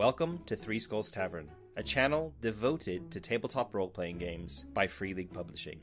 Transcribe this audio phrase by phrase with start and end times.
[0.00, 5.12] Welcome to Three Skulls Tavern, a channel devoted to tabletop role playing games by Free
[5.12, 5.78] League Publishing.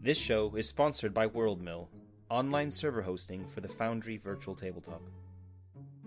[0.00, 1.88] This show is sponsored by WorldMill,
[2.30, 5.02] online server hosting for the Foundry Virtual Tabletop.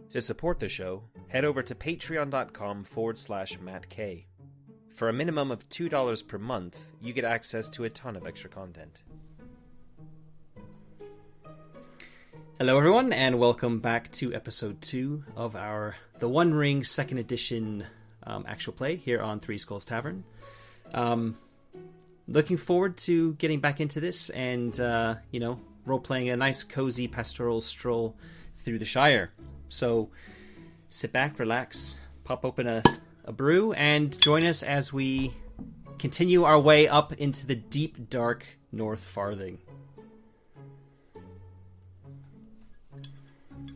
[0.09, 4.25] To support the show, head over to patreon.com forward slash Matt K.
[4.89, 8.49] For a minimum of $2 per month, you get access to a ton of extra
[8.49, 9.03] content.
[12.61, 17.83] Hello, everyone, and welcome back to episode two of our The One Ring Second Edition
[18.21, 20.23] um, actual play here on Three Skulls Tavern.
[20.93, 21.39] Um,
[22.27, 26.61] looking forward to getting back into this and, uh, you know, role playing a nice,
[26.61, 28.15] cozy pastoral stroll
[28.57, 29.31] through the Shire.
[29.69, 30.11] So
[30.87, 32.83] sit back, relax, pop open a,
[33.25, 35.33] a brew, and join us as we
[35.97, 39.57] continue our way up into the deep, dark North Farthing.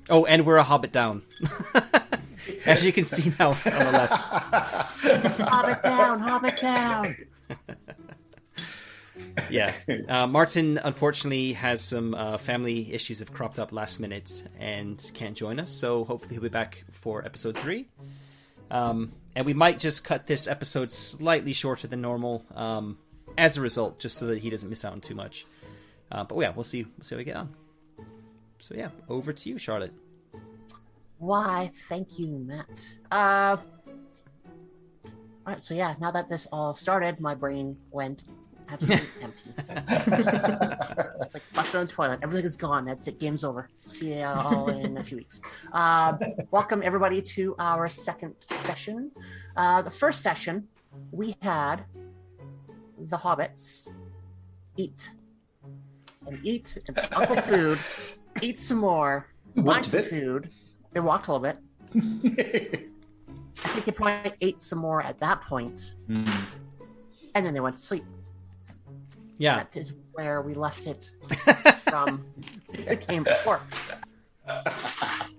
[0.10, 1.24] Oh, and we're a hobbit down.
[2.66, 4.24] As you can see now on the left.
[4.24, 7.16] Hobbit down, hobbit down.
[9.50, 9.74] Yeah.
[10.08, 15.36] Uh, Martin, unfortunately, has some uh, family issues have cropped up last minute and can't
[15.36, 15.72] join us.
[15.72, 17.88] So hopefully he'll be back for episode three.
[18.72, 22.98] Um, and we might just cut this episode slightly shorter than normal um,
[23.38, 25.46] as a result, just so that he doesn't miss out on too much.
[26.12, 26.84] Uh, but yeah, we'll see.
[26.84, 27.54] We'll see how we get on.
[28.60, 29.94] So yeah, over to you, Charlotte.
[31.18, 32.96] Why, thank you, Matt.
[33.12, 33.58] Uh,
[35.46, 38.24] all right, so yeah, now that this all started, my brain went
[38.70, 39.50] absolutely empty.
[39.58, 42.20] it's like flush on the toilet.
[42.24, 42.86] Everything is gone.
[42.86, 43.20] That's it.
[43.20, 43.70] Game's over.
[43.86, 45.42] See you all in a few weeks.
[45.72, 46.18] Uh,
[46.52, 49.12] welcome everybody to our second session.
[49.56, 50.68] Uh, the first session,
[51.12, 51.86] we had
[52.98, 53.88] the hobbits
[54.78, 55.10] eat
[56.28, 57.80] and eat and Uncle Food
[58.42, 60.10] eat some more, buy some bit.
[60.10, 60.50] food.
[60.94, 61.58] They walked a little bit.
[63.64, 66.30] I think they probably ate some more at that point, Mm.
[67.36, 68.04] and then they went to sleep.
[69.38, 69.58] Yeah.
[69.58, 71.12] That is where we left it
[71.80, 72.26] from
[72.74, 73.62] the game before.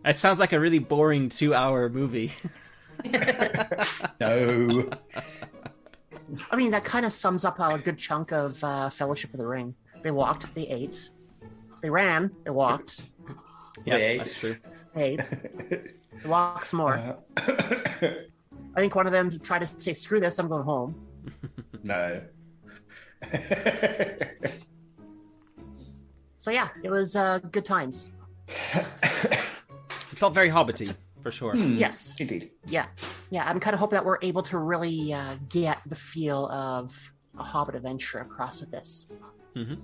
[0.05, 2.33] It sounds like a really boring two-hour movie.
[4.21, 4.69] no.
[6.51, 9.47] I mean, that kind of sums up a good chunk of uh, Fellowship of the
[9.47, 9.75] Ring.
[10.03, 11.09] They walked, they ate,
[11.87, 13.03] they ran, they walked,
[13.85, 14.19] yeah, They ate.
[14.19, 14.57] that's true.
[14.93, 15.31] they ate,
[15.71, 17.17] they walked some more.
[17.37, 18.25] I
[18.75, 20.97] think one of them tried to say, "Screw this, I'm going home."
[21.85, 22.23] no.
[26.39, 28.11] So yeah, it was uh, good times.
[28.49, 28.85] It
[30.15, 31.55] felt very hobbity for sure.
[31.55, 32.15] Hmm, Yes.
[32.21, 32.51] Indeed.
[32.67, 32.87] Yeah,
[33.31, 33.49] yeah.
[33.49, 36.93] I'm kind of hoping that we're able to really uh, get the feel of
[37.39, 39.07] a Hobbit adventure across with this.
[39.57, 39.79] Mhm.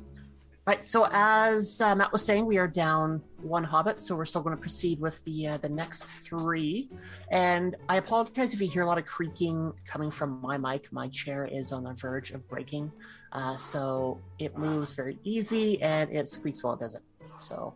[0.65, 0.85] Right.
[0.85, 4.55] So as uh, Matt was saying, we are down one Hobbit, so we're still going
[4.55, 6.89] to proceed with the uh, the next three.
[7.33, 10.93] And I apologize if you hear a lot of creaking coming from my mic.
[10.93, 12.93] My chair is on the verge of breaking,
[13.33, 17.03] uh, so it moves very easy and it squeaks while it does it.
[17.39, 17.75] So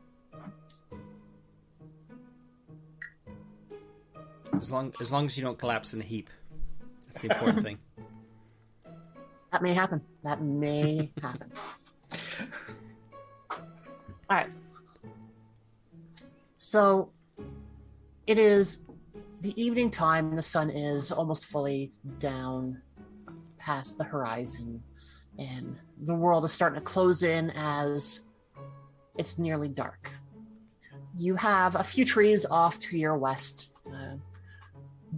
[4.61, 6.31] As long as long as you don't collapse in a heap,
[7.07, 7.79] that's the important thing.
[9.53, 10.03] That may happen.
[10.23, 11.51] That may happen.
[14.29, 14.51] All right.
[16.59, 17.13] So
[18.27, 18.83] it is
[19.41, 20.35] the evening time.
[20.35, 22.83] The sun is almost fully down
[23.59, 24.83] past the horizon,
[25.39, 28.23] and the world is starting to close in as
[29.17, 30.11] it's nearly dark.
[31.17, 34.17] You have a few trees off to your west, uh,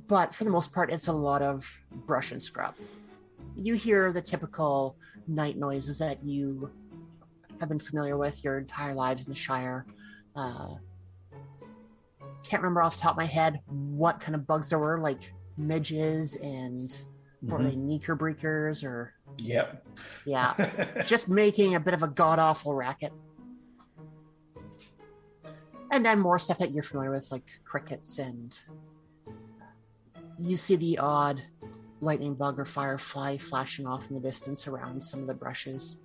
[0.07, 2.75] but for the most part, it's a lot of brush and scrub
[3.59, 6.71] you hear the typical night noises that you
[7.61, 9.87] have been familiar with your entire lives in the Shire.
[10.35, 10.75] Uh,
[12.45, 15.33] can't remember off the top of my head what kind of bugs there were, like
[15.57, 17.03] midges and
[17.41, 19.87] what were they, Neekerbreekers or Yep.
[20.25, 20.55] yeah,
[21.07, 23.13] just making a bit of a god awful racket.
[25.91, 28.59] And then more stuff that you're familiar with, like crickets, and
[30.39, 31.43] you see the odd
[32.01, 35.97] lightning bug or firefly flashing off in the distance around some of the brushes.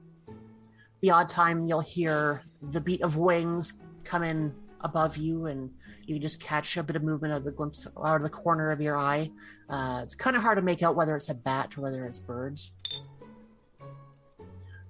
[1.03, 3.73] The odd time you'll hear the beat of wings
[4.05, 5.69] come in above you, and
[6.05, 8.79] you just catch a bit of movement of the glimpse out of the corner of
[8.79, 9.29] your eye.
[9.69, 12.19] Uh, it's kind of hard to make out whether it's a bat or whether it's
[12.19, 12.71] birds.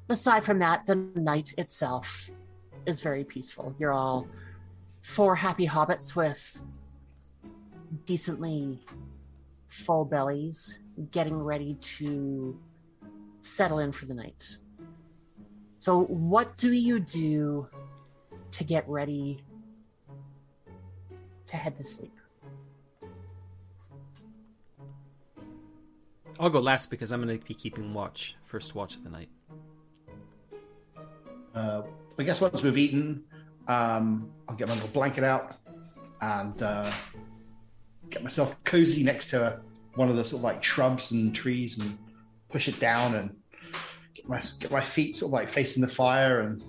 [0.08, 2.30] Aside from that, the night itself
[2.86, 3.76] is very peaceful.
[3.80, 4.28] You're all
[5.02, 6.62] four happy hobbits with
[8.06, 8.86] decently
[9.66, 10.78] full bellies
[11.10, 12.60] getting ready to
[13.42, 14.60] settle in for the night.
[15.84, 17.68] So, what do you do
[18.52, 19.44] to get ready
[21.48, 22.16] to head to sleep?
[26.40, 29.28] I'll go last because I'm going to be keeping watch, first watch of the night.
[31.54, 31.82] Uh,
[32.18, 33.26] I guess once we've eaten,
[33.68, 35.58] um, I'll get my little blanket out
[36.22, 36.90] and uh,
[38.10, 39.60] get myself cozy next to
[39.96, 41.98] one of the sort of like shrubs and trees and
[42.50, 43.36] push it down and
[44.24, 46.64] get my get my feet sort of like facing the fire and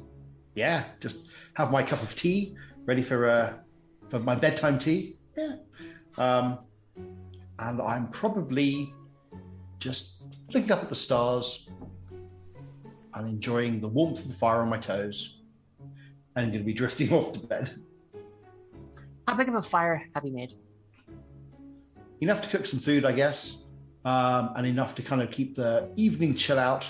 [0.54, 3.54] yeah, just have my cup of tea ready for uh,
[4.08, 5.16] for my bedtime tea.
[5.36, 5.56] Yeah,
[6.18, 6.58] um,
[7.58, 8.92] and I'm probably
[9.78, 10.22] just
[10.52, 11.68] looking up at the stars
[13.14, 15.40] and enjoying the warmth of the fire on my toes.
[16.36, 17.70] And going to be drifting off to bed.
[19.28, 20.54] How big of a fire have you made?
[22.20, 23.64] Enough to cook some food, I guess,
[24.04, 26.84] um, and enough to kind of keep the evening chill out.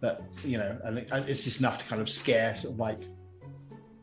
[0.00, 0.98] But you know, and
[1.28, 3.00] it's just enough to kind of scare sort of like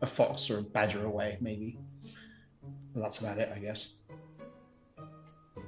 [0.01, 1.77] a fox or a badger away, maybe.
[2.93, 3.93] But that's about it, I guess.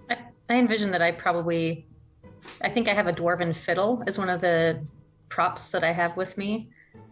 [0.10, 0.18] I,
[0.50, 1.88] I envision that I probably,
[2.62, 4.86] I think I have a dwarven fiddle as one of the
[5.30, 6.70] props that I have with me.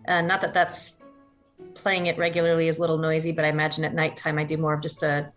[0.07, 0.97] Uh, not that that's
[1.73, 4.73] playing it regularly is a little noisy, but I imagine at nighttime I do more
[4.73, 5.31] of just a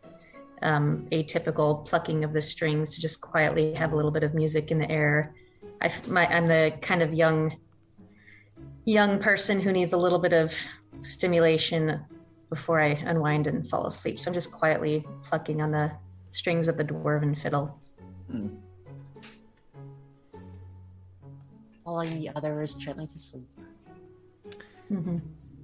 [0.63, 4.71] um, atypical plucking of the strings to just quietly have a little bit of music
[4.71, 5.35] in the air.
[5.81, 7.57] I, am the kind of young
[8.89, 10.51] young person who needs a little bit of
[11.03, 12.01] stimulation
[12.49, 14.19] before I unwind and fall asleep.
[14.19, 15.93] So I'm just quietly plucking on the
[16.31, 17.79] strings of the dwarven fiddle.
[18.33, 18.57] Mm.
[21.85, 23.47] Lulling the others gently to sleep.
[24.91, 25.19] Mm-hmm.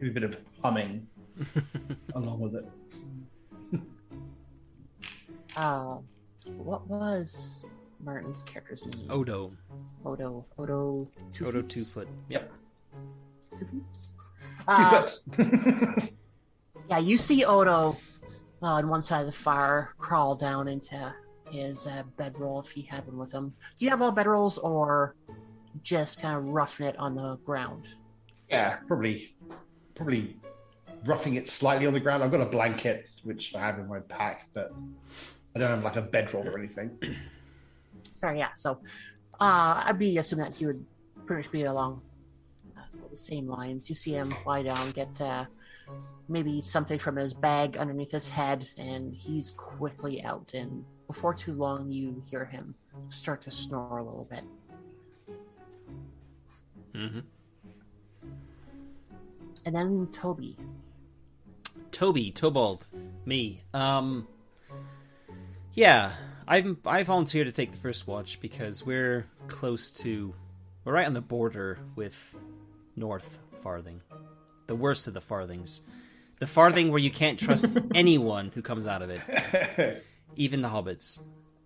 [0.06, 1.06] a bit of humming
[2.14, 3.80] along with it.
[5.56, 5.96] uh,
[6.58, 7.66] what was
[8.04, 9.10] Martin's character's name?
[9.10, 9.50] Odo.
[10.04, 10.44] Odo.
[10.58, 11.06] Odo.
[11.32, 12.08] Two Odo Two Foot.
[12.28, 12.50] Yep.
[12.50, 12.63] Two feet.
[14.66, 15.06] Uh,
[16.88, 17.96] yeah, you see Odo
[18.62, 21.14] uh, on one side of the fire crawl down into
[21.50, 23.52] his uh, bedroll if he had one with him.
[23.76, 25.14] Do you have all bedrolls or
[25.82, 27.88] just kind of roughing it on the ground?
[28.48, 29.36] Yeah, probably,
[29.94, 30.36] probably
[31.04, 32.22] roughing it slightly on the ground.
[32.22, 34.72] I've got a blanket which I have in my pack, but
[35.54, 36.98] I don't have like a bedroll or anything.
[38.14, 38.50] Sorry, yeah.
[38.54, 38.78] So,
[39.40, 40.84] uh, I'd be assuming that he would
[41.26, 42.00] pretty much be along
[43.10, 43.88] the same lines.
[43.88, 45.46] You see him lie down, get uh,
[46.28, 50.52] maybe something from his bag underneath his head, and he's quickly out.
[50.54, 52.74] And before too long, you hear him
[53.08, 54.44] start to snore a little bit.
[56.94, 57.20] Mm-hmm.
[59.66, 60.56] And then Toby.
[61.90, 62.88] Toby, Tobald,
[63.24, 63.62] me.
[63.72, 64.26] Um,
[65.72, 66.12] yeah,
[66.46, 66.78] I'm.
[66.84, 70.34] I volunteered to take the first watch because we're close to,
[70.84, 72.34] we're right on the border with
[72.96, 74.00] North Farthing,
[74.66, 75.82] the worst of the Farthings,
[76.38, 80.04] the Farthing where you can't trust anyone who comes out of it,
[80.36, 81.20] even the hobbits,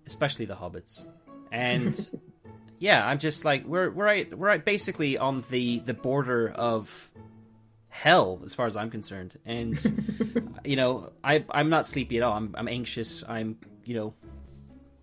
[0.06, 1.06] especially the hobbits,
[1.52, 1.98] and
[2.78, 7.10] yeah, I'm just like we're we're right we're right basically on the the border of
[7.90, 9.38] hell as far as I'm concerned.
[9.44, 9.81] And
[10.64, 12.34] you know, I I'm not sleepy at all.
[12.36, 13.24] I'm I'm anxious.
[13.28, 14.14] I'm you know,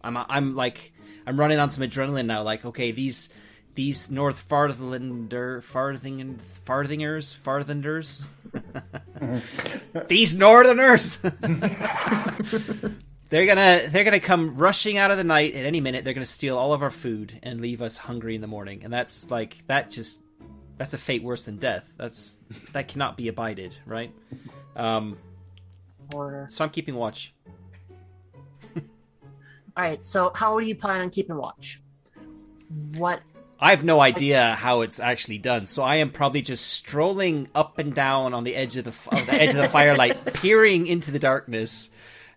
[0.02, 0.94] I'm I'm like
[1.28, 2.44] I'm running on some adrenaline now.
[2.44, 3.30] Like okay, these
[3.76, 8.24] these North Farthlander farthing and farthingers farthenders
[10.08, 11.18] these northerners
[13.30, 16.06] they're gonna they're gonna come rushing out of the night at any minute.
[16.06, 18.84] They're gonna steal all of our food and leave us hungry in the morning.
[18.84, 20.22] And that's like that just
[20.78, 21.92] that's a fate worse than death.
[21.98, 24.14] That's that cannot be abided, right?
[24.76, 25.18] Um,
[26.14, 26.48] Order.
[26.50, 27.34] So I'm keeping watch.
[28.76, 28.84] all
[29.78, 30.06] right.
[30.06, 31.82] So how do you plan on keeping watch?
[32.98, 33.22] What
[33.60, 37.80] I have no idea how it's actually done, so I am probably just strolling up
[37.80, 41.20] and down on the edge of the, the edge of the firelight, peering into the
[41.20, 41.90] darkness,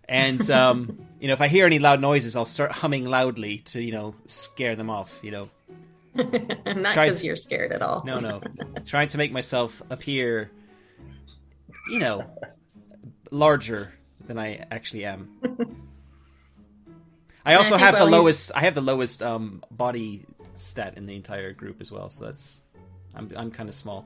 [0.07, 3.81] and um, you know, if I hear any loud noises, I'll start humming loudly to
[3.81, 5.19] you know scare them off.
[5.21, 5.49] You know,
[6.15, 6.35] not
[6.65, 8.03] because you're scared at all.
[8.05, 8.41] no, no,
[8.85, 10.49] trying to make myself appear,
[11.91, 12.25] you know,
[13.29, 13.93] larger
[14.25, 15.29] than I actually am.
[17.45, 18.51] I also have the lowest.
[18.55, 20.25] I have the lowest um, body
[20.59, 22.09] stat in the entire group as well.
[22.09, 22.63] So that's
[23.15, 24.05] I'm I'm kind of small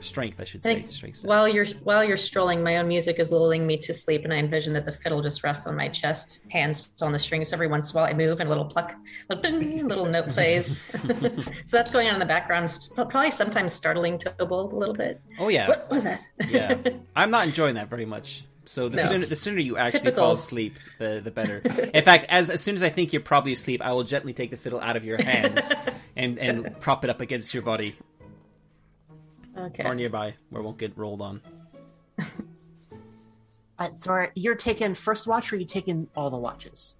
[0.00, 0.84] strength, I should say.
[0.84, 1.24] I strength.
[1.24, 4.36] While you're while you're strolling, my own music is lulling me to sleep, and I
[4.36, 7.52] envision that the fiddle just rests on my chest, hands on the strings.
[7.52, 8.94] Every once in a while, I move, and a little pluck,
[9.30, 10.82] little, little note plays.
[11.64, 12.66] so that's going on in the background.
[12.94, 15.20] Probably sometimes startling Tobald a little bit.
[15.38, 16.20] Oh yeah, what was that?
[16.48, 16.76] yeah,
[17.16, 18.44] I'm not enjoying that very much.
[18.66, 19.02] So the no.
[19.04, 20.24] sooner the sooner you actually Typical.
[20.24, 21.58] fall asleep, the the better.
[21.58, 24.50] In fact, as as soon as I think you're probably asleep, I will gently take
[24.50, 25.72] the fiddle out of your hands
[26.16, 27.96] and and prop it up against your body
[29.56, 29.84] Okay.
[29.84, 31.40] Or nearby where it won't get rolled on.
[33.78, 36.96] Uh, so are, you're taking first watch or are you taking all the watches?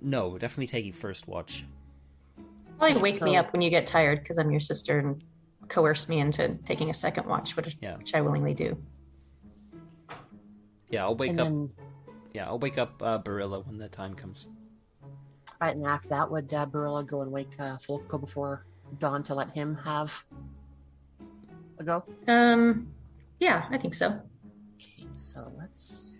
[0.00, 1.66] No, definitely taking first watch.
[2.78, 5.22] Probably Okay, wake me up when you get tired because I'm your sister and
[5.68, 7.98] coerce me into taking a second watch, which, Yeah.
[7.98, 8.78] which I willingly do.
[10.90, 11.46] Yeah, I'll wake and up.
[11.46, 11.70] then
[12.32, 14.46] Yeah, I'll wake up uh, Barilla when the time comes.
[15.60, 18.64] right and after that, would uh, Barilla go and wake uh, Folko before
[18.98, 20.24] dawn to let him have
[21.78, 22.04] a go?
[22.26, 22.88] Um,
[23.40, 24.20] yeah, I think so.
[24.76, 26.18] Okay, so let's.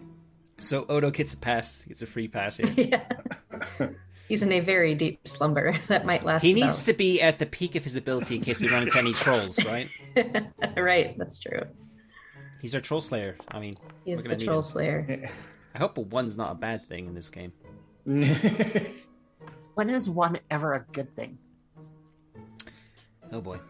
[0.60, 1.84] So Odo gets a pass.
[1.84, 2.72] Gets a free pass here.
[2.76, 3.88] yeah.
[4.28, 6.42] He's in a very deep slumber that might last.
[6.42, 8.98] he needs to be at the peak of his ability in case we run into
[8.98, 9.88] any trolls, right?
[10.76, 11.62] right, that's true.
[12.60, 13.36] He's our troll slayer.
[13.48, 13.74] I mean,
[14.04, 15.30] He's We're the troll slayer.
[15.74, 17.52] I hope a one's not a bad thing in this game.
[19.78, 21.38] When is one ever a good thing?
[23.30, 23.60] Oh boy.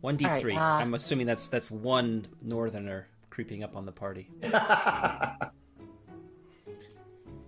[0.00, 0.54] One d three.
[0.54, 4.30] All right, uh, I'm assuming that's that's one northerner creeping up on the party.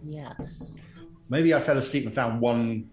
[0.02, 0.76] Yes.
[1.28, 2.90] Maybe I fell asleep and found one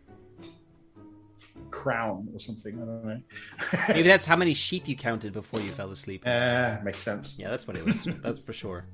[1.88, 2.76] crown or something.
[2.76, 3.22] I don't know.
[3.88, 6.24] Maybe that's how many sheep you counted before you fell asleep.
[6.26, 7.36] Uh, makes sense.
[7.38, 8.04] Yeah, that's what it was.
[8.22, 8.86] That's for sure.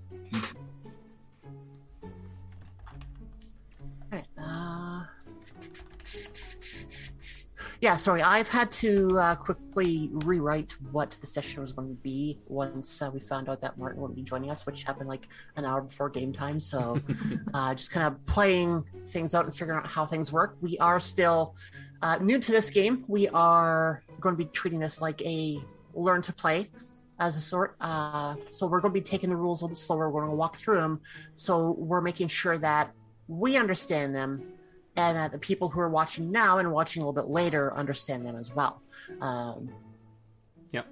[7.83, 12.39] Yeah, sorry, I've had to uh, quickly rewrite what the session was going to be
[12.47, 15.65] once uh, we found out that Martin wouldn't be joining us, which happened like an
[15.65, 16.61] hour before game time.
[16.61, 17.01] So,
[17.53, 20.55] uh, just kind of playing things out and figuring out how things work.
[20.61, 21.57] We are still
[22.01, 23.03] uh, new to this game.
[23.09, 25.59] We are going to be treating this like a
[25.93, 26.71] learn to play
[27.19, 27.75] as a sort.
[27.81, 30.09] Uh, so, we're going to be taking the rules a little bit slower.
[30.09, 31.01] We're going to walk through them.
[31.35, 32.93] So, we're making sure that
[33.27, 34.53] we understand them
[34.95, 38.25] and that the people who are watching now and watching a little bit later understand
[38.25, 38.81] them as well.
[39.21, 39.69] Um,
[40.71, 40.87] Yep.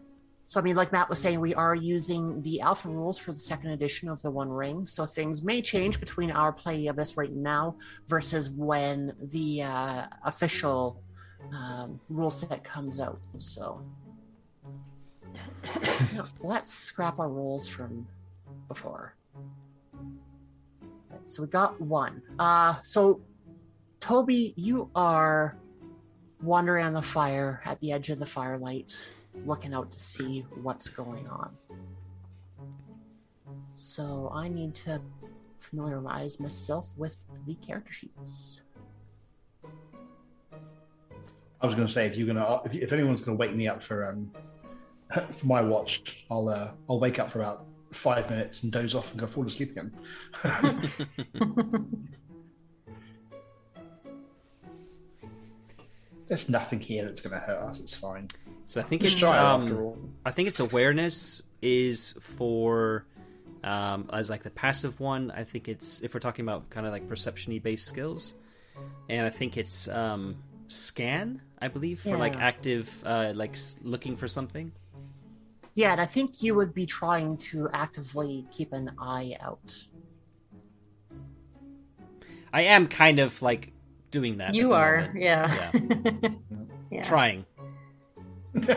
[0.47, 3.39] So, I mean, like Matt was saying, we are using the alpha rules for the
[3.39, 4.85] second edition of the One Ring.
[4.85, 7.75] So things may change between our play of this right now
[8.07, 11.01] versus when the uh, official
[11.53, 13.19] um, rule set comes out.
[13.37, 13.81] So
[16.41, 18.07] let's scrap our rules from
[18.67, 19.15] before.
[21.25, 22.21] So we got one.
[22.39, 23.21] Uh, so
[24.01, 25.55] Toby, you are
[26.41, 29.07] wandering on the fire at the edge of the firelight,
[29.45, 31.55] looking out to see what's going on.
[33.75, 34.99] So I need to
[35.59, 38.61] familiarize myself with the character sheets.
[41.61, 43.55] I was going to say if you're going to if, if anyone's going to wake
[43.55, 44.31] me up for um
[45.13, 49.11] for my watch, I'll uh, I'll wake up for about five minutes and doze off
[49.11, 49.93] and go fall asleep again.
[56.27, 57.79] There's nothing here that's going to hurt us.
[57.79, 58.27] It's fine.
[58.67, 59.97] So I think Let's it's try um, after all.
[60.25, 63.05] I think its awareness is for
[63.63, 65.31] um, as like the passive one.
[65.31, 68.33] I think it's if we're talking about kind of like perception-y based skills,
[69.09, 70.37] and I think it's um,
[70.67, 71.41] scan.
[71.61, 74.71] I believe for like active, uh, like looking for something.
[75.75, 79.85] Yeah, and I think you would be trying to actively keep an eye out.
[82.51, 83.71] I am kind of like
[84.11, 84.53] doing that.
[84.53, 85.21] you are, moment.
[85.21, 85.71] yeah.
[86.91, 87.01] yeah.
[87.03, 87.45] trying.
[88.55, 88.67] Either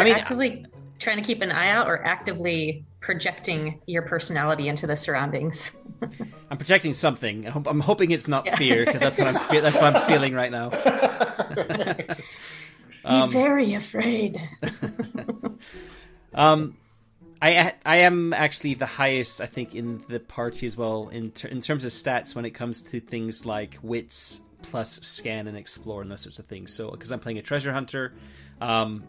[0.00, 0.66] I mean, actively
[0.98, 5.72] trying to keep an eye out or actively projecting your personality into the surroundings.
[6.50, 7.46] I'm projecting something.
[7.46, 8.56] I hope, I'm hoping it's not Yeah.
[8.56, 10.70] fear because that's what I'm fe- that's what I'm feeling right now.
[13.06, 14.40] Um, Be very afraid.
[16.32, 16.74] Um,
[17.44, 21.48] I I am actually the highest I think in the party as well in ter-
[21.48, 26.00] in terms of stats when it comes to things like wits plus scan and explore
[26.00, 26.72] and those sorts of things.
[26.72, 28.14] So because I'm playing a treasure hunter,
[28.62, 29.04] um,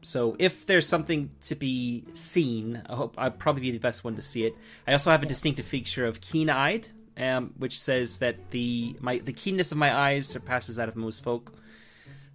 [0.00, 4.16] so if there's something to be seen, I hope I'd probably be the best one
[4.16, 4.56] to see it.
[4.86, 6.88] I also have a distinctive feature of keen-eyed,
[7.18, 11.22] um, which says that the my the keenness of my eyes surpasses that of most
[11.22, 11.52] folk.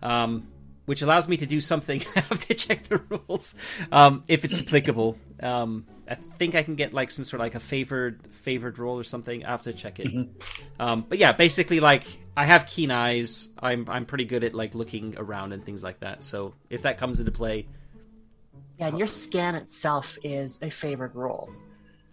[0.04, 0.48] Um,
[0.86, 2.02] which allows me to do something.
[2.16, 3.54] I have to check the rules
[3.92, 5.18] um, if it's applicable.
[5.42, 8.98] Um, I think I can get like some sort of like a favored favored roll
[9.00, 9.46] or something.
[9.46, 10.28] I have to check it.
[10.80, 12.04] Um, but yeah, basically, like
[12.36, 13.50] I have keen eyes.
[13.60, 16.24] I'm I'm pretty good at like looking around and things like that.
[16.24, 17.68] So if that comes into play,
[18.78, 21.52] Yeah, and your scan itself is a favored roll.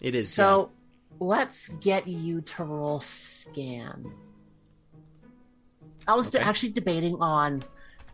[0.00, 0.32] it is.
[0.32, 0.70] So
[1.20, 4.12] let's get you to roll scan.
[6.08, 6.44] I was Okay.
[6.44, 7.64] actually debating on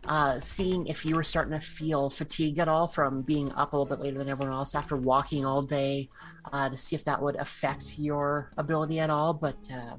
[0.05, 3.77] uh, seeing if you were starting to feel fatigue at all from being up a
[3.77, 6.09] little bit later than everyone else after walking all day,
[6.51, 9.33] uh, to see if that would affect your ability at all.
[9.33, 9.95] But uh,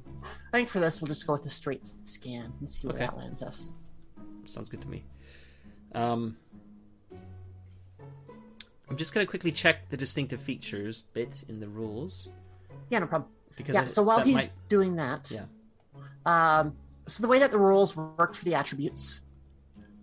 [0.53, 3.05] I think for this, we'll just go with a straight scan and see where Okay.
[3.05, 3.71] that lands us.
[4.45, 5.03] sounds good to me.
[5.93, 6.37] Um,
[8.89, 12.29] I'm just gonna quickly check the distinctive features bit in the rules.
[12.89, 13.31] Yeah, no problem.
[13.57, 13.83] Because yeah.
[13.83, 15.45] it- So while he's might- doing that, Yeah.
[16.27, 16.75] Um,
[17.07, 19.21] so the way that the rules work for the attributes,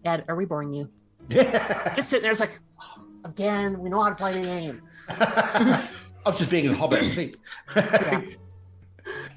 [0.05, 0.89] Ed, are we boring you?
[1.31, 4.83] Just sitting there, it's like, "Oh, again, we know how to play the game.
[6.25, 7.37] I'm just being a hobbit asleep.
[7.77, 8.23] Yeah.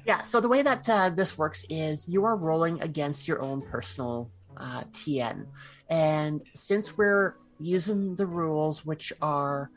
[0.04, 0.22] Yeah.
[0.22, 4.30] So the way that uh, this works is you are rolling against your own personal
[4.56, 5.46] uh, TN,
[5.88, 9.70] and since we're using the rules, which are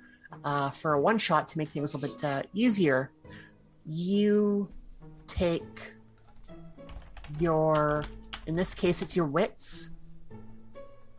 [0.43, 3.11] uh, for a one shot to make things a little bit uh, easier,
[3.85, 4.69] you
[5.27, 5.93] take
[7.39, 8.03] your,
[8.45, 9.89] in this case, it's your wits.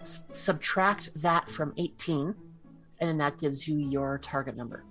[0.01, 2.35] S- subtract that from 18,
[2.99, 4.85] and then that gives you your target number.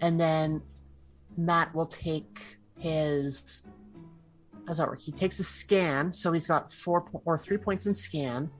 [0.00, 0.62] And then
[1.36, 3.62] Matt will take his.
[4.66, 5.00] How's that work?
[5.00, 8.50] He takes a scan, so he's got four po- or three points in scan.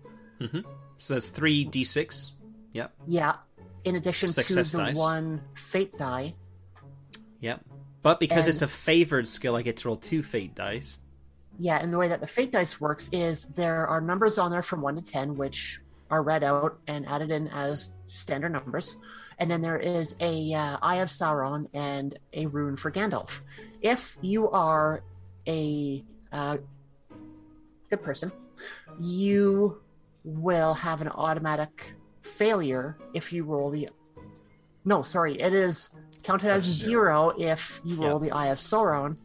[0.40, 0.60] Mm-hmm.
[0.98, 2.32] So that's three d6.
[2.72, 2.92] Yep.
[3.06, 3.36] Yeah,
[3.84, 4.98] in addition Success to the dice.
[4.98, 6.34] one fate die.
[7.40, 7.60] Yep.
[8.02, 10.98] But because it's a favored skill, I get to roll two fate dice.
[11.58, 14.62] Yeah, and the way that the fate dice works is there are numbers on there
[14.62, 15.80] from one to ten, which
[16.10, 18.96] are read out and added in as standard numbers,
[19.38, 23.40] and then there is a uh, Eye of Sauron and a rune for Gandalf.
[23.80, 25.02] If you are
[25.46, 26.58] a uh,
[27.90, 28.32] good person,
[29.00, 29.80] you
[30.24, 33.88] will have an automatic failure if you roll the.
[34.84, 35.90] No, sorry, it is
[36.22, 39.16] counted as That's zero if you roll the Eye of Sauron,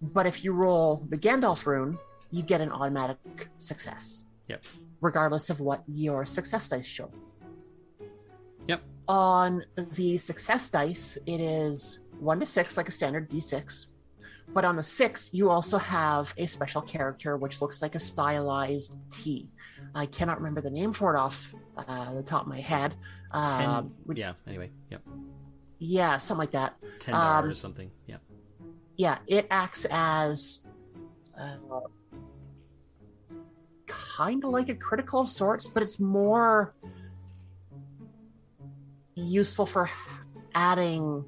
[0.00, 1.98] but if you roll the Gandalf rune,
[2.30, 4.24] you get an automatic success.
[4.48, 4.64] Yep.
[5.00, 7.10] Regardless of what your success dice show.
[8.68, 8.82] Yep.
[9.08, 13.86] On the success dice, it is one to six, like a standard d6.
[14.52, 18.96] But on the six, you also have a special character which looks like a stylized
[19.10, 19.48] T.
[19.94, 22.94] I cannot remember the name for it off uh, the top of my head.
[23.32, 23.68] Ten.
[23.68, 24.32] Um, yeah.
[24.46, 24.70] Anyway.
[24.90, 25.02] Yep.
[25.78, 26.74] yeah, something like that.
[26.98, 27.90] Ten Um, or something.
[28.06, 28.16] Yeah.
[29.00, 30.60] Yeah, it acts as
[31.34, 31.80] uh,
[33.86, 36.74] kind of like a critical of sorts, but it's more
[39.14, 39.90] useful for
[40.54, 41.24] adding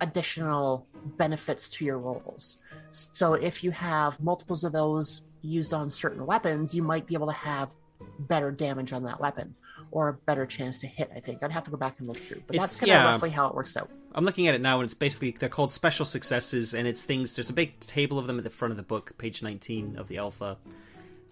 [0.00, 0.86] additional
[1.18, 2.58] benefits to your rolls.
[2.92, 7.26] So if you have multiples of those used on certain weapons, you might be able
[7.26, 7.74] to have
[8.20, 9.56] better damage on that weapon
[9.90, 11.10] or a better chance to hit.
[11.14, 13.04] I think I'd have to go back and look through, but that's kind of yeah.
[13.04, 13.90] roughly how it works out.
[14.14, 17.36] I'm looking at it now, and it's basically they're called special successes, and it's things.
[17.36, 20.08] There's a big table of them at the front of the book, page 19 of
[20.08, 20.56] the alpha.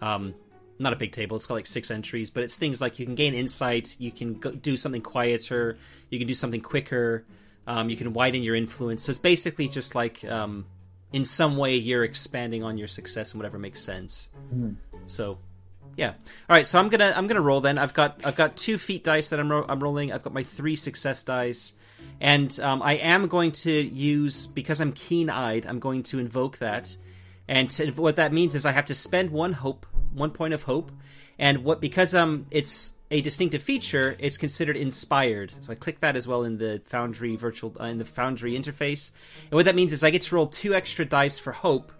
[0.01, 0.35] Um,
[0.77, 3.15] not a big table; it's got like six entries, but it's things like you can
[3.15, 5.77] gain insight, you can go, do something quieter,
[6.09, 7.25] you can do something quicker,
[7.65, 9.03] um, you can widen your influence.
[9.03, 10.65] So it's basically just like um,
[11.11, 14.29] in some way you're expanding on your success and whatever makes sense.
[15.07, 15.37] So
[15.97, 16.09] yeah.
[16.09, 16.65] All right.
[16.65, 17.77] So I'm gonna I'm gonna roll then.
[17.77, 20.11] I've got I've got two feat dice that I'm ro- I'm rolling.
[20.11, 21.73] I've got my three success dice,
[22.19, 25.65] and um, I am going to use because I'm keen eyed.
[25.65, 26.95] I'm going to invoke that,
[27.47, 30.63] and to, what that means is I have to spend one hope, one point of
[30.63, 30.91] hope,
[31.39, 35.53] and what because um it's a distinctive feature, it's considered inspired.
[35.61, 39.11] So I click that as well in the Foundry virtual uh, in the Foundry interface,
[39.43, 41.93] and what that means is I get to roll two extra dice for hope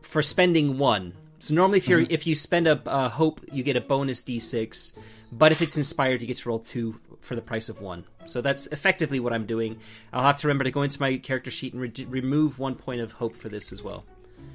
[0.00, 1.14] for spending one.
[1.44, 4.22] So normally, if you are if you spend a, a hope, you get a bonus
[4.22, 4.96] d6.
[5.30, 8.04] But if it's inspired, you get to roll two for the price of one.
[8.24, 9.78] So that's effectively what I'm doing.
[10.10, 13.02] I'll have to remember to go into my character sheet and re- remove one point
[13.02, 14.04] of hope for this as well.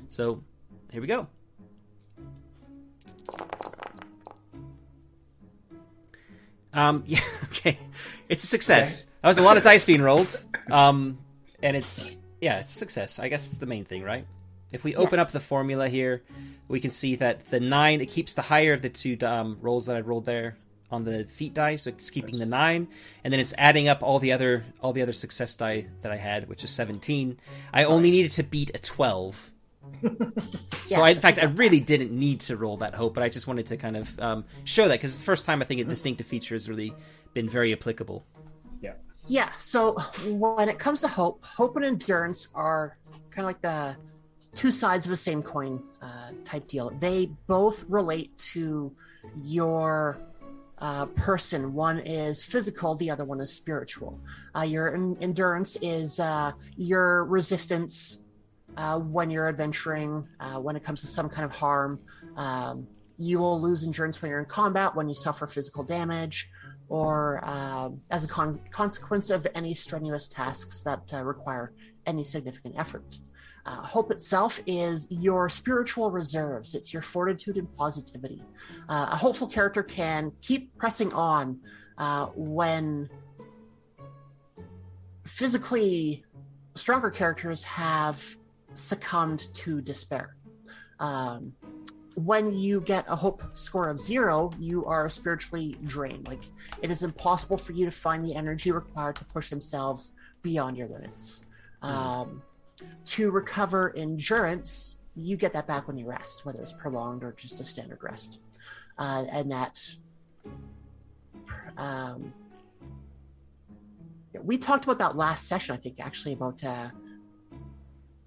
[0.08, 0.42] So
[0.92, 1.28] here we go.
[6.74, 7.78] Um, yeah, okay.
[8.30, 9.12] It's a success.
[9.22, 10.44] That was a lot of dice being rolled.
[10.72, 11.20] Um,
[11.62, 13.20] and it's yeah, it's a success.
[13.20, 14.26] I guess it's the main thing, right?
[14.72, 15.28] If we open Yes.
[15.28, 16.24] up the formula here,
[16.68, 19.88] we can see that the nine it keeps the higher of the two um, rolls
[19.88, 20.58] that I rolled there
[20.92, 22.88] on the feat die, so it's keeping the nine,
[23.24, 26.18] and then it's adding up all the other all the other success die that I
[26.18, 27.38] had, which is seventeen.
[27.74, 29.52] I only needed to beat a twelve.
[30.02, 30.10] so
[30.88, 33.30] Yeah, I, in so fact, I really didn't need to roll that hope, but I
[33.30, 35.82] just wanted to kind of um, show that because it's the first time I think
[35.82, 36.94] a distinctive feature has really
[37.34, 38.26] been very applicable.
[38.80, 38.94] Yeah.
[39.28, 39.94] Yeah, so
[40.28, 42.98] when it comes to hope, hope and endurance are
[43.32, 43.96] kind of like the
[44.56, 46.92] two sides of the same coin uh, type deal.
[47.00, 48.92] They both relate to
[49.36, 50.20] your
[50.80, 51.74] uh, person.
[51.74, 54.20] One is physical, the other one is spiritual.
[54.56, 58.20] Uh, your en- endurance is uh, your resistance
[58.78, 62.00] uh, when you're adventuring, uh, when it comes to some kind of harm.
[62.38, 66.50] Um, you will lose endurance when you're in combat, when you suffer physical damage,
[66.88, 67.44] or
[68.10, 71.74] as a con- consequence of any strenuous tasks that require
[72.06, 73.20] any significant effort.
[73.70, 76.74] Uh, hope itself is your spiritual reserves.
[76.74, 78.42] It's your fortitude and positivity.
[78.88, 81.60] Uh, a hopeful character can keep pressing on
[82.00, 83.08] uh, when
[85.28, 86.26] physically
[86.74, 88.20] stronger characters have
[88.74, 90.36] succumbed to despair.
[91.00, 91.54] Um,
[92.16, 96.28] when you get a hope score of zero, you are spiritually drained.
[96.28, 96.44] Like
[96.82, 100.88] it is impossible for you to find the energy required to push themselves beyond your
[100.88, 101.42] limits.
[101.84, 102.42] Um,
[103.06, 107.60] to recover endurance, you get that back when you rest, whether it's prolonged or just
[107.60, 108.40] a standard rest.
[108.98, 109.80] Uh, and that
[111.78, 112.34] um,
[114.44, 116.90] we talked about that last session, I think, actually about, uh,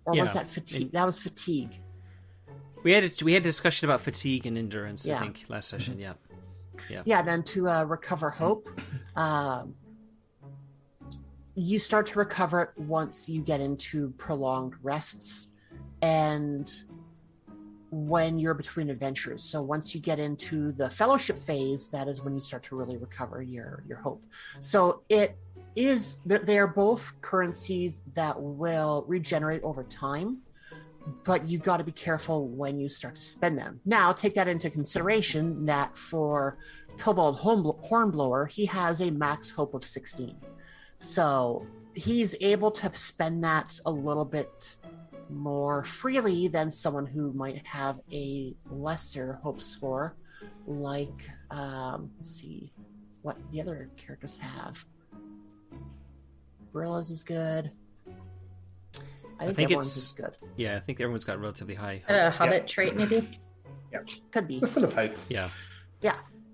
[0.04, 0.92] or was that fatigue?
[0.92, 1.78] That was fatigue.
[2.82, 5.06] We had a, we had a discussion about fatigue and endurance.
[5.06, 5.18] Yeah.
[5.18, 5.98] I think last session.
[6.00, 6.14] Yeah,
[6.90, 7.02] yeah.
[7.04, 7.22] Yeah.
[7.22, 8.68] Then to uh, recover hope,
[9.14, 9.74] um,
[11.54, 15.50] you start to recover it once you get into prolonged rests,
[16.00, 16.70] and
[17.90, 19.44] when you're between adventures.
[19.44, 22.96] So once you get into the fellowship phase, that is when you start to really
[22.96, 24.24] recover your your hope.
[24.60, 25.36] So it
[25.76, 30.38] is they are both currencies that will regenerate over time
[31.24, 34.46] but you've got to be careful when you start to spend them now take that
[34.46, 36.58] into consideration that for
[36.96, 40.36] Tobald Hornblower, he has a max hope of 16.
[41.02, 44.76] So he's able to spend that a little bit
[45.28, 50.14] more freely than someone who might have a lesser hope score,
[50.64, 52.72] like, um, let's see
[53.22, 54.84] what the other characters have.
[56.72, 57.72] Brillas is good.
[59.40, 60.36] I think, think everyone's it's- is good.
[60.56, 60.76] Yeah.
[60.76, 62.02] I think everyone's got relatively high.
[62.08, 63.40] A hobbit trait, maybe.
[63.92, 64.60] Yeah, could be.
[64.60, 65.16] We're full of hope.
[65.28, 65.50] Yeah.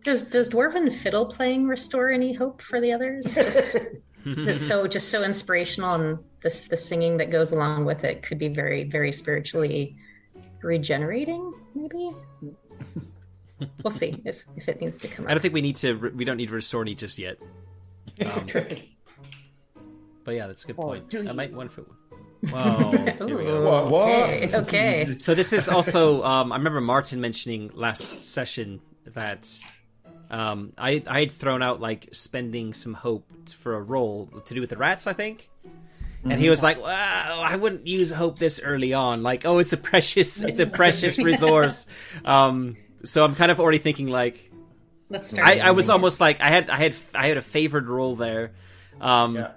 [0.05, 3.25] Does does dwarven fiddle playing restore any hope for the others?
[3.35, 3.77] Just,
[4.37, 8.39] it's so just so inspirational, and this the singing that goes along with it could
[8.39, 9.97] be very very spiritually
[10.63, 11.53] regenerating.
[11.75, 12.11] Maybe
[13.83, 15.95] we'll see if if it needs to come I don't think we need to.
[16.15, 17.39] We don't need to restore any just yet.
[18.25, 18.47] Um,
[20.25, 21.09] but yeah, that's a good point.
[21.09, 21.33] do I you?
[21.33, 21.83] might one for
[22.51, 22.93] Whoa.
[22.93, 23.63] Here.
[23.63, 24.09] What- what?
[24.11, 25.17] Okay, okay.
[25.19, 26.23] So this is also.
[26.23, 29.49] Um, I remember Martin mentioning last session that
[30.31, 33.27] um, I I had thrown out like spending some hope
[33.59, 35.07] for a roll to do with the rats.
[35.07, 35.49] I think.
[36.25, 39.23] And he was like, well, I wouldn't use hope this early on.
[39.23, 41.87] Like, oh, it's a precious, it's a precious resource.
[42.25, 44.51] Um, so I'm kind of already thinking like,
[45.09, 45.49] Let's start.
[45.49, 48.53] I, I was almost like I had I had I had a favored roll there.
[49.01, 49.53] Um, Yeah.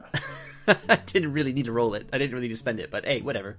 [0.88, 2.08] I didn't really need to roll it.
[2.14, 3.58] I didn't really need to spend it, but hey, whatever.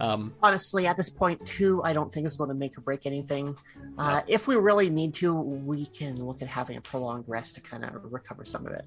[0.00, 3.04] Um, honestly at this point two i don't think is going to make or break
[3.04, 3.56] anything
[3.98, 7.60] uh, if we really need to we can look at having a prolonged rest to
[7.60, 8.84] kind of recover some of it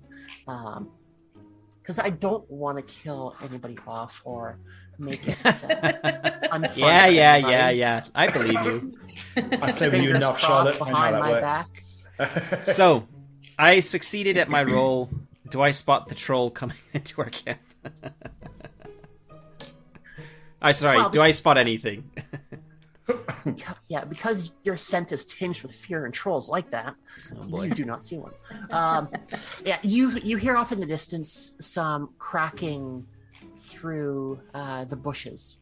[1.81, 4.57] because i don't want to kill anybody off or
[5.01, 5.51] make it uh,
[6.53, 8.03] unfun yeah, yeah, yeah, yeah.
[8.15, 8.97] I believe you.
[9.35, 10.77] I play with you Fingers enough, Charlotte.
[10.77, 11.67] Behind my that
[12.17, 12.65] back.
[12.65, 13.07] So,
[13.57, 15.09] I succeeded at my roll.
[15.49, 17.59] Do I spot the troll coming into our camp?
[20.61, 20.97] I sorry.
[20.97, 22.11] Well, do I spot anything?
[23.87, 26.95] yeah because your scent is tinged with fear and trolls like that
[27.51, 28.31] Oh you do not see one
[28.71, 29.09] um,
[29.65, 33.05] yeah you you hear off in the distance some cracking
[33.57, 35.57] through uh, the bushes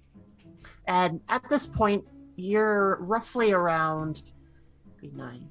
[0.88, 2.04] and at this point
[2.36, 4.22] you're roughly around
[5.02, 5.50] nine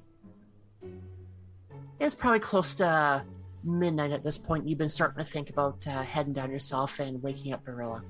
[1.99, 3.25] it's probably close to
[3.63, 7.21] midnight at this point you've been starting to think about uh, heading down yourself and
[7.21, 8.01] waking up Barilla.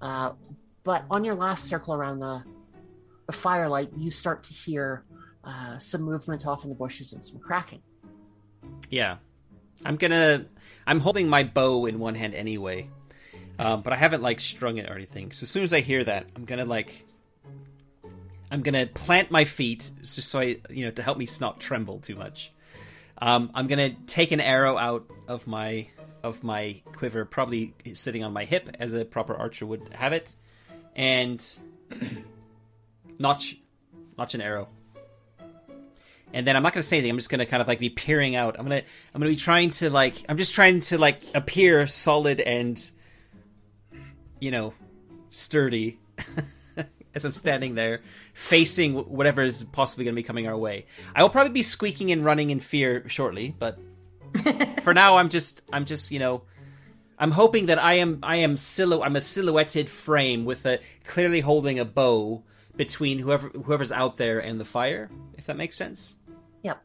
[0.00, 0.32] Uh,
[0.84, 2.42] but on your last circle around the
[3.26, 5.04] the firelight, you start to hear
[5.44, 7.82] uh, some movement off in the bushes and some cracking.
[8.90, 9.16] Yeah,
[9.84, 10.46] I'm gonna.
[10.86, 12.88] I'm holding my bow in one hand anyway,
[13.58, 15.32] um, but I haven't like strung it or anything.
[15.32, 17.06] So as soon as I hear that, I'm gonna like.
[18.50, 22.00] I'm gonna plant my feet just so I, you know, to help me not tremble
[22.00, 22.52] too much.
[23.16, 25.86] Um, I'm gonna take an arrow out of my
[26.22, 30.36] of my quiver, probably sitting on my hip as a proper archer would have it,
[30.94, 31.58] and
[33.18, 33.58] notch
[34.16, 34.68] notch an arrow
[36.32, 37.10] and then I'm not gonna say anything.
[37.10, 38.56] I'm just gonna kind of like be peering out.
[38.58, 38.82] I'm gonna
[39.14, 42.90] I'm gonna be trying to like I'm just trying to like appear solid and
[44.40, 44.74] you know
[45.30, 45.98] sturdy
[47.14, 48.00] as I'm standing there
[48.34, 50.86] facing whatever is possibly gonna be coming our way.
[51.14, 53.78] I will probably be squeaking and running in fear shortly, but
[54.82, 56.42] for now I'm just I'm just you know
[57.22, 61.40] I'm hoping that I am I am silhou I'm a silhouetted frame with a clearly
[61.40, 62.42] holding a bow
[62.74, 65.08] between whoever whoever's out there and the fire.
[65.38, 66.16] If that makes sense.
[66.64, 66.82] Yep.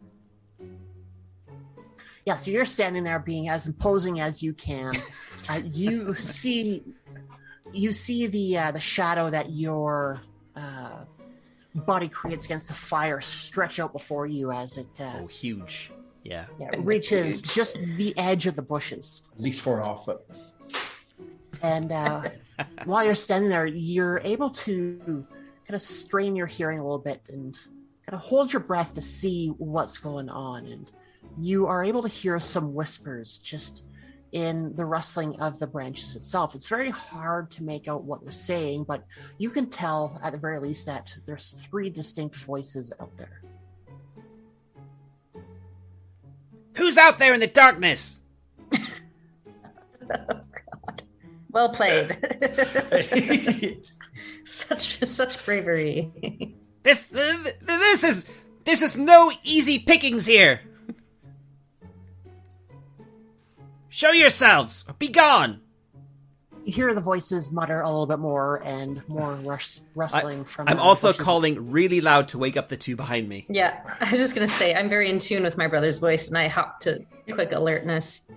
[2.27, 4.93] Yeah, so you're standing there being as imposing as you can.
[5.49, 6.83] Uh, you see,
[7.71, 10.19] you see the uh, the shadow that your
[10.57, 11.05] uh,
[11.73, 15.89] body creates against the fire stretch out before you as it uh, Oh, huge.
[16.27, 16.45] Yeah.
[16.59, 19.23] yeah, reaches just the edge of the bushes.
[19.33, 20.21] At least four and a half foot.
[21.61, 22.29] And uh,
[22.85, 25.25] while you're standing there, you're able to
[25.67, 29.01] kind of strain your hearing a little bit and kind of hold your breath to
[29.01, 30.65] see what's going on.
[30.65, 30.91] And
[31.37, 33.83] you are able to hear some whispers just
[34.33, 36.55] in the rustling of the branches itself.
[36.55, 39.05] It's very hard to make out what they're saying, but
[39.37, 43.41] you can tell at the very least that there's three distinct voices out there.
[46.77, 48.21] Who's out there in the darkness?
[48.73, 48.77] oh,
[50.09, 51.03] God.
[51.51, 52.15] Well played.
[54.45, 56.55] such such bravery.
[56.83, 58.29] This uh, th- this is
[58.63, 60.61] this is no easy pickings here.
[63.89, 65.61] Show yourselves or be gone.
[66.67, 70.67] You hear the voices mutter a little bit more and more rush, rustling from.
[70.67, 71.23] I'm also bushes.
[71.23, 73.45] calling really loud to wake up the two behind me.
[73.47, 76.37] Yeah, I was just gonna say I'm very in tune with my brother's voice, and
[76.37, 78.27] I hop to quick alertness.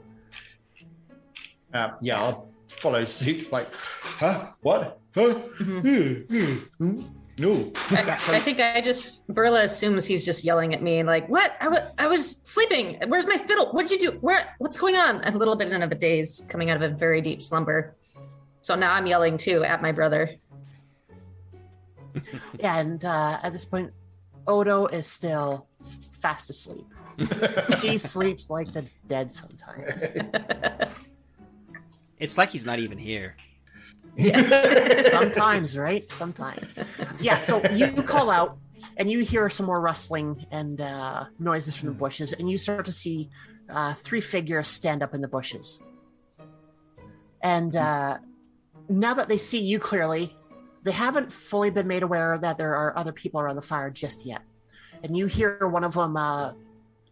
[1.74, 3.50] Uh, yeah, I'll follow suit.
[3.50, 4.50] Like, huh?
[4.60, 5.00] What?
[5.12, 5.34] Huh?
[5.34, 7.02] Hmm, hmm, hmm.
[7.36, 7.72] No.
[7.90, 11.56] I, I think I just Burla assumes he's just yelling at me, like, "What?
[11.60, 13.00] I wa- I was sleeping.
[13.08, 13.72] Where's my fiddle?
[13.72, 14.18] What'd you do?
[14.20, 14.54] Where?
[14.58, 17.20] What's going on?" A little bit in of a daze, coming out of a very
[17.20, 17.96] deep slumber.
[18.60, 20.36] So now I'm yelling too at my brother.
[22.58, 23.92] Yeah, and uh, at this point,
[24.46, 25.66] Odo is still
[26.20, 26.86] fast asleep.
[27.82, 30.04] he sleeps like the dead sometimes.
[32.20, 33.34] It's like he's not even here.
[34.14, 35.10] Yeah.
[35.10, 36.04] Sometimes, right?
[36.12, 36.76] Sometimes.
[37.18, 38.58] Yeah, so you call out
[38.98, 42.84] and you hear some more rustling and uh, noises from the bushes, and you start
[42.84, 43.30] to see
[43.70, 45.80] uh, three figures stand up in the bushes.
[47.42, 48.18] And uh,
[48.90, 50.36] now that they see you clearly,
[50.82, 54.26] they haven't fully been made aware that there are other people around the fire just
[54.26, 54.42] yet.
[55.02, 56.52] And you hear one of them uh,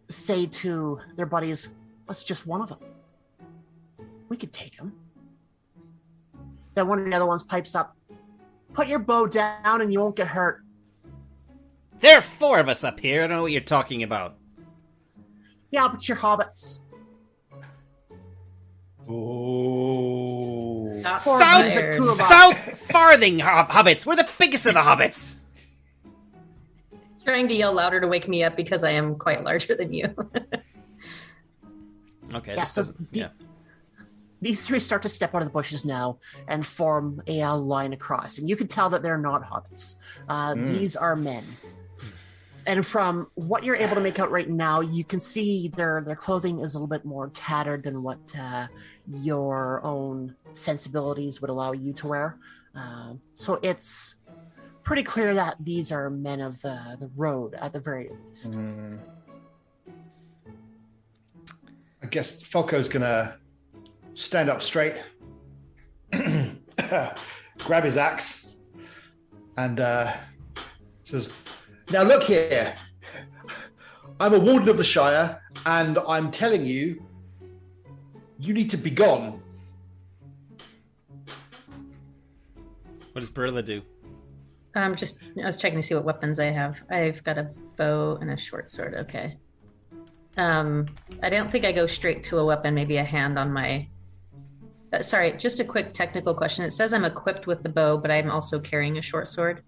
[0.09, 1.69] say to their buddies,
[2.07, 2.79] That's just one of them.
[4.27, 4.93] We could take him.
[6.75, 7.95] Then one of the other ones pipes up,
[8.73, 10.63] Put your bow down and you won't get hurt.
[11.99, 13.23] There are four of us up here.
[13.23, 14.35] I don't know what you're talking about.
[15.71, 16.81] Yeah, but you're hobbits.
[19.07, 20.48] Oh.
[21.01, 21.91] Not South- of fired.
[21.93, 22.27] two of us.
[22.29, 24.05] South Farthing hob- hobbits.
[24.05, 25.35] We're the biggest of the hobbits.
[27.25, 30.13] Trying to yell louder to wake me up because I am quite larger than you.
[32.31, 32.53] Okay.
[32.53, 33.27] Yeah, this so doesn't- the- yeah.
[34.41, 37.91] These three start to step out of the bushes now and form a uh, line
[37.91, 38.37] across.
[38.37, 39.95] And you can tell that they're not hobbits.
[40.29, 41.43] Uh, These are men.
[42.65, 46.15] And from what you're able to make out right now, you can see their, their
[46.15, 48.67] clothing is a little bit more tattered than what uh,
[49.07, 52.37] your own sensibilities would allow you to wear.
[52.75, 54.15] Uh, so it's
[54.83, 58.53] pretty clear that these are men of the, the road at the very least.
[58.53, 58.97] Hmm.
[62.01, 63.37] I guess Falco's gonna
[64.13, 64.95] stand up straight,
[67.57, 68.53] grab his axe,
[69.57, 70.15] and uh,
[71.03, 71.33] says,
[71.91, 72.75] "Now look here.
[74.19, 77.03] I'm a warden of the Shire, and I'm telling you,
[78.37, 79.41] you need to be gone."
[83.11, 83.81] What does Burla do?
[84.75, 86.79] I'm just I was checking to see what weapons I have.
[86.89, 88.93] I've got a bow and a short sword.
[88.95, 89.37] Okay.
[90.37, 90.85] Um,
[91.21, 92.73] I don't think I go straight to a weapon.
[92.73, 93.87] Maybe a hand on my.
[94.93, 96.65] Uh, sorry, just a quick technical question.
[96.65, 99.63] It says I'm equipped with the bow, but I'm also carrying a short sword.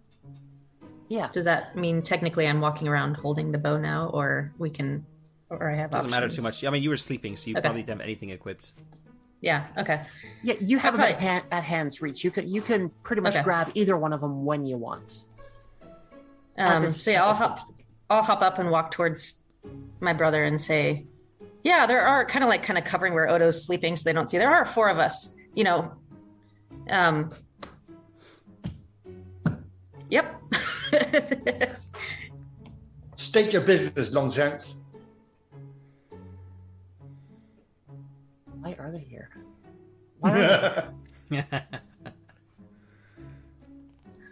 [1.12, 1.28] Yeah.
[1.34, 5.06] Does that mean technically I'm walking around holding the bow now, or we can,
[5.50, 6.64] or I have It Doesn't matter too much.
[6.64, 7.62] I mean, you were sleeping, so you Okay.
[7.64, 8.72] probably didn't have anything equipped.
[9.42, 9.68] Yeah.
[9.78, 10.02] Okay.
[10.42, 11.14] Yeah, you have them Right.
[11.16, 12.24] at, hand, at hand's reach.
[12.24, 13.44] You can you can pretty much Okay.
[13.44, 15.26] grab either one of them when you want.
[16.58, 17.60] Um, this- so yeah, I'll hop.
[17.60, 17.86] stage.
[18.10, 19.42] I'll hop up and walk towards
[20.00, 21.08] my brother and say,
[21.64, 24.30] "Yeah, there are kind of like kind of covering where Odo's sleeping, so they don't
[24.30, 24.38] see.
[24.38, 25.92] There are four of us, you know."
[26.90, 27.32] Um.
[30.12, 30.42] Yep.
[33.16, 34.82] State your business, long gents.
[38.60, 39.30] Why are they here?
[40.20, 40.94] Why are
[41.30, 41.44] they?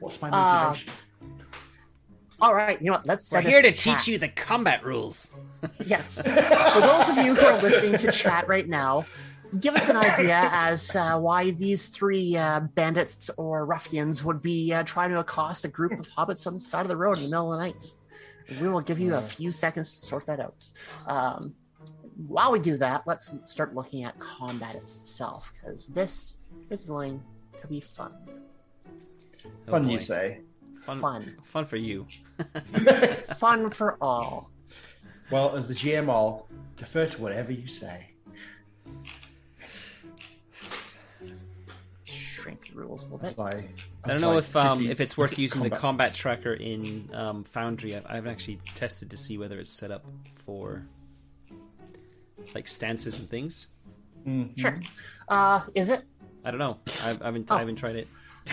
[0.02, 0.94] What's my Uh, motivation?
[2.42, 3.06] All right, you know what?
[3.06, 3.32] Let's.
[3.32, 4.00] We're here to this chat.
[4.00, 5.32] teach you the combat rules.
[5.86, 6.22] Yes.
[6.22, 6.24] For
[6.82, 9.06] those of you who are listening to chat right now,
[9.60, 14.74] give us an idea as uh, why these three uh, bandits or ruffians would be
[14.74, 17.24] uh, trying to accost a group of hobbits on the side of the road in
[17.24, 17.96] the middle of the night.
[18.62, 20.70] We will give you a few seconds to sort that out.
[21.08, 21.54] Um,
[22.28, 26.36] while we do that, let's start looking at combat itself because this
[26.70, 27.22] is going
[27.62, 28.12] to be fun.
[28.28, 29.94] Oh, Fun, boy.
[29.94, 30.42] you say?
[30.84, 31.36] Fun, Fun.
[31.44, 32.08] fun for you.
[33.38, 34.50] Fun for all.
[35.32, 38.08] Well, as the GM, I'll defer to whatever you say.
[42.42, 43.42] Shrink the rules a little That's bit.
[43.42, 43.70] like, I don't
[44.04, 45.82] that's know like if um, if it's worth 50 using the combat.
[45.82, 47.96] combat tracker in um, Foundry.
[47.96, 50.06] I, I haven't actually tested to see whether it's set up
[50.46, 50.86] for
[52.56, 53.68] like stances and things.
[54.58, 54.80] Sure.
[55.28, 56.04] Uh, is it?
[56.44, 56.78] I don't know.
[57.04, 57.56] I, I haven't Oh.
[57.56, 58.08] I haven't tried it.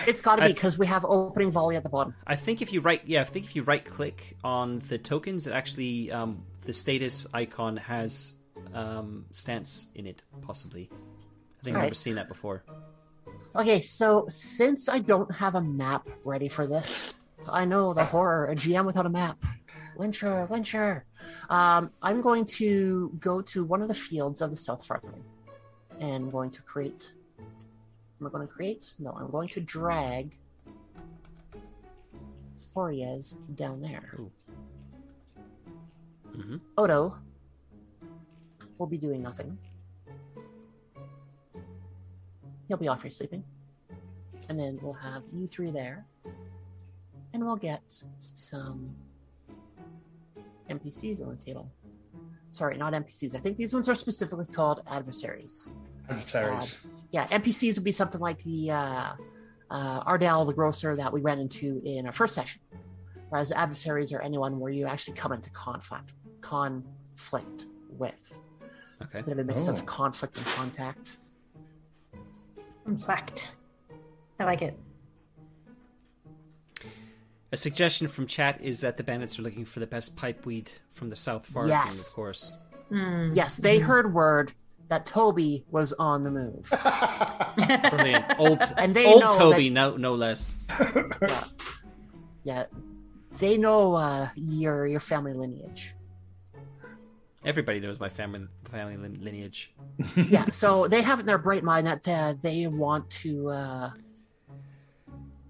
[0.07, 2.15] It's got to I be th- because we have opening volley at the bottom.
[2.27, 5.47] I think if you right, yeah, I think if you right click on the tokens,
[5.47, 8.35] it actually um, the status icon has
[8.75, 10.91] um, stance in it, possibly.
[10.93, 11.83] I think I've Alright.
[11.87, 12.65] never seen that before.
[13.57, 17.15] Okay, so since I don't have a map ready for this,
[17.49, 19.43] I know the horror, a GM without a map.
[19.97, 21.03] Lyncher, Lyncher.
[21.49, 25.05] Um, I'm going to go to one of the fields of the South Front
[26.01, 27.15] and I'm going to create.
[28.21, 28.95] Am I going to create?
[28.99, 30.37] No, I'm going to drag
[32.75, 34.17] Forias down there.
[34.19, 34.31] Ooh.
[36.37, 36.61] Mhm.
[36.77, 37.17] Odo
[38.77, 39.57] will be doing nothing.
[42.69, 43.45] He'll be off here sleeping.
[44.49, 46.07] And then we'll have you three there.
[47.33, 47.83] And we'll get
[48.21, 48.95] some
[50.71, 51.71] NPCs on the table.
[52.51, 53.35] Sorry, not NPCs.
[53.35, 55.71] I think these ones are specifically called adversaries.
[56.09, 56.79] adversaries.
[57.11, 59.13] Yeah, NPCs would be something like the uh,
[59.71, 62.61] uh, Ardell the Grocer that we ran into in our first session.
[63.29, 68.39] Whereas adversaries are anyone where you actually come into conflict conflict with.
[69.03, 69.19] Okay.
[69.19, 69.73] A bit of a mix Oh.
[69.73, 71.17] of conflict and contact.
[72.87, 73.49] Inflect.
[74.39, 74.79] I like it.
[77.53, 81.11] A suggestion from chat is that the bandits are looking for the best pipeweed from
[81.11, 82.09] the South Farthing, Yes.
[82.11, 82.57] of course.
[82.89, 83.33] Hmm.
[83.35, 84.53] Yes, they heard word
[84.89, 86.69] that Toby was on the move.
[87.91, 88.25] Brilliant.
[88.39, 90.57] Old, And they old know Toby, no, no less.
[90.69, 91.45] yeah.
[92.45, 92.65] yeah,
[93.39, 95.95] they know uh, your your family lineage.
[97.47, 99.73] Everybody knows my family family lineage.
[100.17, 103.91] yeah, so they have in their bright mind that uh, they want to uh,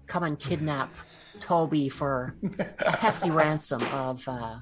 [0.05, 0.93] come and kidnap
[1.39, 2.35] Toby for
[2.79, 4.57] a hefty ransom of uh,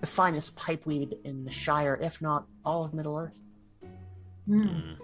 [0.00, 3.42] the finest pipeweed in the Shire, if not all of Middle Earth.
[4.46, 4.94] Hmm.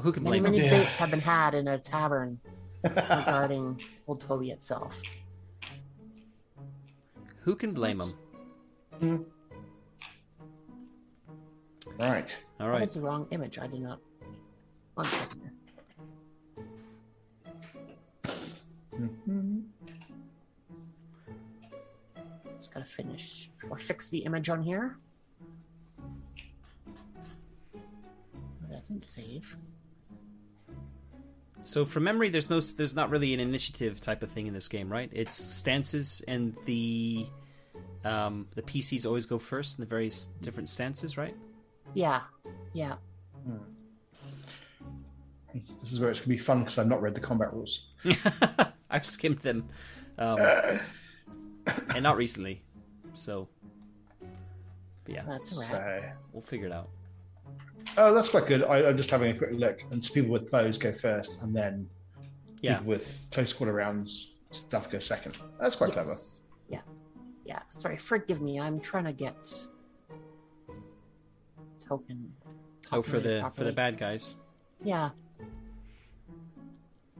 [0.00, 0.70] Who can Many, blame many him?
[0.70, 2.40] debates have been had in a tavern
[2.82, 5.02] regarding old Toby itself.
[7.42, 8.00] Who can blame
[9.00, 9.26] him?
[12.10, 12.36] Right.
[12.60, 12.82] All That right.
[12.82, 13.58] is the wrong image.
[13.58, 14.00] I did not.
[14.94, 15.40] One second.
[15.42, 15.50] here.
[22.56, 24.96] Just gotta finish or fix the image on here.
[28.70, 29.56] That didn't save.
[31.62, 34.66] So from memory, there's no, there's not really an initiative type of thing in this
[34.68, 35.08] game, right?
[35.12, 37.26] It's stances, and the
[38.04, 41.36] um, the PCs always go first in the various different stances, right?
[41.94, 42.20] Yeah,
[42.72, 42.96] yeah.
[45.80, 47.88] This is where it's going to be fun because I've not read the combat rules.
[48.90, 49.68] I've skimmed them,
[50.18, 50.38] um,
[51.66, 52.62] and not recently,
[53.12, 53.48] so.
[55.04, 55.70] But yeah, That's a wrap.
[55.70, 56.02] So,
[56.32, 56.88] we'll figure it out.
[57.98, 58.62] oh, that's quite good.
[58.62, 61.54] I, I'm just having a quick look, and so people with bows go first, and
[61.54, 61.86] then
[62.62, 65.36] Yeah, people with close quarter rounds stuff go second.
[65.60, 66.14] That's quite clever.
[66.70, 66.80] Yeah,
[67.44, 67.60] yeah.
[67.68, 68.58] Sorry, forgive me.
[68.58, 69.52] I'm trying to get
[71.98, 72.32] token.
[72.92, 74.34] oh for the populated for the bad guys.
[74.82, 75.10] Yeah.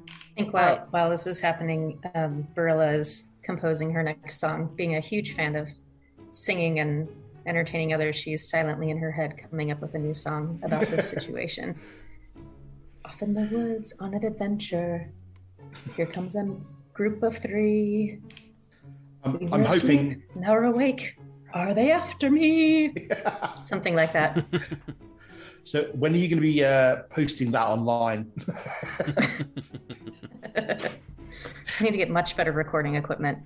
[0.09, 4.71] I think while while this is happening, um, Barilla is composing her next song.
[4.77, 5.69] Being a huge fan of
[6.33, 7.09] singing and
[7.47, 11.09] entertaining others, she's silently in her head coming up with a new song about this
[11.17, 11.75] situation.
[13.05, 15.11] Off in the woods on an adventure.
[15.97, 16.57] Here comes a
[16.95, 18.21] group of three.
[19.25, 19.67] I'm, We I'm hoping.
[19.67, 21.17] asleep, now we're awake.
[21.55, 22.95] Are they after me?
[23.61, 24.45] Something like that.
[25.65, 28.33] So when are you going to be uh, posting that online?
[30.57, 30.89] I
[31.81, 33.39] need to get much better recording equipment.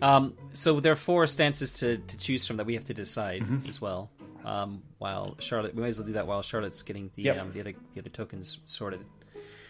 [0.00, 3.44] Um, so there are four stances to, to choose from that we have to decide
[3.68, 4.10] as well.
[4.44, 7.38] Um, while Charlotte, we might as well do that while Charlotte's getting the Yep.
[7.38, 9.04] um, the other the other tokens sorted.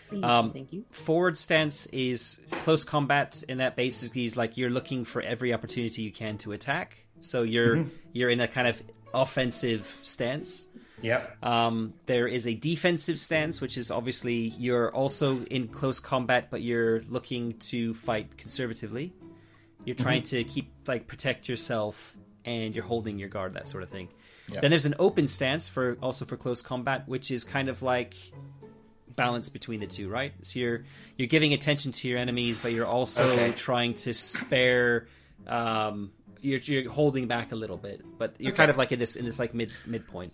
[0.09, 0.85] Please, Um, thank you.
[0.91, 6.03] Forward stance is close combat, and that basically is like you're looking for every opportunity
[6.03, 7.05] you can to attack.
[7.21, 8.83] So you're you're in a kind of
[9.13, 10.67] offensive stance.
[11.03, 11.37] yep.
[11.45, 16.63] Um, there is a defensive stance, which is obviously you're also in close combat, but
[16.63, 19.13] you're looking to fight conservatively.
[19.85, 23.91] You're trying to keep like protect yourself, and you're holding your guard, that sort of
[23.91, 24.09] thing.
[24.51, 24.61] Yeah.
[24.61, 28.15] Then there's an open stance for also for close combat, which is kind of like
[29.19, 30.33] balance between the two, right?
[30.41, 30.85] So you're
[31.19, 33.53] you're giving attention to your enemies, but you're also Okay.
[33.53, 35.09] trying to spare.
[35.47, 39.17] Um, you're, you're holding back a little bit, but you're kind of like in this
[39.17, 40.33] in this like mid midpoint.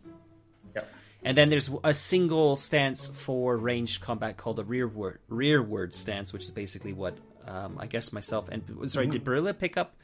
[0.77, 0.87] Yep.
[1.25, 6.45] And then there's a single stance for ranged combat called a rearward rearward stance, which
[6.45, 7.17] is basically what
[7.47, 9.97] um, I guess myself and sorry, did Barilla pick up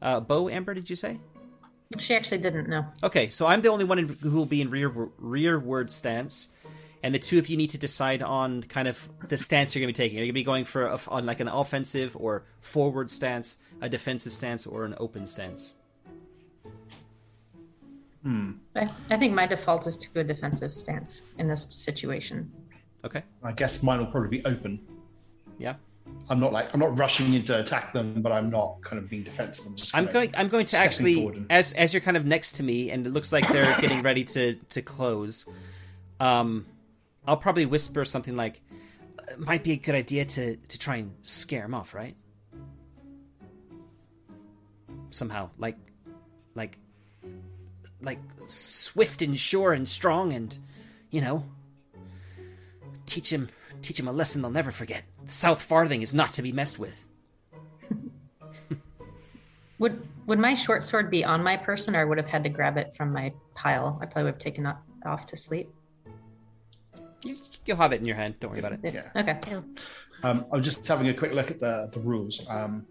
[0.00, 0.48] uh, bow?
[0.48, 1.18] Amber, did you say?
[1.98, 2.84] She actually didn't know.
[3.02, 6.50] Okay, so I'm the only one in, who will be in rear rearward stance,
[7.02, 9.92] and the two of you need to decide on kind of the stance you're going
[9.92, 10.18] to be taking.
[10.18, 13.56] Are you going to be going for a, on like an offensive or forward stance,
[13.80, 15.74] a defensive stance, or an open stance?
[18.76, 22.50] I, I think my default is to a defensive stance in this situation.
[23.04, 24.80] Okay, I guess mine will probably be open.
[25.58, 25.74] yeah.
[26.30, 29.08] I'm not like I'm not rushing in to attack them, but I'm not kind of
[29.10, 29.66] being defensive.
[29.66, 30.32] I'm just I'm going.
[30.36, 33.10] I'm going to actually, and- as as you're kind of next to me, and it
[33.10, 35.46] looks like they're getting ready to to close.
[36.18, 36.64] Um,
[37.28, 38.62] I'll probably whisper something like,
[39.30, 42.16] "It "Might be a good idea to to try and scare him off, right?
[45.10, 45.76] Somehow, like,
[46.54, 46.78] like,
[48.00, 50.58] like swift and sure and strong, and
[51.10, 51.44] you know,
[53.04, 53.50] teach him
[53.82, 55.04] teach him a lesson they'll never forget.
[55.26, 57.06] The South Farthing is not to be messed with."
[59.78, 62.48] Would would my short sword be on my person, or I would have had to
[62.48, 63.98] grab it from my pile?
[64.00, 64.66] I probably would have taken
[65.04, 65.70] off to sleep.
[67.68, 68.36] You, you'll have it in your hand.
[68.40, 68.80] Don't worry about it.
[68.94, 69.10] Yeah.
[69.14, 69.56] Okay.
[70.22, 72.44] Um, I'm just having a quick look at the, the rules.
[72.48, 72.86] Um,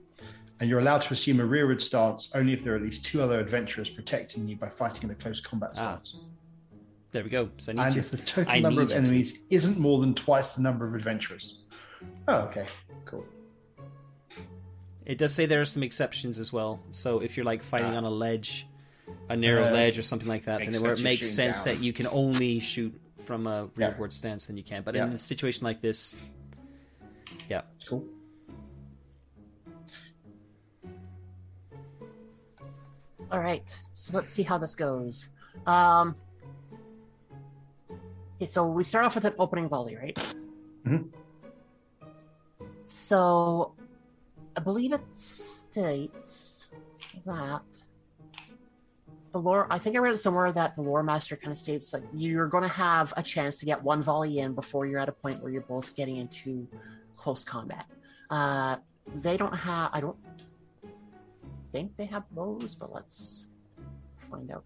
[0.59, 3.21] and you're allowed to assume a rearward stance only if there are at least two
[3.21, 6.15] other adventurers protecting you by fighting in a close combat Ah, stance.
[7.11, 7.49] There we go.
[7.57, 8.01] So I need and you.
[8.01, 10.87] if the total I number of you to- enemies isn't more than twice the number
[10.87, 11.61] of adventurers.
[12.27, 12.65] Oh, okay.
[13.05, 13.25] Cool.
[15.05, 16.81] It does say there are some exceptions as well.
[16.91, 17.97] So if you're like fighting Ah.
[17.97, 18.67] on a ledge,
[19.29, 21.75] a narrow Uh, ledge or something like that, then where it makes sense down.
[21.75, 23.89] that you can only shoot from a Yeah.
[23.89, 24.81] rearward stance, then you can.
[24.83, 25.05] But Yeah.
[25.05, 26.15] in a situation like this,
[27.49, 28.07] yeah, Cool.
[33.29, 35.29] All right, so let's see how this goes.
[35.65, 36.15] Um,
[38.37, 40.17] okay, so we start off with an opening volley, right?
[40.85, 41.11] Mhm.
[42.85, 43.75] So,
[44.55, 46.69] I believe it states
[47.25, 47.83] that
[49.31, 49.67] the lore.
[49.69, 52.47] I think I read it somewhere that the lore master kind of states like you're
[52.47, 55.41] going to have a chance to get one volley in before you're at a point
[55.41, 56.67] where you're both getting into
[57.15, 57.85] close combat.
[58.29, 58.77] Uh,
[59.15, 59.89] they don't have.
[59.93, 60.17] I don't
[61.71, 63.47] think they have bows, but let's
[64.15, 64.63] find out.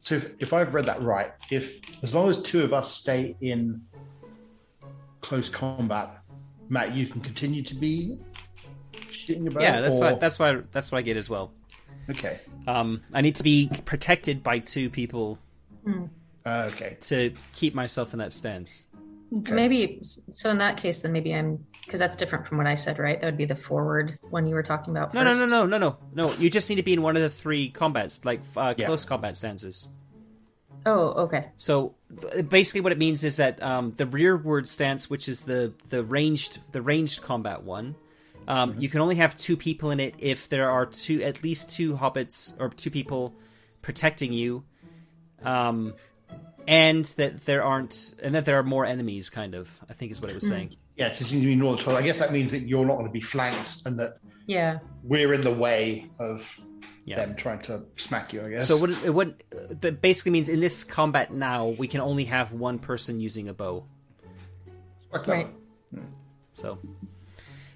[0.00, 3.36] So if, if I've read that right, if as long as two of us stay
[3.40, 3.80] in
[5.22, 6.18] close combat,
[6.68, 8.18] Matt, you can continue to be
[9.10, 9.60] shooting your bow.
[9.60, 9.80] yeah.
[9.80, 11.52] That's or- what that's why that's what I get as well.
[12.10, 12.38] Okay.
[12.66, 15.38] Um, I need to be protected by two people
[15.86, 16.96] Uh, okay.
[17.00, 18.84] to keep myself in that stance.
[19.38, 19.52] Okay.
[19.52, 20.00] Maybe
[20.32, 20.50] so.
[20.50, 23.20] In that case, then maybe I'm because that's different from what I said, right?
[23.20, 25.12] That would be the forward one you were talking about.
[25.12, 26.32] No, no, no, no, no, no, no.
[26.34, 28.86] You just need to be in one of the three combats, like uh, Yeah.
[28.86, 29.88] close combat stances.
[30.86, 31.46] Oh, okay.
[31.56, 31.94] So
[32.48, 36.60] basically, what it means is that um, the rearward stance, which is the the ranged
[36.72, 37.96] the ranged combat one,
[38.48, 41.72] um, you can only have two people in it if there are two at least
[41.72, 43.34] two hobbits or two people
[43.82, 44.64] protecting you,
[45.42, 45.94] um,
[46.66, 49.30] and that there aren't and that there are more enemies.
[49.30, 50.76] Kind of, I think is what it was saying.
[50.96, 51.96] Yeah, so it seems to be normal.
[51.96, 54.78] I guess that means that you're not going to be flanked and that Yeah.
[55.02, 56.48] we're in the way of
[57.04, 57.16] Yeah.
[57.16, 58.68] them trying to smack you, I guess.
[58.68, 62.26] So what it, it would that basically means in this combat now we can only
[62.26, 63.86] have one person using a bow.
[65.10, 65.26] Quite.
[65.28, 65.48] Right.
[66.52, 66.78] So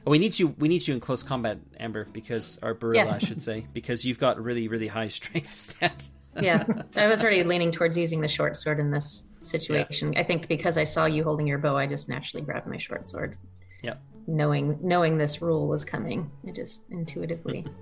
[0.09, 0.49] we need you.
[0.59, 3.15] We need you in close combat, Amber, because our Barilla, Yeah.
[3.15, 6.09] I should say, because you've got really, really high strength stat.
[6.41, 6.65] Yeah.
[6.97, 10.15] I was already leaning towards using the short sword in this situation.
[10.17, 13.09] I think because I saw you holding your bow, I just naturally grabbed my short
[13.09, 13.37] sword.
[13.83, 13.95] Yeah.
[14.27, 17.67] Knowing knowing this rule was coming, I just intuitively.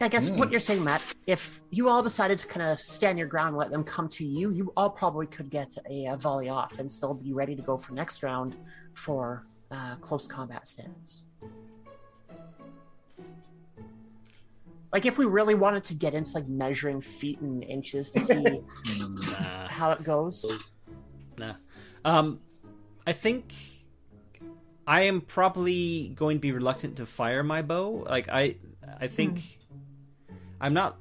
[0.00, 3.26] I guess what you're saying, Matt, if you all decided to kind of stand your
[3.26, 6.78] ground, let them come to you, you all probably could get a, uh volley off
[6.78, 8.56] and still be ready to go for next round
[8.94, 11.26] for uh, close combat stance.
[14.92, 18.42] Like if we really wanted to get into like measuring feet and inches to see
[18.98, 20.46] nah, how it goes,
[21.36, 21.54] nah.
[22.04, 22.40] Um,
[23.06, 23.52] I think
[24.86, 28.04] I am probably going to be reluctant to fire my bow.
[28.08, 28.56] Like I,
[28.98, 29.58] I think
[30.60, 30.96] I'm not.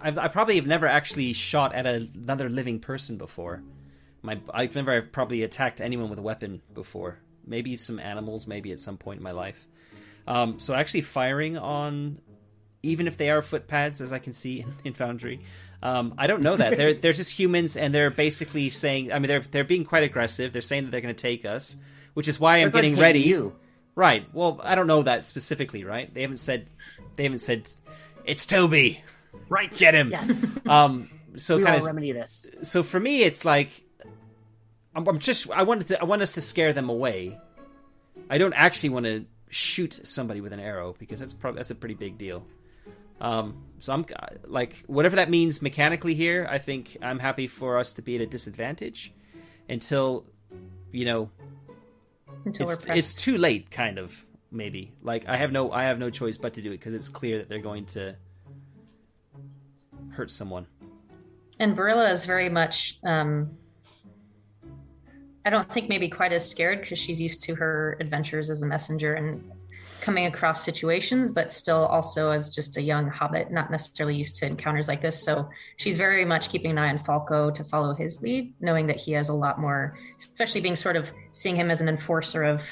[0.00, 3.62] I've, I probably have never actually shot at a, another living person before.
[4.22, 7.18] My I've never I've probably attacked anyone with a weapon before.
[7.46, 9.66] Maybe some animals, maybe at some point in my life.
[10.26, 12.18] Um, so actually firing on,
[12.82, 15.40] even if they are footpads, as I can see in, in Foundry,
[15.82, 19.12] um, I don't know that they're they're just humans, and they're basically saying.
[19.12, 20.52] I mean, they're they're being quite aggressive.
[20.52, 21.76] They're saying that they're going to take us,
[22.14, 23.20] which is why I'm They're gonna getting ready.
[23.20, 23.54] you.
[23.94, 24.26] Right.
[24.32, 26.12] Well, I don't know that specifically, right?
[26.12, 26.68] They haven't said.
[27.16, 27.68] They haven't said.
[28.24, 29.02] It's Toby.
[29.48, 29.72] Right.
[29.72, 30.10] Get him.
[30.10, 30.58] Yes.
[30.66, 32.48] Um, so kind of remedy this.
[32.62, 33.68] so for me it's like
[34.94, 37.38] I'm, I'm just I wanted to I want us to scare them away.
[38.30, 41.74] I don't actually want to shoot somebody with an arrow because that's probably that's a
[41.74, 42.46] pretty big deal.
[43.20, 44.06] Um, so I'm
[44.44, 46.46] like whatever that means mechanically here.
[46.48, 49.12] I think I'm happy for us to be at a disadvantage
[49.68, 50.24] until
[50.92, 51.30] you know
[52.44, 52.98] Until it's, we're pressed.
[52.98, 54.24] it's too late, kind of
[54.54, 54.92] maybe.
[55.02, 57.38] Like I have no I have no choice but to do it because it's clear
[57.38, 58.16] that they're going to
[60.10, 60.66] hurt someone.
[61.58, 63.56] And Barilla is very much, um,
[65.44, 68.66] I don't think maybe quite as scared because she's used to her adventures as a
[68.66, 69.52] messenger and
[70.00, 74.46] coming across situations, but still also as just a young hobbit, not necessarily used to
[74.46, 75.22] encounters like this.
[75.22, 78.96] So she's very much keeping an eye on Falco to follow his lead, knowing that
[78.96, 82.62] he has a lot more, especially being sort of seeing him as an enforcer of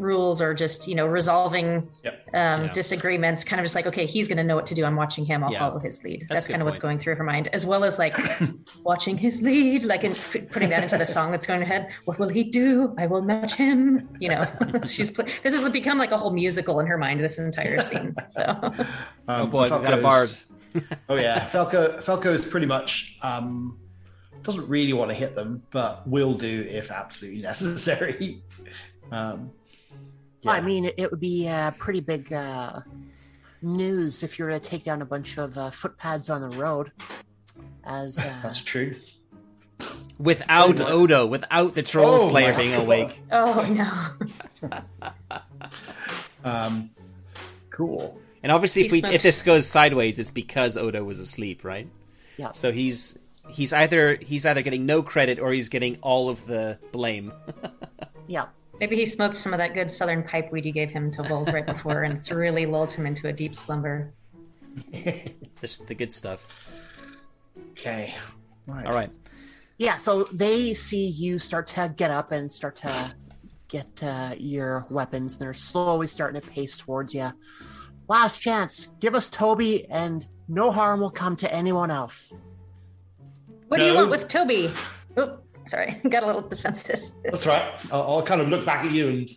[0.00, 2.14] rules or just you know resolving Yep.
[2.34, 2.72] um, Yeah.
[2.72, 5.24] disagreements kind of just like okay he's going to know what to do i'm watching
[5.24, 5.58] him i'll Yeah.
[5.60, 7.98] follow his lead That's that's, kind of what's going through her mind as well as
[7.98, 8.16] like
[8.82, 10.14] watching his lead like in,
[10.50, 13.54] putting that into the song that's going ahead what will he do i will match
[13.54, 14.44] him you know
[14.86, 18.14] she's pl- this has become like a whole musical in her mind this entire scene
[18.28, 18.42] so
[19.28, 20.28] Um, Oh boy, we got a bard.
[21.08, 22.00] oh yeah, Falco.
[22.00, 23.78] Falco is pretty much um,
[24.42, 28.42] doesn't really want to hit them, but will do if absolutely necessary.
[29.12, 29.50] Um,
[30.46, 32.80] I mean, it, it would be uh, pretty big uh,
[33.62, 36.92] news if you were to take down a bunch of uh, footpads on the road.
[37.84, 38.96] As uh, that's true.
[40.18, 42.82] Without Odo, without the troll Oh, slayer being God.
[42.82, 43.20] awake.
[43.32, 44.14] oh
[44.62, 44.68] no
[46.44, 46.90] Um,
[47.70, 48.18] cool.
[48.42, 51.88] And obviously, if He we if this goes sideways, it's because Odo was asleep, right?
[52.38, 53.18] yeah, So he's
[53.50, 57.32] he's either he's either getting no credit or he's getting all of the blame.
[58.26, 58.46] yeah.
[58.80, 61.52] Maybe he smoked some of that good southern pipe weed you gave him to Vold
[61.52, 64.12] right before and it's really lulled him into a deep slumber
[65.60, 66.46] This the good stuff.
[67.72, 68.14] Okay.
[68.66, 68.86] Right.
[68.86, 69.10] All right.
[69.76, 73.14] Yeah, so they see you start to get up and start to
[73.68, 75.36] get uh, your weapons.
[75.36, 77.30] They're slowly starting to pace towards you.
[78.08, 78.88] Last chance.
[79.00, 82.32] Give us Toby, and no harm will come to anyone else.
[83.68, 84.68] what do you want with toby
[85.16, 85.38] oh
[85.70, 87.62] sorry got a little defensive That's right.
[87.92, 89.30] I'll, I'll kind of look back at you and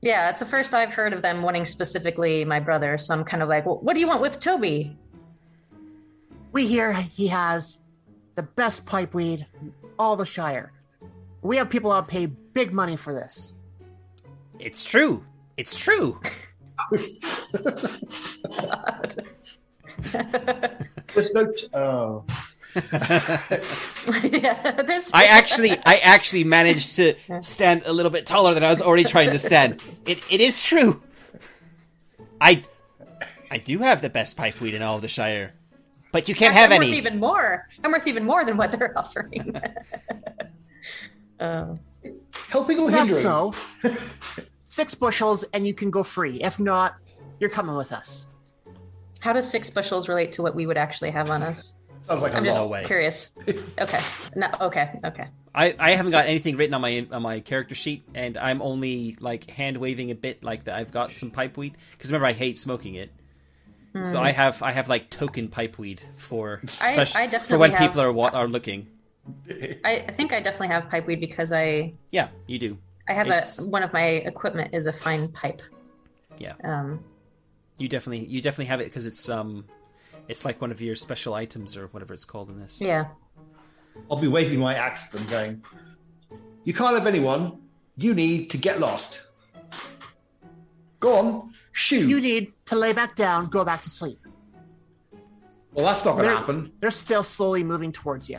[0.00, 2.96] Yeah, it's the first I've heard of them wanting specifically my brother.
[2.98, 4.96] So I'm kind of like, well, what do you want with Toby?
[6.52, 7.78] We hear he has
[8.36, 10.72] the best pipe weed in all the Shire.
[11.42, 13.54] We have people out pay big money for this.
[14.60, 15.24] It's true.
[15.56, 16.20] It's true.
[21.14, 21.64] this note.
[21.74, 22.24] Oh,
[22.76, 25.10] yeah, there's.
[25.12, 29.04] I actually I actually managed to stand a little bit taller than I was already
[29.04, 29.82] trying to stand.
[30.06, 31.02] It it is true.
[32.40, 32.62] I
[33.50, 35.54] I do have the best pipe weed in all of the Shire.
[36.12, 36.86] But you can't have I'm any.
[36.90, 37.66] worth even more.
[37.84, 39.54] I'm worth even more than what they're offering.
[41.40, 41.74] uh,
[42.50, 43.22] helping or that hindering?
[43.22, 43.54] so?
[44.64, 46.42] Six bushels, and you can go free.
[46.42, 46.96] If not,
[47.40, 48.26] you're coming with us.
[49.20, 51.74] how does six bushels relate to what we would actually have on us?
[52.08, 52.70] Sounds like I'm just lot.
[52.70, 52.84] way.
[52.84, 53.32] curious.
[53.80, 54.00] Okay.
[54.34, 54.98] No, okay.
[55.04, 55.26] Okay.
[55.54, 59.16] I, I haven't got anything written on my on my character sheet, and I'm only
[59.20, 60.76] like hand waving a bit, like that.
[60.76, 63.10] I've got some pipe weed because remember I hate smoking it,
[64.04, 67.70] so I have I have like token pipe weed for I- special I for when
[67.72, 68.88] have- people are wa- are looking.
[69.84, 72.78] I, I think I definitely have pipe weed because I Yeah, you do.
[73.08, 75.60] I have It's- a one of my equipment is a fine pipe.
[76.38, 77.00] Yeah, Um,
[77.78, 79.64] you definitely you definitely have it because it's um
[80.28, 82.80] it's like one of your special items or whatever it's called in this.
[82.80, 83.06] yeah.
[84.10, 85.62] I'll be waving my axe at them, going,
[86.62, 87.58] "You can't have anyone.
[87.96, 89.22] You need to get lost.
[91.00, 94.20] Go on, shoot." You need to lay back down, go back to sleep.
[95.72, 96.72] well, that's not going to happen.
[96.80, 98.38] They're still slowly moving towards you.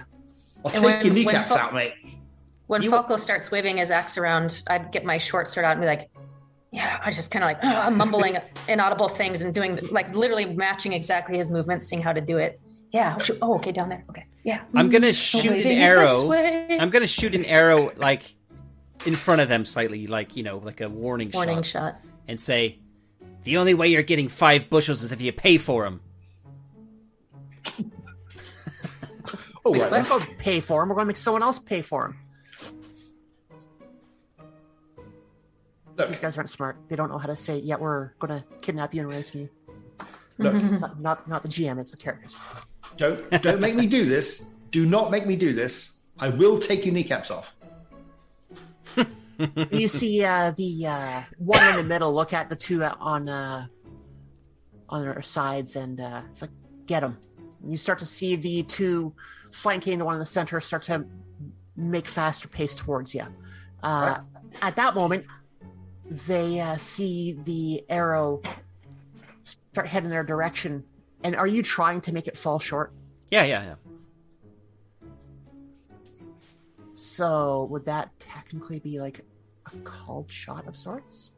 [0.65, 1.93] I'll And take when- your when kneecaps Fal- out, mate.
[2.67, 5.81] When You- Falco starts waving his axe around, I'd get my short sword out and
[5.81, 6.09] be like,
[6.71, 10.45] yeah, I was just kind of like uh, mumbling inaudible things and doing like literally
[10.45, 12.59] matching exactly his movements, seeing how to do it.
[12.91, 13.17] Yeah.
[13.19, 13.37] oh.
[13.41, 14.03] Oh, okay, down there.
[14.09, 14.25] Okay.
[14.43, 14.61] Yeah.
[14.75, 16.79] I'm gonna Mm, shoot an waving it this arrow.
[16.79, 18.23] I'm gonna shoot an arrow like
[19.05, 22.01] in front of them slightly, like you know, like a warning, Warning shot, shot.
[22.27, 22.79] and say,
[23.43, 26.01] "The only way you're getting five bushels is if you pay for them."
[29.65, 29.91] Oh, Wait, right.
[29.91, 30.03] we're then.
[30.03, 30.89] not going to pay for him.
[30.89, 32.17] We're going to make someone else pay for him.
[35.99, 36.77] Look, These guys aren't smart.
[36.87, 39.49] They don't know how to say, yeah, we're going to kidnap you and raise you.
[40.37, 40.53] look.
[40.53, 42.37] Not, not, not the GM, it's the characters.
[42.97, 44.53] don't don't make me do this.
[44.71, 46.03] Do not make me do this.
[46.17, 47.53] I will take your kneecaps off.
[49.71, 53.67] you see uh, the uh, one in the middle look at the two on uh,
[54.87, 56.51] on their sides and uh, it's like,
[56.85, 57.17] get them.
[57.61, 59.13] You start to see the two
[59.51, 61.05] flanking the one in the center start to
[61.75, 63.23] make faster pace towards you.
[63.83, 64.21] Uh,
[64.61, 65.25] At that moment,
[66.09, 68.41] they uh, see the arrow
[69.41, 70.83] start heading their direction.
[71.23, 72.91] And are you trying to make it fall short?
[73.29, 73.75] Yeah, yeah, yeah.
[76.93, 79.23] So would that technically be like
[79.65, 81.31] a called shot of sorts?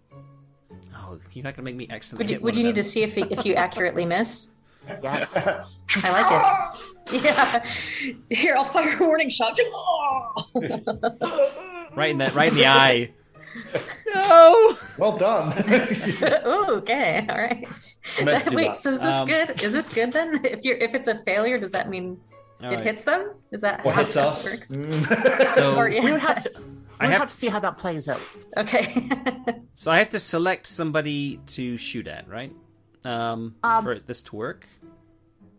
[0.96, 2.26] Oh, you're not gonna make me accidentally.
[2.26, 4.50] Would you, would you need to see if if you accurately miss?
[5.04, 5.36] Yes.
[5.38, 6.82] I like it.
[7.12, 7.66] Yeah.
[8.30, 9.58] Here, I'll fire a warning shot.
[11.94, 13.12] right in that, right in the eye?
[14.14, 14.78] No.
[14.98, 15.54] well done.
[16.46, 17.66] Ooh, okay, all right.
[18.20, 18.78] I meant to do Wait, that.
[18.78, 19.62] so is this Um, good?
[19.62, 20.42] Is this good then?
[20.46, 22.20] If you're if it's a failure, does that mean
[22.62, 22.82] it right.
[22.82, 23.32] hits them?
[23.52, 24.46] Is that What how hits that us?
[24.52, 24.68] works?
[24.72, 25.46] Mm.
[25.48, 26.52] So, Or- we would have to.
[27.00, 28.22] I have- have to see how that plays out.
[28.58, 29.10] Okay.
[29.76, 32.54] so I have to select somebody to shoot at, right?
[33.06, 34.68] Um, Um, for this to work.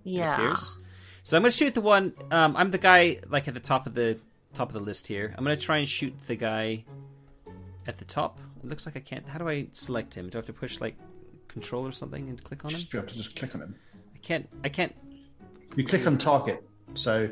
[0.05, 0.35] Yeah.
[0.35, 0.77] appears.
[1.25, 2.13] So I'm gonna shoot the one.
[2.31, 4.19] Um, I'm the guy like at the top of the
[4.55, 5.35] top of the list here.
[5.37, 6.85] I'm gonna try and shoot the guy
[7.87, 8.39] at the top.
[8.63, 9.27] It looks like I can't.
[9.29, 10.29] How do I select him?
[10.29, 10.97] Do I have to push like
[11.49, 12.79] control or something and click on him?
[12.79, 13.77] just be able to just click on him.
[14.15, 14.49] I can't.
[14.65, 14.95] I can't.
[15.77, 16.63] You click on target.
[16.95, 17.31] So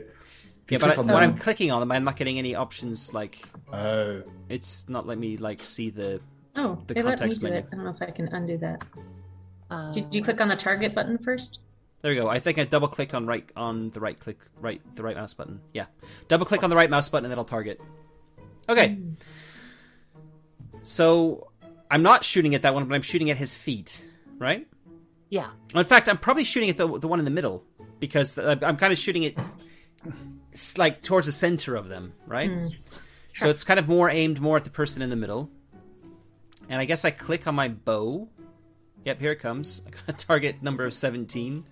[0.69, 3.13] Yeah, but I, when I'm clicking on them, I'm not getting any options.
[3.15, 6.21] Like oh, it's not letting me like see the.
[6.57, 7.59] oh, The they let me context do menu.
[7.59, 7.67] it.
[7.73, 8.85] I don't know if I can undo that.
[9.71, 11.61] Uh, Did you click on the target button first?
[12.03, 12.29] There we go.
[12.29, 15.35] I think I double clicked on right on the right click right the right mouse
[15.35, 15.61] button.
[15.75, 15.85] Yeah,
[16.29, 17.81] double click on the right mouse button and that'll target.
[18.69, 18.99] Okay.
[20.83, 21.49] So
[21.91, 24.03] I'm not shooting at that one, but I'm shooting at his feet,
[24.39, 24.67] right?
[25.29, 25.51] Yeah.
[25.75, 27.65] In fact, I'm probably shooting at the the one in the middle
[27.99, 29.39] because uh, I'm kind of shooting it
[30.77, 32.51] like towards the center of them, right?
[33.35, 35.51] So it's kind of more aimed more at the person in the middle.
[36.69, 38.29] And I guess I click on my bow.
[39.05, 39.83] Yep, here it comes.
[39.87, 41.65] I got a target number of 17.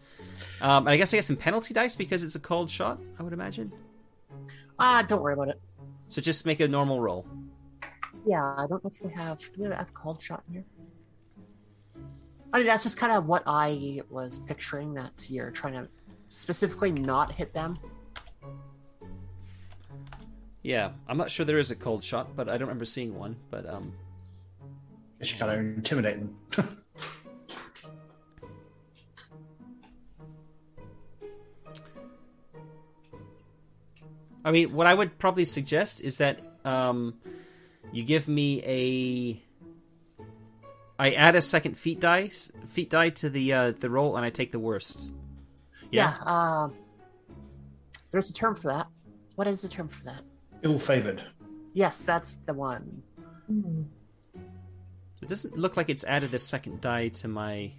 [0.61, 3.23] Um, and I guess I get some penalty dice because it's a called shot, I
[3.23, 3.73] would imagine.
[4.79, 5.61] Ah, don't worry about it.
[6.09, 7.27] So just make a normal roll.
[8.25, 9.39] Yeah, I don't know if we have.
[9.39, 10.65] Do we have called shot in here?
[12.53, 14.95] I mean, that's just kind of what I was picturing.
[14.95, 15.89] That you're trying to
[16.29, 17.77] specifically not hit them.
[20.63, 23.37] Yeah, I'm not sure there is a called shot, but I don't remember seeing one.
[23.51, 23.93] But um,
[25.19, 26.37] guess you kind of intimidate them.
[34.45, 37.15] I mean, what I would probably suggest is that um,
[37.93, 39.43] you give me a.
[41.01, 42.31] I add a second feat die,
[42.69, 45.13] feat die to the uh, the roll, and I take the worst.
[45.91, 46.15] Yeah.
[46.23, 46.69] uh,
[48.11, 48.89] there's a term for that.
[49.37, 50.23] What is the term for that?
[50.63, 51.23] Ill favored.
[51.73, 53.03] Yes, that's the one.
[53.47, 53.83] Hmm.
[55.23, 57.73] It doesn't look like it's added a second die to my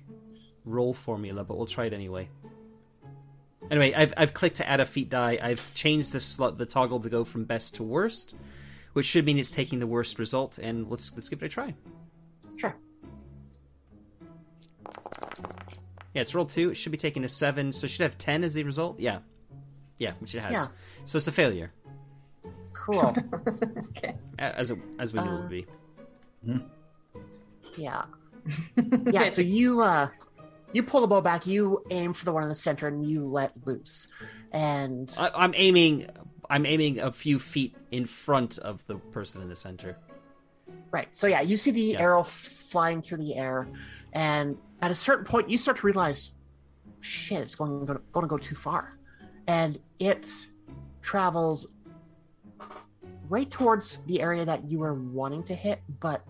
[0.66, 2.30] roll formula, but we'll try it anyway.
[3.70, 5.38] Anyway, I've I've clicked to add a feat die.
[5.41, 8.36] I've changed the slot, the toggle to go from best to worst,
[8.93, 10.57] which should mean it's taking the worst result.
[10.57, 11.73] And let's let's give it a try.
[12.57, 12.75] Sure.
[16.13, 16.71] Yeah, it's roll two.
[16.71, 18.99] It should be taking a seven, so it should have ten as the result.
[18.99, 19.19] Yeah,
[19.97, 20.53] yeah, which it has.
[20.53, 20.65] Yeah.
[21.05, 21.71] So it's a failure,
[22.73, 23.15] Cool.
[23.97, 24.15] okay.
[24.37, 25.65] as it, as we knew it would be.
[27.77, 28.05] yeah.
[29.11, 29.27] Yeah.
[29.27, 30.09] So you uh,
[30.73, 31.45] you pull the bow back.
[31.45, 34.07] You aim for the one in the center, and you let loose.
[34.51, 36.07] And I, I'm aiming.
[36.49, 39.97] I'm aiming a few feet in front of the person in the center.
[40.91, 41.07] Right.
[41.11, 41.99] So yeah, you see the Yeah.
[42.01, 43.67] arrow flying through the air,
[44.13, 46.33] and at a certain point, you start to realize,
[47.01, 48.97] shit, it's going to, going to go too far,
[49.47, 50.29] and it
[51.01, 51.67] travels
[53.29, 56.23] right towards the area that you were wanting to hit, but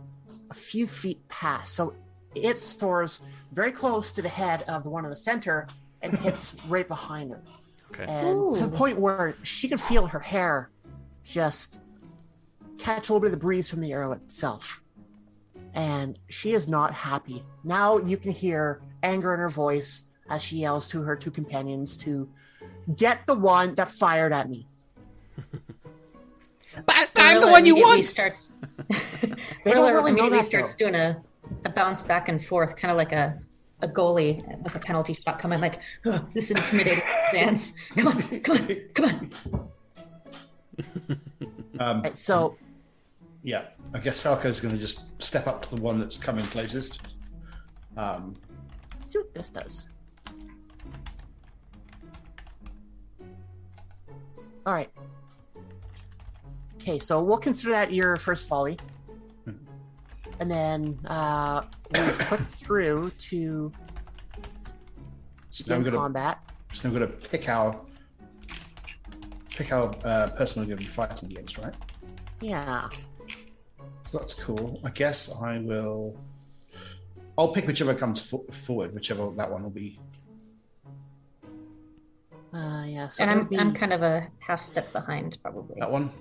[0.49, 1.73] a few feet past.
[1.73, 1.93] So
[2.35, 3.21] it soars
[3.53, 5.67] very close to the head of the one in the center
[6.01, 7.41] and hits right behind her,
[7.91, 8.05] Okay.
[8.07, 10.69] and to the point where she can feel her hair
[11.23, 11.79] just
[12.77, 14.83] catch a little bit of the breeze from the arrow itself.
[15.73, 17.43] And she is not happy.
[17.63, 21.97] Now you can hear anger in her voice as she yells to her two companions
[21.97, 22.29] to
[22.95, 24.67] get the one that fired at me.
[26.85, 28.05] But I'm the one you immediately want.
[28.05, 28.53] Starts,
[28.89, 28.97] They
[29.71, 30.91] don't Gorilla really know immediately that starts though.
[30.91, 31.21] doing a,
[31.65, 33.37] a bounce back and forth, kind of like a,
[33.81, 37.73] a goalie with a penalty shot coming, like "Ugh, this intimidating dance.
[37.95, 39.69] Come on, come on, come on.
[41.79, 42.57] Um, Right, so
[43.41, 47.01] yeah, I guess Falco's going to just step up to the one that's coming closest.
[47.95, 48.35] Um,
[48.97, 49.87] let's see what this does.
[54.65, 54.91] All right.
[56.75, 58.77] Okay, so we'll consider that your first volley.
[60.39, 61.63] And then uh,
[61.93, 63.71] we've put through to
[65.51, 66.39] so now I'm begin going to combat.
[66.73, 67.79] So we're going to pick our
[69.49, 71.73] pick our uh, person we're going to be fighting against, right?
[72.39, 72.87] Yeah.
[74.13, 74.79] That's cool.
[74.85, 76.17] I guess I will.
[77.37, 79.99] I'll pick whichever comes fo- forward, whichever that one will be.
[82.53, 83.07] Uh, yeah.
[83.07, 85.75] So And I'm be, I'm kind of a half step behind, probably.
[85.79, 86.11] That one.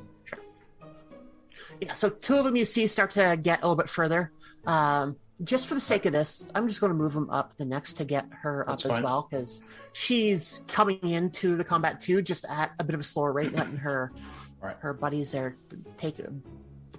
[1.81, 1.93] Yeah.
[1.93, 4.33] So two of them you see start to get a little bit further.
[4.67, 7.65] Um, just for the sake of this, I'm just going to move them up the
[7.65, 12.23] next to get her That's up as well because she's coming into the combat too,
[12.23, 14.13] just at a bit of a slower rate, letting her
[14.61, 14.77] Right.
[14.81, 15.57] her buddies there
[15.97, 16.33] take the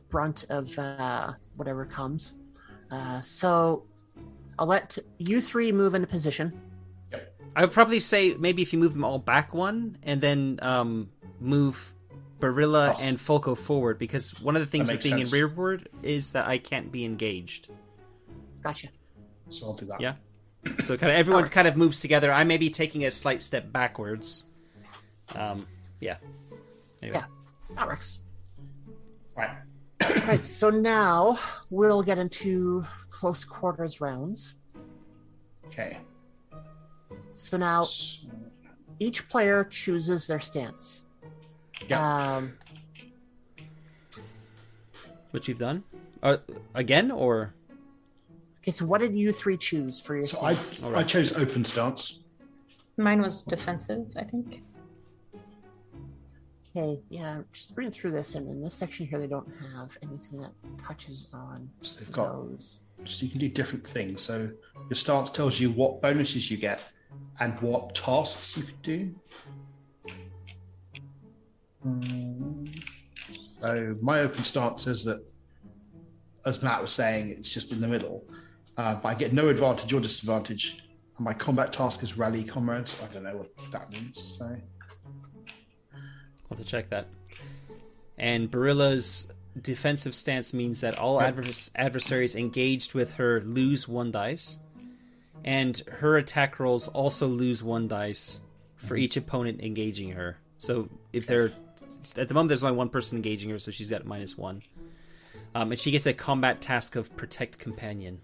[0.08, 2.34] brunt of uh, whatever comes.
[2.90, 3.84] Uh, so
[4.58, 6.58] I'll let you three move into position.
[7.56, 11.10] I would probably say maybe if you move them all back one and then um,
[11.42, 11.94] move
[12.40, 13.04] Barilla Yes.
[13.04, 15.30] and Folko forward because one of the things with being sense.
[15.30, 17.70] in rearward is that I can't be engaged.
[18.64, 18.88] Gotcha.
[19.50, 20.00] So I'll do that.
[20.02, 20.16] Yeah.
[20.84, 22.32] So kind of everyone kind of moves together.
[22.32, 24.44] I may be taking a slight step backwards.
[25.36, 25.66] Um,
[26.00, 26.18] yeah.
[27.02, 27.18] Anyway.
[27.20, 27.76] Yeah.
[27.76, 28.20] That works.
[29.36, 29.50] Right.
[30.28, 30.44] right.
[30.46, 34.56] So now we'll get into close quarters rounds.
[35.68, 35.98] Okay.
[37.36, 37.88] So now
[39.00, 41.06] each player chooses their stance.
[41.88, 42.36] Yeah.
[42.38, 42.54] Um,
[45.32, 45.84] Which you've done?
[46.22, 46.38] Uh,
[46.76, 47.54] again or
[48.62, 48.72] okay.
[48.72, 50.86] So what did you three choose for your So I, stance?
[50.86, 52.20] I chose open stance.
[52.98, 54.62] Mine was defensive, I think.
[56.76, 57.00] Okay.
[57.10, 57.42] Yeah.
[57.54, 61.32] Just reading through this, and in this section here, they don't have anything that touches
[61.34, 62.80] on So they've got those.
[63.06, 64.22] so you can do different things.
[64.22, 64.52] So
[64.90, 66.82] your stance tells you what bonuses you get
[67.40, 69.16] and what tasks you can do.
[71.86, 72.84] Mm.
[73.62, 75.24] So my open stance is that,
[76.46, 78.24] as Matt was saying, it's just in the middle.
[78.78, 80.84] Uh, but I get no advantage or disadvantage.
[81.18, 82.98] And my combat task is rally comrades.
[83.04, 84.38] I don't know what that means.
[84.38, 84.58] So I'll
[86.50, 87.08] have to check that.
[88.18, 89.28] And Barilla's
[89.62, 94.58] defensive stance means that all advers- adversaries engaged with her lose one dice,
[95.44, 98.40] and her attack rolls also lose one dice
[98.78, 100.38] for each opponent engaging her.
[100.58, 101.52] So if they're
[102.18, 104.62] at the moment, there's only one person engaging her, so she's got minus one.
[105.56, 108.22] Um, and she gets a combat task of protect companion.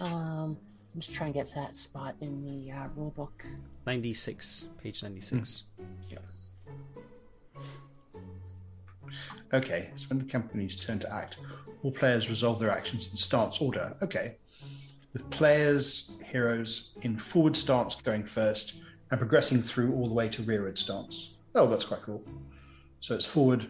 [0.00, 0.56] Um,
[0.94, 3.44] I'm just trying to get to that spot in the uh, rule book.
[3.86, 5.62] 96, page 96.
[6.10, 6.50] Yes.
[9.54, 11.36] Okay, so when the company's turn to act,
[11.84, 13.94] all players resolve their actions in starts order.
[14.02, 14.36] Okay.
[15.12, 20.42] With players, heroes in forward stance going first and progressing through all the way to
[20.42, 21.36] rearward stance.
[21.54, 22.24] Oh, that's quite cool.
[23.00, 23.66] So it's forward.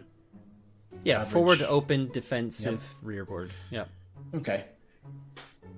[1.03, 1.33] Yeah, Average.
[1.33, 3.51] forward, open, defensive, rearward.
[3.69, 3.85] Yeah.
[4.33, 4.65] Okay.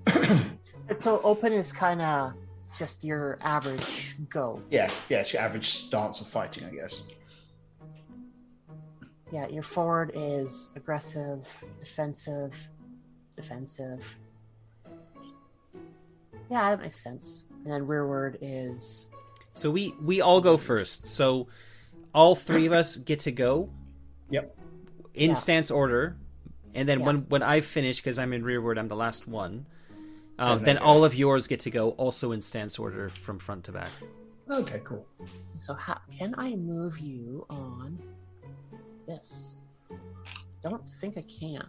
[0.88, 2.32] And so open is kind of
[2.78, 4.62] just your average go.
[4.70, 7.02] Yeah, yeah, it's your average stance of fighting, I guess.
[9.32, 11.48] Yeah, your forward is aggressive,
[11.80, 12.68] defensive,
[13.34, 14.16] defensive.
[16.50, 17.44] Yeah, that makes sense.
[17.64, 19.06] And then rearward is
[19.54, 21.06] So we we all go first.
[21.06, 21.48] So
[22.14, 23.70] all three of us get to go
[24.30, 24.56] Yep.
[25.14, 25.34] in Yeah.
[25.34, 26.16] stance order,
[26.74, 27.06] and then Yeah.
[27.06, 29.66] when when I finish because I'm in rearward, I'm the last one.
[30.38, 33.64] Um, Then then all of yours get to go also in stance order from front
[33.64, 33.90] to back.
[34.50, 35.04] Okay, cool.
[35.58, 35.72] so.
[35.74, 37.98] How can I move you on
[39.06, 39.60] this?
[40.62, 41.66] Don't think I can.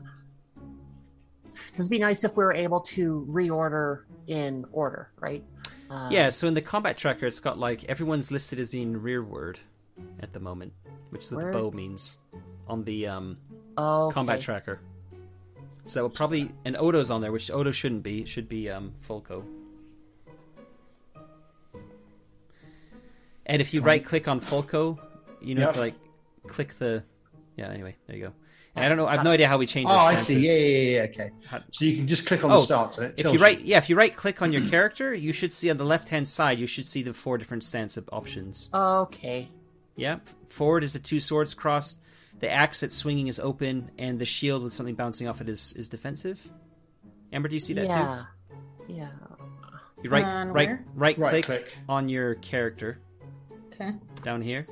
[1.66, 5.43] Because it'd be nice if we were able to reorder in order, right?
[5.89, 6.30] Uh, yeah.
[6.30, 9.60] So in the combat tracker, it's got like everyone's listed as being rearward
[10.20, 10.74] at the moment,
[11.10, 11.53] which is what Where?
[11.53, 12.18] the bow means
[12.68, 13.38] on the um,
[13.78, 14.80] Oh, combat tracker.
[15.86, 18.22] So that will probably and Odo's on there, which Odo shouldn't be.
[18.22, 19.43] It should be um, Fulco.
[23.45, 24.99] And if you right click on Fulco,
[25.41, 25.78] you know, Yep.
[25.78, 25.95] like
[26.47, 27.03] click the
[27.55, 27.70] yeah.
[27.70, 28.34] Anyway, there you go.
[28.78, 29.08] And I don't know.
[29.08, 29.88] I have no idea how we change.
[29.90, 30.40] Oh, our I see.
[30.40, 31.62] Yeah, yeah, yeah, okay.
[31.72, 33.78] So you can just click on Oh, the start and it If you right, yeah,
[33.80, 36.60] if you right click on your character, you should see on the left hand side.
[36.60, 38.70] You should see the four different stance op- options.
[38.74, 39.50] Okay.
[39.96, 40.20] Yeah,
[40.50, 42.00] forward is the two swords crossed.
[42.40, 45.74] The axe that's swinging is open, and the shield with something bouncing off it is
[45.74, 46.48] is defensive.
[47.34, 47.90] Amber, do you see that too?
[47.98, 48.26] yeah.
[48.88, 49.10] Yeah.
[50.04, 51.78] You right, On right, right, Right click, click.
[51.90, 53.00] on your character
[53.74, 53.92] Okay.
[54.22, 54.68] down here,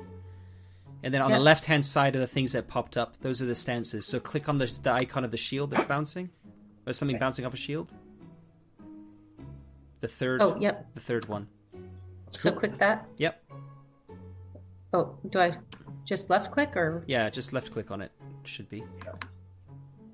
[1.02, 1.38] and then on Yeah.
[1.38, 4.06] the left hand side of the things that popped up, those are the stances.
[4.06, 6.30] So click on the the icon of the shield that's bouncing,
[6.86, 7.20] or something Okay.
[7.20, 7.88] bouncing off a shield.
[10.00, 10.86] The third, Oh, yep.
[10.94, 11.48] the third one.
[12.26, 12.60] That's So cool.
[12.60, 13.06] click that.
[13.18, 13.42] Yep,
[14.92, 15.56] Oh, do I
[16.04, 17.04] just left click or?
[17.06, 18.12] yeah, just left click on it.
[18.44, 18.80] Should be.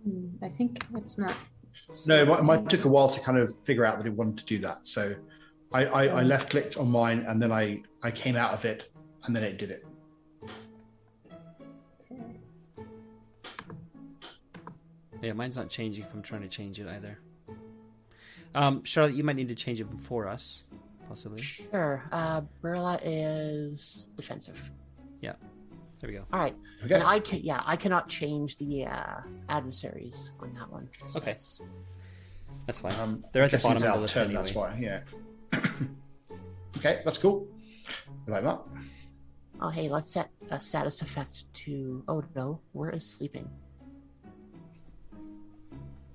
[0.04, 1.34] Hmm, I think it's not.
[2.06, 4.44] No, mine, mine took a while to kind of figure out that it wanted to
[4.46, 4.86] do that.
[4.86, 5.14] So
[5.72, 8.90] I, I, I left clicked on mine and then I, I came out of it
[9.24, 9.84] and then it did it.
[15.22, 17.18] Yeah, mine's not changing if I'm trying to change it either.
[18.54, 20.64] Um, Charlotte, you might need to change it for us,
[21.08, 21.40] possibly.
[21.40, 22.02] Sure.
[22.12, 24.70] Uh, Burla is defensive.
[25.20, 25.34] Yeah.
[26.00, 26.24] There we go.
[26.32, 26.56] All right.
[26.84, 26.94] Okay.
[26.96, 30.88] And I can, yeah, I cannot change the uh, adversaries on that one.
[31.06, 31.30] So Okay.
[31.30, 31.60] it's-
[32.66, 32.94] That's fine.
[33.00, 34.42] Um, They're at the bottom of the out list turn, anyway.
[34.42, 35.00] That's why, yeah.
[36.78, 37.46] okay, that's cool.
[38.26, 38.60] I like that.
[39.60, 42.60] Oh, hey, let's set a status effect to Odo.
[42.72, 43.48] Where is sleeping?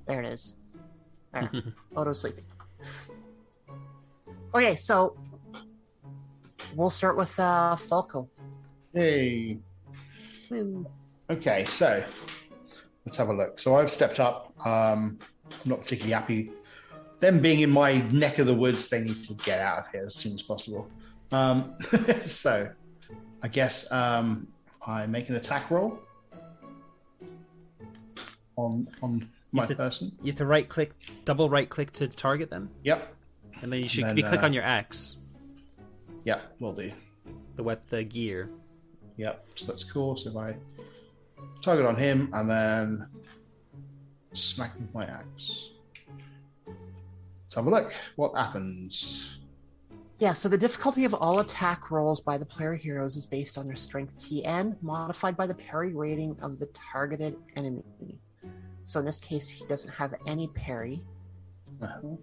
[0.08, 0.56] There it is.
[1.34, 1.52] There.
[1.96, 2.46] Odo's sleeping.
[4.56, 5.18] Okay, so
[6.76, 8.30] we'll start with uh, Falco.
[8.94, 9.58] Hey.
[10.50, 10.86] Woo.
[11.30, 12.04] Okay, so
[13.06, 13.60] let's have a look.
[13.60, 14.54] So I've stepped up.
[14.66, 15.20] Um,
[15.52, 16.52] I'm not particularly happy.
[17.20, 20.04] Them being in my neck of the woods, they need to get out of here
[20.06, 20.90] as soon as possible.
[21.32, 21.76] Um,
[22.24, 22.70] so
[23.44, 24.48] I guess um,
[24.86, 26.00] I make an attack roll
[28.56, 30.12] on on my have to- person.
[30.22, 30.94] You have to right click,
[31.26, 33.14] double right click to target them, Yep,
[33.62, 35.18] and then you should Then, you click uh, on your axe,
[36.24, 36.92] yep, will do.
[37.56, 38.50] the wet the gear.
[39.18, 40.16] Yep, so that's cool.
[40.16, 40.56] So if I
[41.64, 43.08] target on him and then
[44.34, 45.72] smack with my axe.
[46.68, 47.94] Let's have a look.
[48.16, 49.38] What happens?
[50.20, 53.68] Yeah, so the difficulty of all attack rolls by the player heroes is based on
[53.68, 57.84] their strength TN, modified by the parry rating of the targeted enemy.
[58.88, 61.04] So in this case, he doesn't have any parry.
[61.82, 62.16] Uh-huh.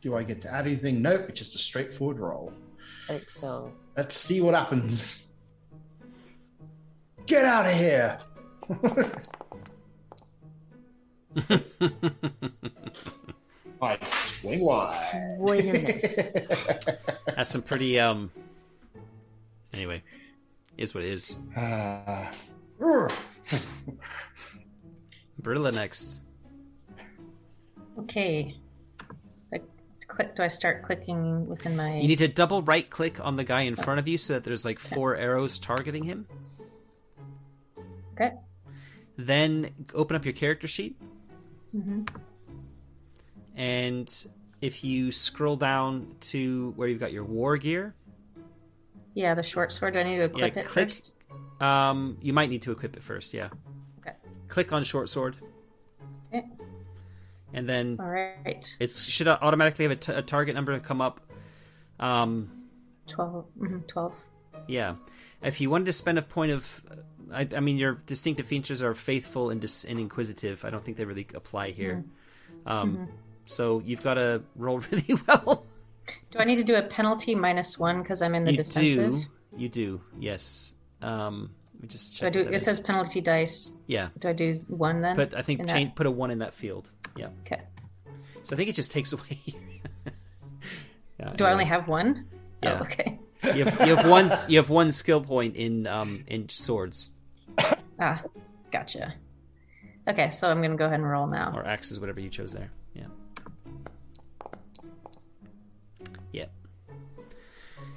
[0.00, 1.02] Do I get to add anything?
[1.02, 2.52] Nope, it's just a straightforward roll.
[3.08, 3.72] Like so.
[3.96, 5.32] Let's see what happens.
[7.26, 8.18] Get out of here!
[13.82, 15.36] I swing wide.
[15.38, 16.46] Swing and miss.
[17.26, 18.30] That's some pretty um.
[19.72, 20.04] Anyway,
[20.78, 21.34] is what it is.
[21.56, 22.28] Uh, urgh.
[25.42, 26.20] Brilla next.
[27.98, 28.56] Okay.
[29.50, 29.60] So I
[30.06, 31.96] click, do I start clicking within my?
[31.98, 34.44] You need to double right click on the guy in front of you so that
[34.44, 36.26] there's like four arrows targeting him.
[38.14, 38.32] Okay.
[39.16, 40.96] Then open up your character sheet,
[41.76, 42.02] Mm-hmm.
[43.54, 44.26] and
[44.60, 47.94] if you scroll down to where you've got your war gear,
[49.14, 49.94] Yeah, the short sword.
[49.94, 51.12] Do I need to equip Yeah, it click- first?
[51.60, 53.34] Um, you might need to equip it first.
[53.34, 53.48] Yeah.
[54.00, 54.16] Okay.
[54.48, 55.36] Click on short sword,
[56.32, 56.44] Okay.
[57.52, 58.76] and then All right.
[58.80, 61.20] it should automatically have a, t- a target number come up.
[61.98, 62.50] Um,
[63.08, 64.14] 12 mhm, 12
[64.68, 64.94] Yeah.
[65.42, 66.82] If you wanted to spend a point of,
[67.32, 70.64] I, I mean, your distinctive features are faithful and, dis, and inquisitive.
[70.64, 72.04] I don't think they really apply here.
[72.66, 73.08] Um,
[73.46, 75.64] So you've got to roll really well.
[76.30, 79.12] Do I need to do a penalty minus one because I'm in the you defensive?
[79.14, 79.22] do.
[79.56, 80.00] You do.
[80.18, 80.72] Yes.
[81.02, 82.40] Um, let me just Do I do?
[82.40, 82.62] It is.
[82.64, 83.72] says penalty dice.
[83.86, 84.08] yeah.
[84.18, 85.16] Do I do one then?
[85.16, 86.90] Put I think change, put a one in that field.
[87.16, 87.28] Yeah.
[87.46, 87.60] Okay.
[88.42, 89.38] So I think it just takes away.
[91.18, 92.26] yeah, Do I only have one?
[92.62, 92.78] Yeah.
[92.80, 93.18] Oh, okay.
[93.54, 94.30] You have, you have one.
[94.48, 97.10] You have one skill point in um in swords
[97.98, 98.22] Ah,
[98.70, 99.14] gotcha.
[100.08, 101.50] Okay, so I'm gonna go ahead and roll now.
[101.54, 102.70] or axes, whatever you chose there.
[102.94, 103.06] Yeah.
[106.32, 106.46] Yeah.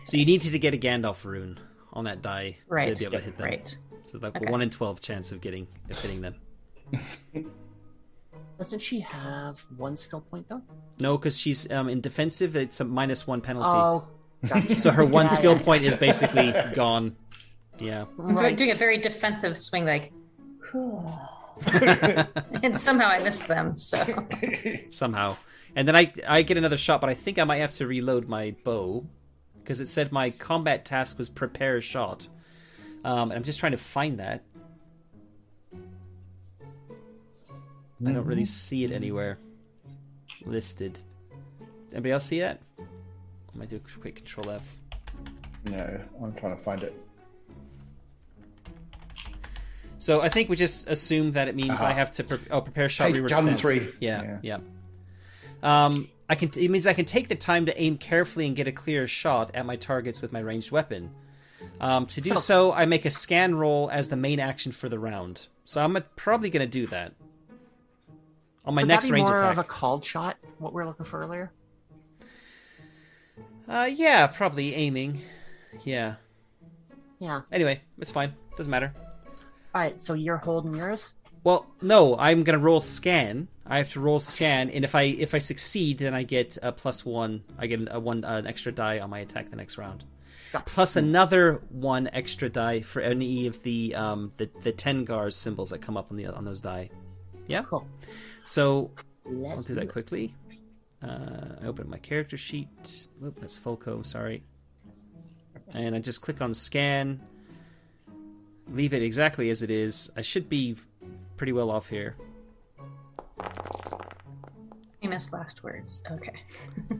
[0.05, 1.59] So you needed to get a Gandalf rune
[1.93, 2.93] on that die Right.
[2.95, 3.47] to be able to hit them.
[3.49, 3.77] Right.
[4.03, 4.45] So like Okay.
[4.47, 6.35] a one in twelve chance of getting of hitting them.
[8.57, 10.61] Doesn't she have one skill point though?
[10.99, 12.55] No, because she's um, in defensive.
[12.55, 13.67] It's a minus one penalty.
[13.69, 14.07] Oh,
[14.47, 14.77] gotcha.
[14.79, 15.63] so her one Yeah, skill yeah.
[15.63, 17.15] point is basically gone.
[17.79, 18.05] Yeah.
[18.17, 18.55] Right.
[18.55, 20.11] doing a very defensive swing, like,
[21.65, 23.77] and somehow I missed them.
[23.77, 23.97] So
[24.89, 25.37] somehow.
[25.75, 28.27] And then I I get another shot, but I think I might have to reload
[28.29, 29.07] my bow
[29.63, 32.27] because it said my combat task was prepare a shot.
[33.05, 34.43] Um, and I'm just trying to find that.
[38.05, 39.37] I don't really see it anywhere
[40.45, 40.99] listed.
[41.93, 42.59] Anybody else see that?
[42.79, 44.75] I might do a quick Control F.
[45.69, 46.93] No, I'm trying to find it.
[49.99, 51.87] So I think we just assume that it means Aha.
[51.87, 53.61] I have to pre- oh prepare shot Hey, reward gun stance.
[53.61, 53.89] three.
[54.01, 54.59] Yeah, Yeah.
[55.63, 55.85] yeah.
[55.85, 56.49] Um, I can.
[56.57, 59.51] It means I can take the time to aim carefully and get a clear shot
[59.53, 61.11] at my targets with my ranged weapon.
[61.79, 64.89] Um, to do so, So- I make a scan roll as the main action for
[64.89, 65.41] the round.
[65.63, 67.13] So I'm probably going to do that
[68.65, 69.51] on my so next range more attack.
[69.51, 70.37] of a called shot.
[70.57, 71.51] What we are looking for earlier.
[73.67, 75.21] Uh, yeah, probably aiming.
[75.83, 76.15] Yeah.
[77.19, 77.41] Yeah.
[77.51, 78.33] Anyway, it's fine.
[78.57, 78.91] Doesn't matter.
[79.75, 80.01] All right.
[80.01, 81.13] So you're holding yours.
[81.43, 83.47] Well, no, I'm gonna roll scan.
[83.65, 86.71] I have to roll scan, and if I if I succeed, then I get a
[86.71, 87.43] plus one.
[87.57, 90.03] I get a one an extra die on my attack the next round,
[90.51, 95.69] Got- plus another one extra die for any of the um the the Tengwar symbols
[95.71, 96.89] that come up on the on those die.
[97.47, 97.63] Yeah.
[97.63, 97.87] Cool.
[98.45, 98.91] So
[99.25, 99.91] I'll do do that it.
[99.91, 100.33] quickly.
[101.01, 103.07] Uh, I open my character sheet.
[103.23, 104.05] Oop, that's Fulco.
[104.05, 104.43] Sorry.
[105.73, 107.19] And I just click on scan.
[108.69, 110.09] Leave it exactly as it is.
[110.15, 110.77] I should be
[111.43, 112.15] pretty well off here.
[115.01, 116.01] Famous last words.
[116.09, 116.31] Okay.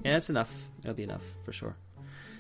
[0.04, 0.52] Yeah, that's enough.
[0.84, 1.78] It'll be enough for sure.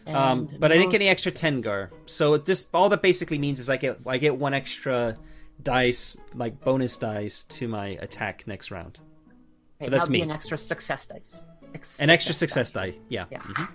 [0.05, 1.63] Um, And but I didn't get any extra success.
[1.63, 5.17] Tengwar, so this all that basically means is I get I get one extra
[5.61, 8.99] dice, like bonus dice, to my attack next round.
[9.81, 10.23] Okay, that's that'll be me.
[10.23, 11.41] an extra success dice.
[11.73, 12.95] Ex- An extra success die.
[13.07, 13.27] Yeah.
[13.31, 13.39] Yeah.
[13.39, 13.67] Mhm.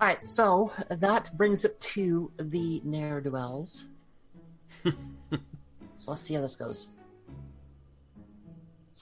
[0.00, 3.84] All right, so that brings it to the ne'er do wells.
[4.84, 4.92] so
[6.06, 6.86] let's see how this goes.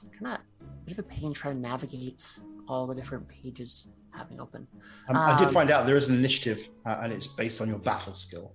[0.02, 2.38] It's kind of a bit of a pain trying to navigate
[2.68, 4.66] all the different pages having open.
[5.08, 7.68] Um, I did Um, find out there is an initiative, uh, and it's based on
[7.68, 8.52] your battle skill.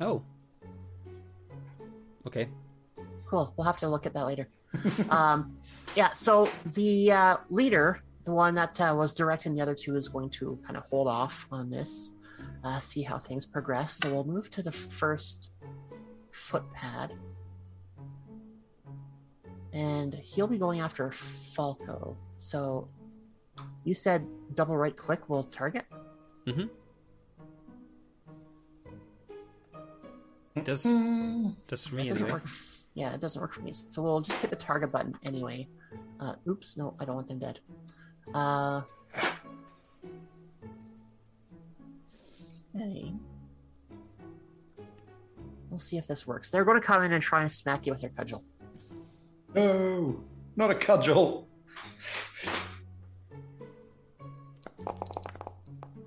[0.00, 0.22] Oh.
[2.26, 2.48] Okay.
[3.26, 3.52] Cool.
[3.56, 4.48] We'll have to look at that later.
[5.10, 5.56] um,
[5.94, 6.12] yeah.
[6.12, 10.30] So the uh, leader, the one that uh, was directing the other two, is going
[10.30, 12.12] to kind of hold off on this,
[12.64, 13.94] uh, see how things progress.
[13.94, 15.50] So we'll move to the first
[16.32, 17.16] footpad,
[19.72, 22.16] and he'll be going after Falco.
[22.38, 22.88] So
[23.84, 25.84] you said double right click will target.
[26.46, 26.70] Mhm.
[30.64, 30.82] Does
[31.68, 32.32] does for me It doesn't anyway.
[32.40, 32.42] work.
[32.44, 33.72] f- Yeah, it doesn't work for me.
[33.72, 35.68] So we'll just hit the target button anyway.
[36.18, 37.60] Uh, oops, no, I don't want them dead.
[38.34, 38.82] Uh,
[42.74, 43.14] okay.
[45.70, 46.50] We'll see if this works.
[46.50, 48.42] They're going to come in and try and smack you with their cudgel.
[49.54, 50.20] No,
[50.56, 51.46] not a cudgel.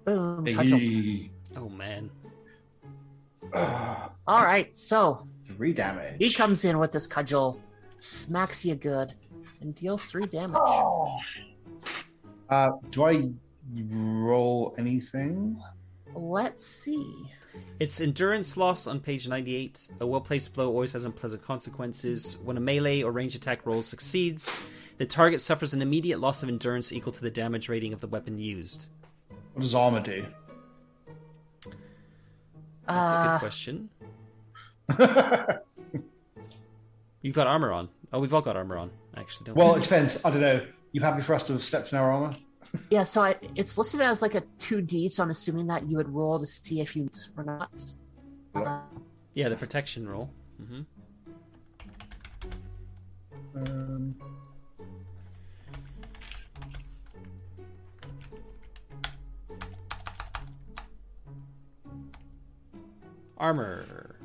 [0.06, 0.80] Boom, cudgel.
[0.80, 1.32] Hey.
[1.56, 2.10] Oh man.
[3.54, 6.16] All right, so three damage.
[6.20, 7.60] he comes in with this cudgel,
[8.00, 9.14] smacks you good,
[9.60, 10.62] and deals three damage.
[12.50, 13.30] Uh, do I
[13.90, 15.62] roll anything?
[16.14, 17.32] Let's see.
[17.80, 19.90] It's endurance loss on page 98.
[20.02, 22.38] A well placed blow always has unpleasant consequences.
[22.44, 24.54] When a melee or range attack roll succeeds,
[24.98, 28.08] the target suffers an immediate loss of endurance equal to the damage rating of the
[28.08, 28.86] weapon used.
[29.54, 30.26] What does armor do?
[32.88, 33.90] That's a Uh, good question.
[37.22, 37.90] You've got armor on.
[38.14, 39.80] Oh, we've all got armor on, actually, don't well, we?
[39.80, 40.24] it depends.
[40.26, 40.66] I don't know.
[40.92, 42.36] You happy for us to have stepped in our armor?
[42.90, 46.10] Yeah, so I, it's listed as like a 2D, so I'm assuming that you would
[46.14, 47.84] roll to see if you or not.
[48.56, 48.82] Uh,
[49.34, 50.30] Yeah, the protection roll.
[50.58, 50.82] hmm
[53.56, 54.16] Um,
[63.38, 64.16] Armor.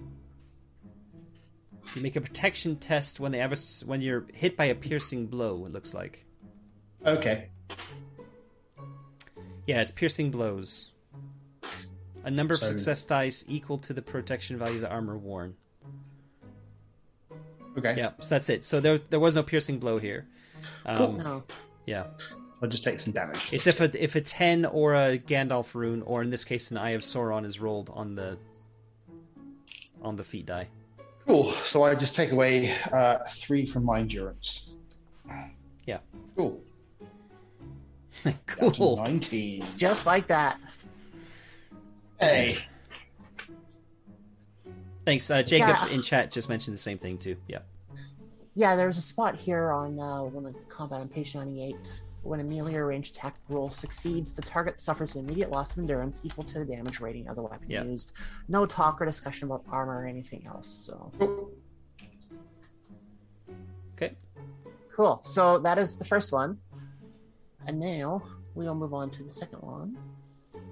[1.94, 5.64] You make a protection test when the average, when you're hit by a piercing blow.
[5.64, 6.24] It looks like.
[7.05, 7.49] okay.
[9.66, 10.90] Yeah, it's piercing blows.
[12.24, 15.54] A number of So- success dice equal to the protection value of the armor worn.
[17.78, 17.94] Okay.
[17.96, 18.64] Yeah, so that's it.
[18.64, 20.26] So there there was no piercing blow here.
[20.86, 21.42] Um, no.
[21.84, 22.06] Yeah,
[22.62, 23.52] I'll just take some damage.
[23.52, 26.78] it's if a if a ten or a Gandalf rune, or in this case an
[26.78, 28.38] Eye of Sauron, is rolled on the
[30.00, 30.68] on the feat die.
[31.26, 31.52] Cool.
[31.64, 34.78] So I just take away uh, three from my endurance.
[35.84, 35.98] Yeah.
[36.36, 36.62] Cool.
[38.24, 38.96] Down to cool.
[38.96, 39.64] 19.
[39.76, 40.58] Just like that.
[42.20, 42.56] Hey.
[45.04, 45.88] Thanks, uh, Jacob Yeah.
[45.88, 47.36] in chat just mentioned the same thing too.
[47.46, 47.60] Yeah.
[48.54, 52.02] Yeah, there's a spot here on uh, when the combat on page 98.
[52.22, 55.78] When a melee or ranged attack roll succeeds, the target suffers an immediate loss of
[55.78, 57.84] endurance equal to the damage rating of the weapon Yeah.
[57.84, 58.10] used.
[58.48, 60.66] No talk or discussion about armor or anything else.
[60.68, 61.12] So
[63.94, 64.16] Okay.
[64.92, 65.20] cool.
[65.22, 66.58] So that is the first one,
[67.66, 68.22] and now
[68.54, 69.96] we'll move on to the second one.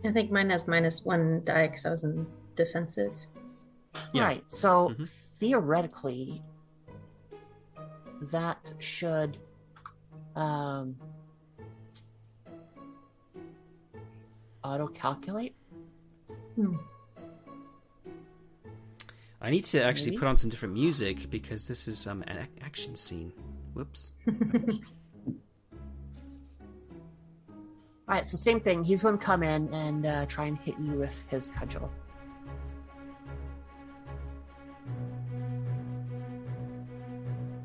[0.04, 2.26] I think mine has minus one die because I was in
[2.56, 3.14] defensive.
[4.12, 4.24] Yeah.
[4.24, 4.50] Right.
[4.50, 5.08] So Mhm.
[5.08, 6.42] theoretically,
[8.32, 9.38] that should
[10.36, 10.96] um,
[14.64, 15.54] auto calculate.
[16.56, 16.76] Hmm.
[19.40, 20.18] I need to actually Maybe?
[20.20, 23.32] put on some different music because this is um, an action scene.
[23.74, 24.12] Whoops.
[28.06, 28.84] All right, so same thing.
[28.84, 31.90] He's going to come in and uh, try and hit you with his cudgel.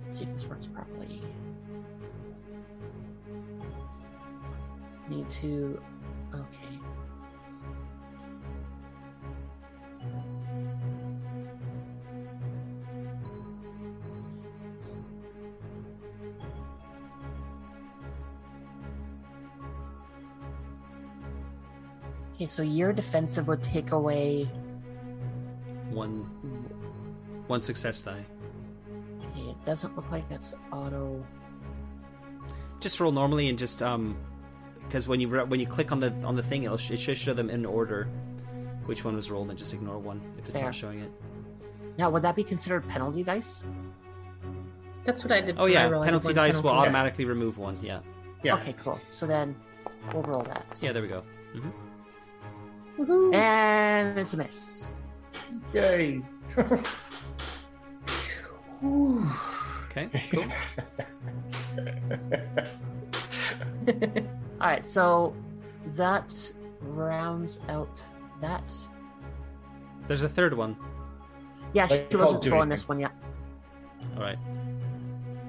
[0.01, 1.21] Let's see if this works properly.
[5.09, 5.81] Need to.
[6.33, 6.68] Okay.
[22.39, 24.49] Okay, so your defensive would take away.
[25.89, 26.21] One
[27.47, 28.23] one success die.
[29.25, 31.21] Okay, it doesn't look like that's auto.
[32.79, 34.15] Just roll normally and just um,
[34.87, 36.99] because when you re- when you click on the on the thing, it'll sh- it
[37.01, 38.07] should show them in order
[38.85, 40.63] which one was rolled, and just ignore one if it's Fair.
[40.63, 41.11] not showing it.
[41.97, 43.65] Now, would that be considered penalty dice?
[45.03, 45.55] That's what I did.
[45.59, 45.95] Oh yeah, rolled.
[45.95, 46.87] I did penalty dice will penalty.
[46.87, 47.77] automatically remove one.
[47.83, 47.99] Yeah,
[48.43, 48.55] Yeah.
[48.55, 48.97] Okay, cool.
[49.09, 49.57] So then
[50.13, 50.79] we'll roll that.
[50.81, 51.23] yeah, there we go.
[51.51, 51.67] hmm
[52.99, 53.33] Woohoo.
[53.33, 54.89] And it's a miss.
[55.73, 56.21] Yay.
[59.85, 60.45] Okay, cool.
[64.61, 65.33] All right, so
[65.95, 68.05] that rounds out
[68.41, 68.71] that.
[70.07, 70.75] There's a third one.
[71.73, 73.11] Yeah, she can't wasn't do rolling this one yet.
[74.15, 74.37] All right.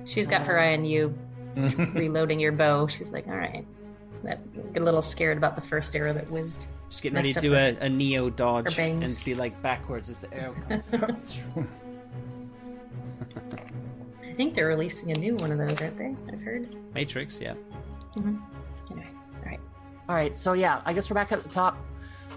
[0.04, 1.16] She's got her uh, eye on you,
[1.56, 2.86] reloading your bow.
[2.86, 3.66] She's like, "All right."
[4.22, 6.66] That get a little scared about the first arrow that whizzed.
[6.90, 10.32] Just getting ready to do a, a neo dodge and be like backwards as the
[10.34, 10.94] arrow comes.
[14.22, 16.14] I think they're releasing a new one of those, aren't they?
[16.32, 16.74] I've heard.
[16.94, 17.54] Matrix, yeah.
[18.16, 18.36] Anyway,
[18.90, 19.60] all right.
[20.08, 21.76] All right, so yeah, I guess we're back at the top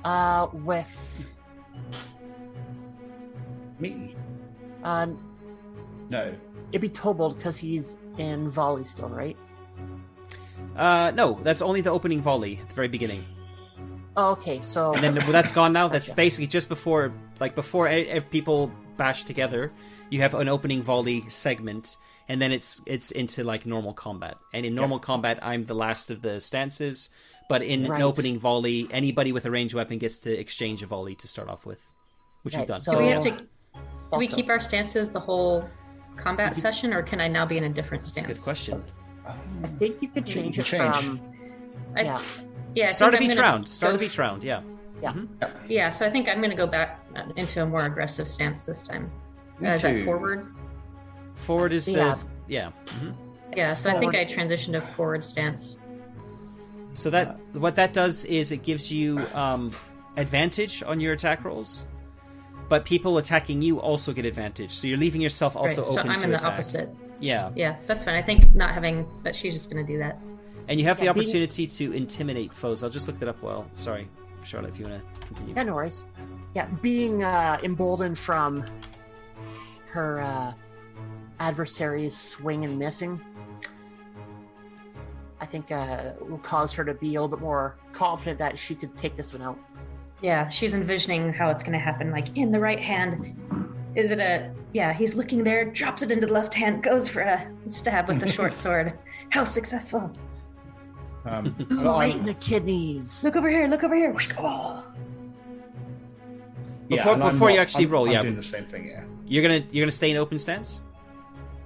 [0.03, 1.27] uh, with
[3.79, 4.15] Me?
[4.83, 5.07] uh,
[6.09, 6.33] No.
[6.71, 9.37] it'd be Tobold because he's in volley still, right?
[10.75, 13.23] Uh, no, that's only the opening volley at the very beginning.
[14.15, 15.87] Oh, okay, so And then well, that's gone now.
[15.87, 16.15] That's Gotcha.
[16.15, 19.71] basically just before, like before e- e- people bash together.
[20.09, 21.97] You have an opening volley segment,
[22.29, 24.37] and then it's it's into like normal combat.
[24.53, 27.09] And in normal combat, I'm the last of the stances.
[27.49, 27.97] But in Right.
[27.97, 31.49] an opening volley, anybody with a ranged weapon gets to exchange a volley to start
[31.49, 31.87] off with,
[32.43, 32.79] which Right, we've done.
[32.79, 33.37] so- Do we have So- to?
[34.11, 35.67] Do we keep our stances the whole
[36.15, 38.27] combat session, or can I now be in a different That's a stance?
[38.27, 38.83] good question.
[39.25, 40.95] I think you could change You it change.
[40.95, 41.19] from
[41.95, 42.21] I, yeah.
[42.75, 42.83] yeah.
[42.85, 43.69] I Start of each I'm gonna round.
[43.69, 44.43] Start go- of each round.
[44.43, 44.61] Yeah.
[45.01, 45.13] Yeah,
[45.67, 48.63] Yeah, so I think I'm going to go back uh, into a more aggressive stance
[48.63, 49.11] this time.
[49.59, 50.47] Me Uh, is that forward?
[51.35, 52.17] Forward is the Yeah.
[52.47, 52.71] yeah.
[52.85, 53.13] mhm.
[53.55, 55.79] Yeah, so I think I transitioned to forward stance.
[56.93, 59.71] So that what that does is it gives you um,
[60.15, 61.85] advantage on your attack rolls,
[62.69, 64.71] but people attacking you also get advantage.
[64.71, 66.53] So you're leaving yourself also right, so open I'm to in the attack.
[66.53, 66.95] opposite.
[67.23, 68.15] Yeah, Yeah, that's fine.
[68.15, 70.19] I think not having that, she's just going to do that.
[70.67, 72.83] and you have the Yeah, being- opportunity to intimidate foes.
[72.83, 73.41] I'll just look that up.
[73.41, 74.07] Well, sorry,
[74.43, 75.55] Charlotte, if you want to continue.
[75.55, 76.03] Yeah, no worries.
[76.55, 78.63] Yeah, being uh, emboldened from
[79.91, 80.53] her uh,
[81.39, 83.19] adversary's swing and missing,
[85.39, 88.75] I think uh, will cause her to be a little bit more confident that she
[88.75, 89.57] could take this one out.
[90.21, 92.11] Yeah, she's envisioning how it's going to happen.
[92.11, 93.35] Like in the right hand,
[93.95, 94.51] is it a?
[94.73, 98.19] Yeah, he's looking there, drops it into the left hand, goes for a stab with
[98.19, 98.93] the short sword.
[99.29, 100.11] How successful!
[101.25, 103.23] Um, Right in the kidneys.
[103.23, 103.67] Look over here!
[103.67, 104.15] Look over here!
[104.37, 104.83] Oh.
[106.89, 108.21] yeah, Before- and I'm before you actually I'm- roll, I'm yeah.
[108.23, 108.87] doing the same thing.
[108.87, 109.03] Yeah.
[109.25, 110.81] You're gonna you're gonna stay in open stance.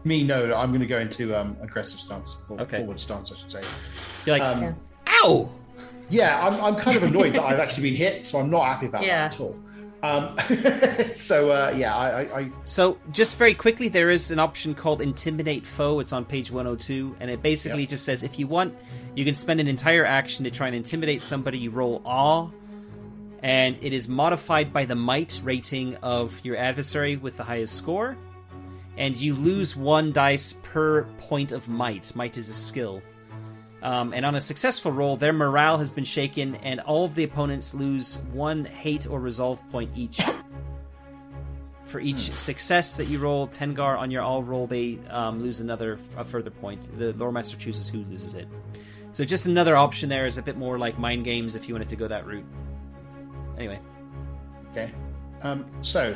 [0.03, 0.53] Me, no.
[0.55, 2.77] I'm going to go into um, aggressive stance, or Okay.
[2.77, 3.61] forward stance, I should say.
[4.25, 4.73] You're like, Um, Yeah.
[5.23, 5.49] ow!
[6.09, 8.85] Yeah, I'm, I'm kind of annoyed that I've actually been hit, so I'm not happy
[8.85, 9.27] about Yeah.
[9.27, 9.57] that at all.
[10.03, 10.37] Um,
[11.11, 15.01] so uh, yeah, I, I, I So, just very quickly, there is an option called
[15.01, 15.99] Intimidate Foe.
[15.99, 17.89] It's on page 102, and it basically Yep.
[17.89, 18.75] just says if you want,
[19.15, 21.57] you can spend an entire action to try and intimidate somebody.
[21.57, 22.49] You roll Awe,
[23.41, 28.15] and it is modified by the might rating of your adversary with the highest score,
[28.97, 32.15] and you lose one dice per point of might.
[32.15, 33.01] Might is a skill.
[33.81, 37.23] Um, and on a successful roll, their morale has been shaken, and all of the
[37.23, 40.19] opponents lose one hate or resolve point each.
[41.85, 45.97] For each success that you roll, Tengwar on your all roll, they um, lose another
[46.17, 46.89] a further point.
[46.97, 48.47] The lore master chooses who loses it.
[49.13, 51.87] So just another option there is a bit more like mind games if you wanted
[51.89, 52.45] to go that route.
[53.57, 53.79] Anyway,
[54.71, 54.91] okay.
[55.41, 56.15] Um, so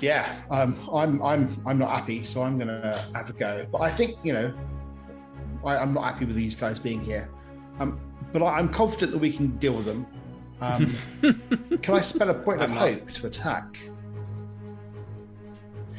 [0.00, 3.66] yeah, um, I'm I'm I'm not happy, so I'm going to have a go.
[3.70, 4.54] But I think you know,
[5.64, 7.28] I, I'm not happy with these guys being here.
[7.78, 8.00] Um,
[8.32, 10.06] but I, I'm confident that we can deal with them.
[10.60, 10.94] Um,
[11.82, 13.78] can I spell a point of hope to attack?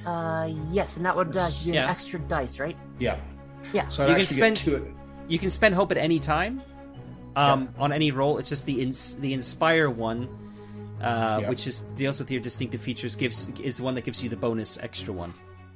[0.05, 1.83] Uh, yes, and that would uh, give you Yeah.
[1.85, 2.75] an extra dice, right?
[2.99, 3.17] Yeah.
[3.73, 3.87] Yeah.
[3.89, 4.95] So You can spend- two.
[5.27, 6.61] you can spend hope at any time
[7.35, 8.37] um, on any roll.
[8.39, 10.27] It's just the ins- the inspire one,
[11.01, 11.49] uh, Yeah.
[11.49, 13.15] which is deals with your distinctive features.
[13.15, 15.33] Gives is the one that gives you the bonus extra one.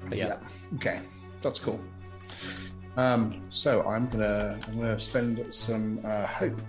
[0.07, 0.37] But yeah,
[0.75, 0.99] Okay,
[1.41, 1.79] that's cool.
[2.97, 6.59] Um, so I'm gonna I'm gonna spend some uh, hope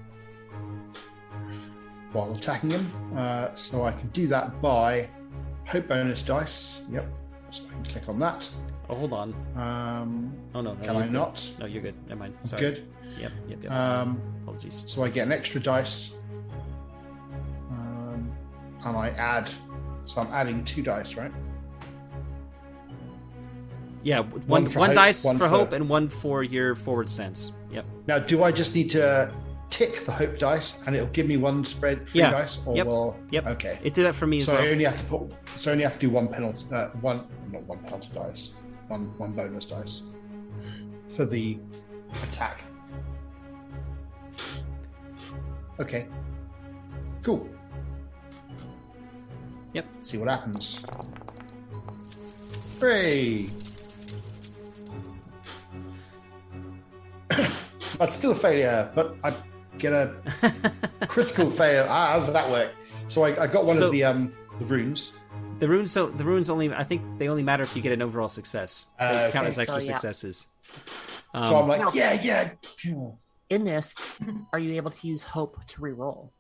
[2.12, 2.92] while attacking him.
[3.16, 5.08] Uh, so I can do that by
[5.66, 6.82] hope bonus dice.
[6.90, 7.06] Yep.
[7.50, 8.48] So I can click on that.
[8.88, 9.34] Oh, hold on.
[9.56, 11.12] Um, Oh no, no Can I good.
[11.12, 11.50] not?
[11.58, 11.94] No, you're good.
[12.08, 12.34] Never mind.
[12.42, 12.60] Sorry.
[12.60, 12.88] good.
[13.18, 13.72] Yep, yep, yep.
[13.72, 14.84] Um, Apologies.
[14.86, 16.16] so I get an extra dice,
[18.86, 19.50] and I add.
[20.04, 21.32] So I'm adding two dice, right?
[24.04, 27.10] Yeah, one one for one hope, dice one for hope and one for your forward
[27.10, 27.52] stance.
[27.72, 27.84] Yep.
[28.06, 29.34] Now, do I just need to
[29.68, 32.30] tick the hope dice, and it'll give me one spread free Yeah.
[32.30, 32.86] dice, or Yep.
[32.86, 33.16] will?
[33.32, 33.46] Yep.
[33.48, 33.78] Okay.
[33.82, 35.34] It did that for me as So I only have to put.
[35.56, 36.66] So I only have to do one penalty.
[36.72, 38.54] Uh, one, not one penalty dice.
[38.86, 40.02] One one bonus dice
[41.08, 41.58] for the
[42.22, 42.62] attack.
[45.80, 46.06] Okay.
[47.24, 47.48] Cool.
[49.76, 49.86] Yep.
[50.00, 50.80] See what happens.
[52.80, 53.50] Hooray!
[57.98, 59.34] That's still a failure, but I
[59.76, 60.14] get a
[61.08, 61.84] critical fail.
[61.90, 62.72] Ah, how does that work?
[63.08, 65.12] So I, I got one So- of the um the runes.
[65.58, 66.72] The runes, so the runes only.
[66.72, 68.86] I think they only matter if you get an overall success.
[68.98, 69.46] They Uh, count okay.
[69.48, 69.94] as extra So, yeah.
[69.96, 70.46] successes.
[71.34, 71.90] so Um, I'm like, No.
[71.92, 72.50] yeah, yeah.
[72.82, 73.10] yeah.
[73.50, 73.94] In this,
[74.54, 76.30] are you able to use hope to reroll?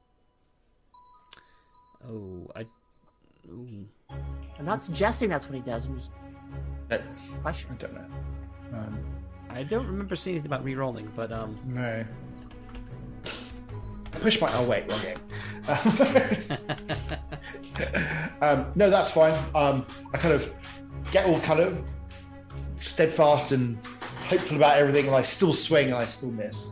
[2.08, 2.64] oh, I.
[3.48, 3.86] Ooh.
[4.58, 5.86] I'm not suggesting that's what he does.
[5.86, 6.12] I'm just
[6.90, 6.98] I
[7.42, 7.76] question.
[7.78, 8.06] don't know.
[8.72, 9.04] Um,
[9.50, 12.04] I don't remember seeing anything about re-rolling, but um, no.
[14.12, 14.48] Push my.
[14.54, 15.18] Oh wait, wrong game.
[18.40, 19.34] um, no, that's fine.
[19.54, 20.52] Um, I kind of
[21.12, 21.84] get all kind of
[22.80, 23.78] steadfast and
[24.28, 26.68] hopeful about everything, and I still swing and I still miss.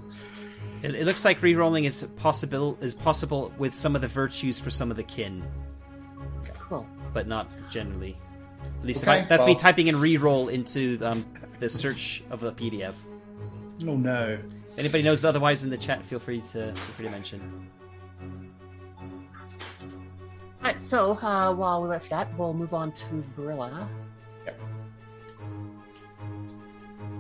[0.83, 4.71] it, it looks like re-rolling is possible is possible with some of the virtues for
[4.71, 5.45] some of the kin,
[6.69, 6.87] Cool.
[7.13, 8.17] but not generally.
[8.81, 11.27] At least if Okay, I, that's me typing in re-roll into um,
[11.59, 12.95] the search of the PDF.
[13.87, 14.39] Oh no.
[14.79, 17.69] Anybody knows otherwise in the chat, feel free to feel free to mention.
[19.81, 20.81] All right.
[20.81, 23.87] So uh, while we wait for that, we'll move on to Barilla.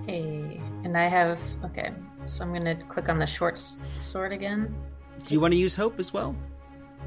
[0.07, 1.93] Hey, and I have okay.
[2.27, 4.75] So I'm gonna click on the short sword again.
[5.25, 6.35] Do you want to use hope as well?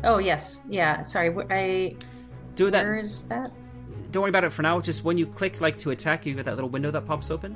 [0.03, 1.01] Oh yes, yeah.
[1.01, 1.95] Sorry, I
[2.57, 2.83] Do that.
[2.83, 3.51] where is that?
[4.11, 4.81] Don't worry about it for now.
[4.81, 7.55] Just when you click like to attack, you get that little window that pops open.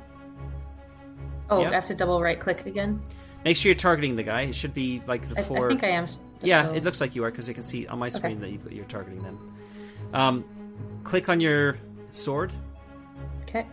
[1.50, 1.64] Oh.
[1.64, 3.02] I have to double right click again.
[3.44, 4.42] Make sure you're targeting the guy.
[4.42, 5.66] It should be like the I, four.
[5.66, 6.06] I think I am.
[6.06, 6.24] Still...
[6.40, 8.72] Yeah, it looks like you are because I can see on my screen that you've,
[8.72, 9.54] you're targeting them.
[10.14, 10.44] Um,
[11.02, 11.78] click on your
[12.12, 12.52] sword,
[13.42, 13.66] okay.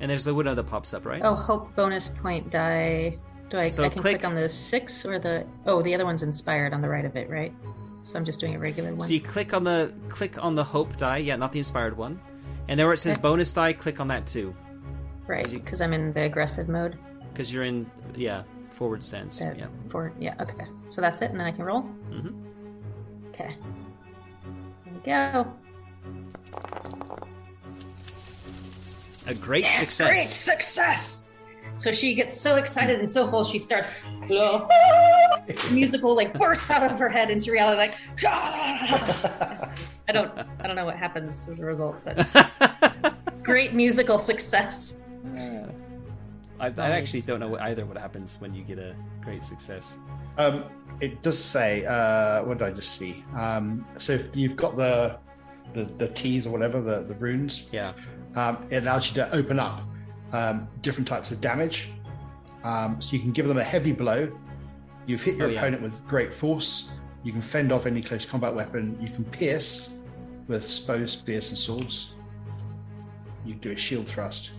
[0.00, 1.22] and there's the window that pops up, right?
[1.24, 3.16] Oh, hope bonus point die.
[3.48, 3.64] Do I?
[3.64, 4.28] So I can click- click...
[4.28, 5.46] on the six or the.
[5.64, 7.54] Oh, the other one's inspired on the right of it, right?
[8.08, 9.06] So I'm just doing a regular one.
[9.06, 12.18] So you click on the click on the hope die, yeah, not the inspired one,
[12.66, 13.20] and there where it says Okay.
[13.22, 14.54] bonus die, click on that too,
[15.26, 16.96] right, because I'm in the aggressive mode.
[17.34, 17.84] because you're in
[18.16, 19.40] yeah forward stance.
[19.40, 19.66] The- Yeah.
[19.90, 20.34] For yeah.
[20.40, 20.64] Okay.
[20.88, 21.82] So that's it, and then I can roll.
[22.10, 22.32] Mhm.
[23.28, 23.56] Okay.
[25.04, 25.52] There we go.
[29.26, 30.08] A great Yes, success.
[30.08, 31.27] Great success.
[31.78, 33.88] So she gets so excited and so full, she starts
[35.70, 37.94] musical like bursts out of her head into reality, like
[38.26, 40.30] I don't,
[40.60, 44.96] I don't know what happens as a result, but great musical success.
[46.60, 46.78] I, I Nice.
[46.78, 49.96] actually don't know what, either what happens when you get a great success.
[50.36, 50.64] Um,
[51.00, 53.22] it does say, uh, what did I just see?
[53.36, 55.18] Um, so if you've got the
[55.74, 57.92] the, the T's or whatever, the, the runes, Yeah.
[58.36, 59.82] um, it allows you to open up
[60.32, 61.90] um, different types of damage.
[62.64, 64.30] Um, so you can give them a heavy blow.
[65.06, 65.58] You've hit your Oh, yeah.
[65.60, 66.90] opponent with great force.
[67.24, 68.98] You can fend off any close combat weapon.
[69.00, 69.94] You can pierce
[70.48, 72.14] with bows, spears, and swords.
[73.44, 74.50] You can do a shield thrust.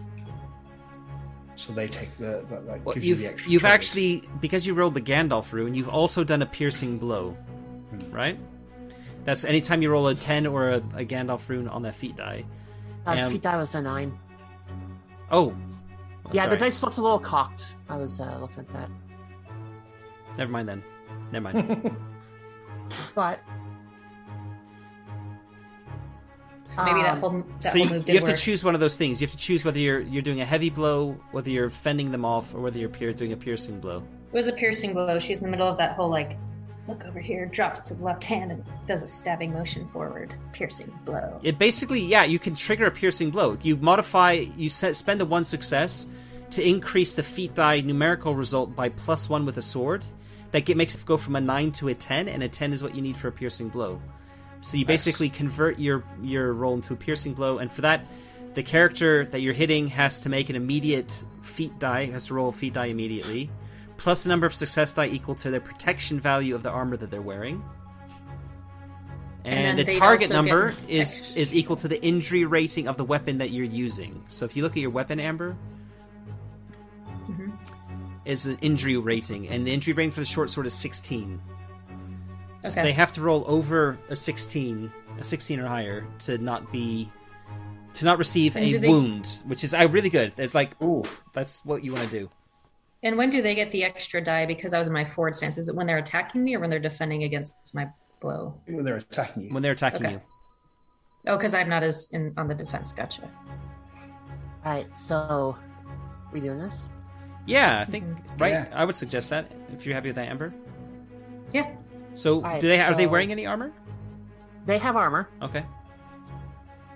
[1.55, 3.51] So they take the, the like Well, gives you you've the extra.
[3.51, 3.73] you've triggers.
[3.75, 7.31] actually because you rolled the Gandalf rune, you've also done a piercing blow,
[7.91, 8.11] Hmm.
[8.11, 8.39] right?
[9.25, 12.45] That's anytime you roll a ten or a, a Gandalf rune on that feat die.
[13.05, 14.17] Uh, Um, feat die was a nine.
[15.31, 15.55] Oh,
[16.25, 16.55] Oh, yeah, sorry.
[16.55, 17.75] the dice looked a little cocked.
[17.87, 18.89] I was uh, looking at that,
[20.37, 20.83] Never mind then.
[21.31, 21.95] Never mind.
[23.15, 23.39] but
[26.67, 28.35] So maybe that Um, whole that so whole you, move you have work.
[28.37, 29.19] to choose one of those things.
[29.21, 32.23] You have to choose whether you're you're doing a heavy blow, whether you're fending them
[32.25, 33.97] off, or whether you're doing a piercing blow.
[34.31, 35.17] It was a piercing blow.
[35.17, 36.37] She's in the middle of that whole like,
[36.89, 40.35] look over here, drops to the left hand and does a stabbing motion forward.
[40.51, 41.39] Piercing blow.
[41.43, 43.57] It basically, yeah, you can trigger a piercing blow.
[43.61, 46.07] You modify, you set, spend the one success
[46.51, 50.03] to increase the feat die numerical result by plus one with a sword.
[50.51, 52.81] That get, makes it go from a nine to a ten, and a ten is
[52.81, 54.01] what you need for a piercing blow.
[54.61, 58.01] So you basically convert your your roll into a piercing blow, and for that,
[58.55, 62.49] the character that you're hitting has to make an immediate feat die, has to roll
[62.49, 63.51] a feat die immediately,
[63.99, 67.11] plus the number of success die equal to the protection value of the armor that
[67.11, 67.63] they're wearing.
[69.45, 73.37] And And, the target number is is equal to the injury rating of the weapon
[73.37, 74.23] that you're using.
[74.29, 75.55] So if you look at your weapon, Amber,
[77.29, 77.51] Mhm.
[78.25, 81.41] is an injury rating, and the injury rating for the short sword is 16.
[82.63, 82.83] So Okay.
[82.83, 87.09] they have to roll over a 16, a 16 or higher, to not be
[87.95, 90.31] to not receive And a they- wound, which is uh, really good.
[90.37, 91.03] It's like Ooh.
[91.33, 92.29] that's what you want to do.
[93.03, 95.57] And when do they get the extra die because I was in my forward stance?
[95.57, 97.87] Is it when they're attacking me or when they're defending against my
[98.19, 98.59] blow?
[98.65, 99.53] When they're attacking you.
[99.53, 100.15] when they're attacking Okay.
[100.15, 100.21] you.
[101.27, 102.91] Oh, because I'm not as in on the defense.
[102.93, 103.21] Gotcha.
[104.65, 105.57] All right, so
[106.33, 106.89] we doing this?
[107.45, 108.05] Yeah, I think
[108.37, 108.51] right.
[108.51, 108.65] Yeah.
[108.73, 110.53] I would suggest that if you're happy with that, Amber.
[111.53, 111.71] Yeah.
[112.13, 113.71] So, right, do they are they wearing any armor?
[114.65, 115.29] They have armor.
[115.41, 115.63] Okay.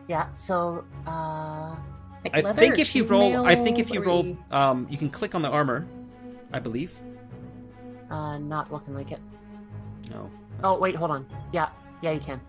[0.08, 0.32] Yeah.
[0.34, 1.76] So uh,
[2.24, 4.98] Like I leather think or if you roll, I think if you roll, um, you
[4.98, 5.86] can click on the armor.
[6.52, 6.94] I believe.
[8.12, 9.20] uh, not looking like it.
[10.12, 10.30] No.
[10.64, 11.26] Oh wait, hold on.
[11.52, 11.70] Yeah,
[12.02, 12.40] yeah, you can.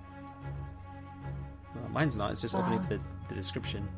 [1.75, 2.31] uh, mine's not.
[2.33, 2.87] It's just opening Uh.
[2.89, 3.89] the, the description.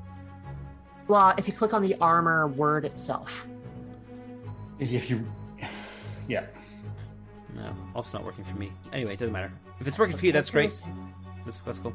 [1.08, 3.46] Well, if you click on the armor word itself.
[4.78, 5.24] If you.
[6.28, 6.44] Yeah.
[7.54, 8.72] No, also not working for me.
[8.92, 9.52] Anyway, it doesn't matter.
[9.80, 10.80] If it's working for you, that's great.
[11.44, 11.94] That's that's cool.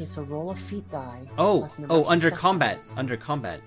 [0.00, 1.26] Okay, so roll a feat die.
[1.36, 2.94] Oh, oh, under combat, dice.
[2.96, 3.60] under combat.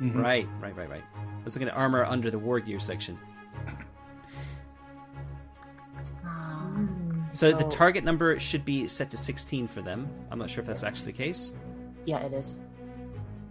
[0.00, 0.20] Mhm.
[0.20, 1.04] Right, right, right, right.
[1.16, 3.16] I was looking at armor under the war gear section.
[6.24, 10.08] Um, So, the target number should be set to 16 for them.
[10.28, 11.52] I'm not sure if that's actually the case.
[12.04, 12.58] Yeah, it is.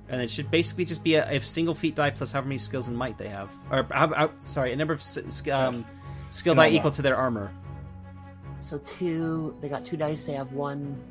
[0.10, 2.90] And it should basically just be a, a single feat die plus however many skills
[2.90, 3.50] and might they have.
[3.72, 5.02] Or, how, how, sorry, a number of
[5.54, 5.86] um,
[6.32, 7.50] skill die equal to their armor.
[8.60, 9.56] So two.
[9.62, 10.26] They got two dice.
[10.26, 11.02] They have one.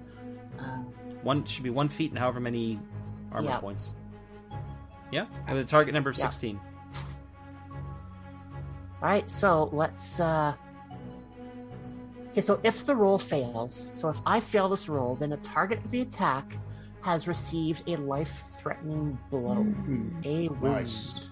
[0.58, 0.93] Um,
[1.24, 2.78] One should be one feat and however many
[3.32, 3.58] armor Yeah.
[3.58, 3.96] points.
[5.10, 6.28] Yeah, with a target number of Yeah.
[6.28, 6.60] 16.
[9.02, 9.28] all right.
[9.30, 10.20] So let's.
[10.20, 10.54] uh
[12.30, 15.78] Okay, so if the roll fails, so if I fail this roll, then the target
[15.84, 16.56] of the attack
[17.00, 19.62] has received a life-threatening blow.
[19.62, 20.08] Hmm.
[20.24, 20.62] A wound.
[20.62, 21.28] Nice.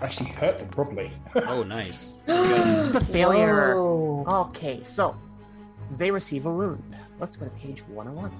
[0.00, 1.12] Actually hurt them probably.
[1.34, 2.16] Oh, nice.
[2.24, 2.88] There we go.
[2.90, 3.74] The failure.
[3.76, 4.24] Whoa.
[4.48, 5.14] Okay, so
[5.98, 6.96] they receive a wound.
[7.18, 8.32] Let's go to page 101.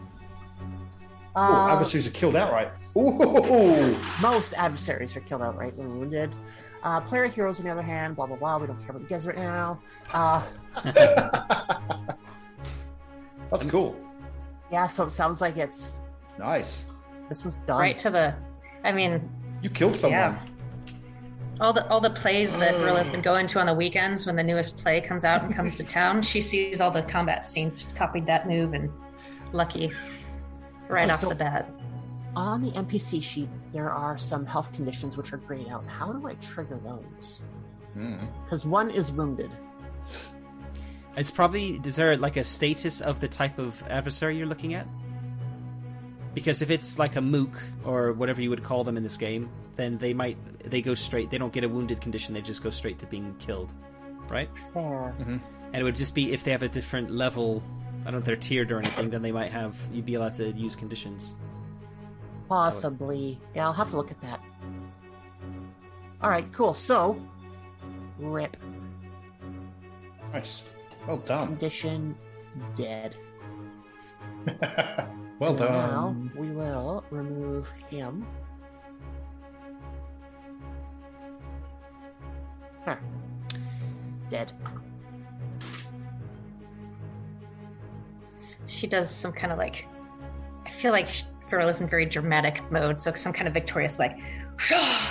[1.37, 2.71] Oh, Uh, adversaries are killed outright.
[2.97, 3.97] Ooh.
[4.21, 6.35] most adversaries are killed outright when wounded.
[6.83, 8.59] Uh, player heroes, on the other hand, blah blah blah.
[8.59, 9.81] We don't care about you guys right now.
[10.13, 10.43] Uh,
[13.51, 13.97] That's cool.
[14.71, 16.03] yeah, so it sounds like it's
[16.39, 16.87] Nice.
[17.29, 17.79] this was done.
[17.81, 18.35] Right to the.
[18.85, 19.29] I mean,
[19.63, 20.19] You killed someone.
[20.21, 20.39] Yeah.
[21.61, 24.43] all the all the plays that Rilla's been going to on the weekends when the
[24.43, 26.23] newest play comes out and comes to town.
[26.23, 28.91] She sees all the combat scenes, copied that move, and
[29.53, 29.91] lucky
[30.91, 31.71] right Okay, off so- the bat.
[32.37, 35.85] On the NPC sheet, there are some health conditions which are grayed out.
[35.87, 37.43] How do I trigger those?
[37.99, 38.21] Mm.
[38.45, 39.51] Because one is wounded.
[41.17, 44.87] It's probably is there like a status of the type of adversary you're looking at?
[46.35, 49.51] Because if it's like a mook or whatever you would call them in this game,
[49.75, 50.39] then they might
[50.71, 51.31] they go straight.
[51.31, 52.33] They don't get a wounded condition.
[52.33, 53.75] They just go straight to being killed,
[54.29, 54.49] right?
[54.73, 55.13] Fair.
[55.19, 55.43] And
[55.75, 57.61] it would just be if they have a different level.
[58.01, 59.11] I don't know if they're tiered or anything.
[59.11, 61.37] Then they might have you'd be allowed to use conditions.
[62.49, 63.39] Possibly.
[63.55, 64.41] Yeah, I'll have to look at that.
[66.23, 66.75] All right, cool.
[66.75, 67.21] So,
[68.19, 68.57] rip
[70.33, 70.63] Nice.
[71.07, 71.49] Well done.
[71.49, 72.15] condition
[72.77, 73.17] dead.
[75.39, 76.33] well Now done.
[76.37, 78.27] we will remove him.
[82.85, 82.97] Huh.
[84.29, 84.53] Dead.
[88.67, 89.87] She does some kind of like.
[90.67, 94.19] I feel like Rilla's in very dramatic mode, so some kind of victorious like,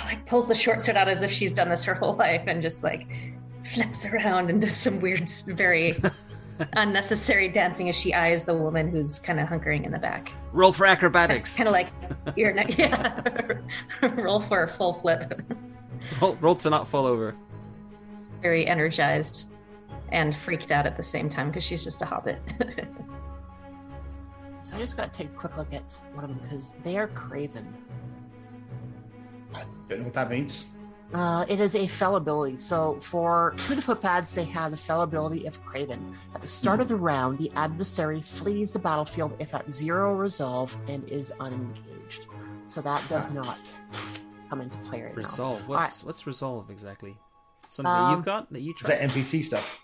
[0.04, 2.62] like pulls the short sword out as if she's done this her whole life, and
[2.62, 3.06] just like
[3.74, 5.94] flips around and does some weird, very
[6.74, 10.32] unnecessary dancing as she eyes the woman who's kind of hunkering in the back.
[10.52, 11.56] Roll for acrobatics.
[11.56, 11.88] Kind of like
[12.36, 13.20] you're not, yeah.
[14.02, 15.42] Roll for a full flip.
[16.20, 17.34] roll, roll to not fall over.
[18.42, 19.52] Very energized
[20.12, 22.38] and freaked out at the same time because she's just a hobbit.
[24.62, 26.98] So I just got to take a quick look at one of them because they
[26.98, 27.66] are Craven.
[29.54, 30.66] I don't know what that means.
[31.12, 32.56] Uh, it is a fell ability.
[32.58, 36.14] So for two of the footpads, they have the fell ability of Craven.
[36.34, 40.76] At the start of the round, the adversary flees the battlefield if at zero resolve
[40.86, 42.26] and is unengaged.
[42.64, 43.58] So that does not
[44.48, 45.16] come into play right now.
[45.16, 45.68] Resolve.
[45.68, 47.16] What's what's resolve exactly?
[47.68, 49.80] Something that Um, you've got that you Is that NPC stuff?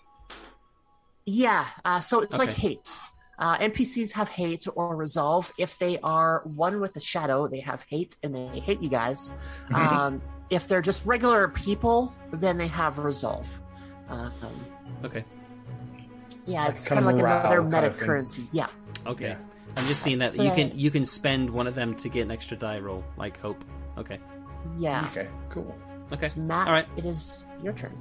[1.25, 2.89] Yeah, uh, so it's like hate.
[3.39, 5.51] Uh, NPCs have hate or resolve.
[5.59, 9.31] If they are one with the shadow, they have hate and they hate you guys.
[9.73, 13.61] Um, if they're just regular people, then they have resolve.
[14.09, 14.31] Um,
[15.03, 15.23] Okay.
[16.47, 18.47] yeah, It's it's, like kind of like morale another kind meta of currency.
[18.51, 18.67] Yeah.
[19.05, 19.29] Okay.
[19.29, 19.37] Yeah.
[19.75, 22.21] I'm just seeing that So- you can you can spend one of them to get
[22.23, 23.63] an extra die roll, like hope.
[23.99, 24.19] Okay.
[24.79, 25.05] Yeah.
[25.11, 25.75] Okay, cool.
[26.11, 26.29] Okay.
[26.29, 26.87] So Matt, All right.
[26.97, 27.95] it is your turn.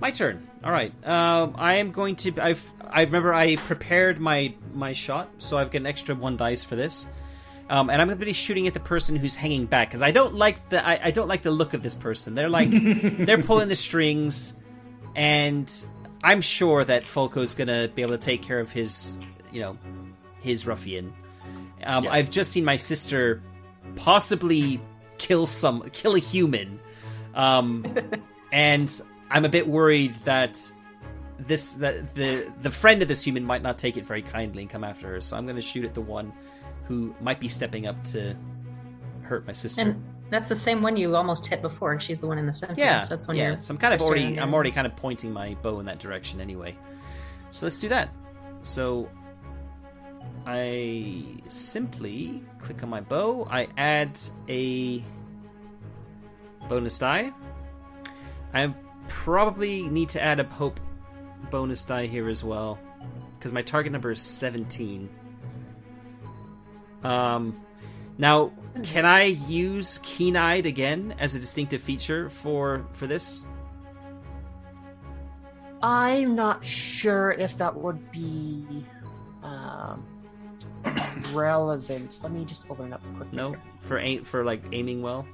[0.00, 0.46] My turn.
[0.64, 0.92] All right.
[1.06, 2.32] Um, I am going to.
[2.40, 2.72] I've.
[2.88, 6.76] I remember I prepared my my shot, so I've got an extra one dice for
[6.76, 7.06] this.
[7.70, 10.10] Um, and I'm going to be shooting at the person who's hanging back because I
[10.10, 10.86] don't like the.
[10.86, 12.34] I, I don't like the look of this person.
[12.34, 14.54] They're like they're pulling the strings,
[15.14, 15.72] and
[16.22, 19.16] I'm sure that Folco's going to be able to take care of his,
[19.52, 19.78] you know,
[20.40, 21.12] his ruffian.
[21.84, 22.12] Um, Yeah.
[22.12, 23.40] I've just seen my sister
[23.96, 24.80] possibly
[25.18, 26.78] kill some kill a human,
[27.34, 27.86] um,
[28.52, 29.00] and
[29.32, 30.60] I'm a bit worried that
[31.38, 34.70] this that the the friend of this human might not take it very kindly and
[34.70, 35.20] come after her.
[35.20, 36.32] So I'm going to shoot at the one
[36.84, 38.36] who might be stepping up to
[39.22, 39.80] hurt my sister.
[39.80, 41.92] And that's the same one you almost hit before.
[41.92, 42.74] And she's the one in the center.
[42.76, 43.52] yeah, So that's when yeah.
[43.52, 43.60] you're.
[43.60, 46.40] So I'm kind of already I'm already kind of pointing my bow in that direction
[46.40, 46.76] anyway.
[47.50, 48.10] So let's do that.
[48.62, 49.10] So
[50.46, 53.46] I simply click on my bow.
[53.50, 54.18] I add
[54.48, 55.02] a
[56.68, 57.32] bonus die.
[58.52, 58.74] I
[59.08, 60.80] probably need to add a hope
[61.50, 62.78] bonus die here as well
[63.38, 65.08] because my target number is 17.
[67.02, 67.60] Um,
[68.18, 68.52] now,
[68.84, 73.44] can I use keen-eyed again as a distinctive feature for for this?
[75.82, 78.86] I'm not sure if that would be
[79.42, 80.06] um,
[81.32, 82.20] relevant.
[82.22, 83.36] Let me just open it up quickly.
[83.36, 85.26] No, for aim for like aiming well.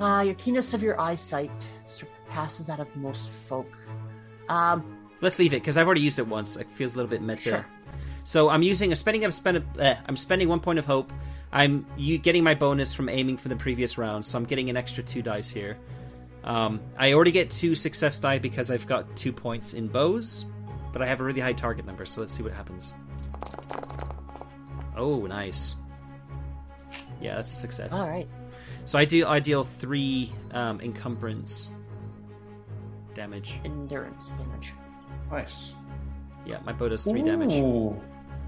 [0.00, 3.70] Uh, your keenness of your eyesight surpasses that of most folk.
[4.48, 6.56] Um, Let's leave it because I've already used it once.
[6.56, 7.40] It feels a little bit meta.
[7.40, 7.66] Sure.
[8.24, 9.24] So I'm using a spending.
[9.24, 9.64] I'm spending.
[9.78, 11.12] Uh, I'm spending one point of hope.
[11.52, 14.76] I'm you getting my bonus from aiming from the previous round, so I'm getting an
[14.76, 15.78] extra two dice here.
[16.44, 20.44] Um, I already get two success die because I've got two points in bows,
[20.92, 22.04] but I have a really high target number.
[22.04, 22.94] So let's see what happens.
[24.96, 25.74] Oh, nice.
[27.20, 27.94] Yeah, that's a success.
[27.94, 28.28] all right.
[28.86, 29.26] So I do.
[29.26, 31.70] I deal three um, encumbrance
[33.14, 33.60] damage.
[33.64, 34.72] Endurance damage.
[35.30, 35.72] Nice.
[36.46, 37.52] Yeah, my bow does three damage.
[37.54, 38.00] Ooh.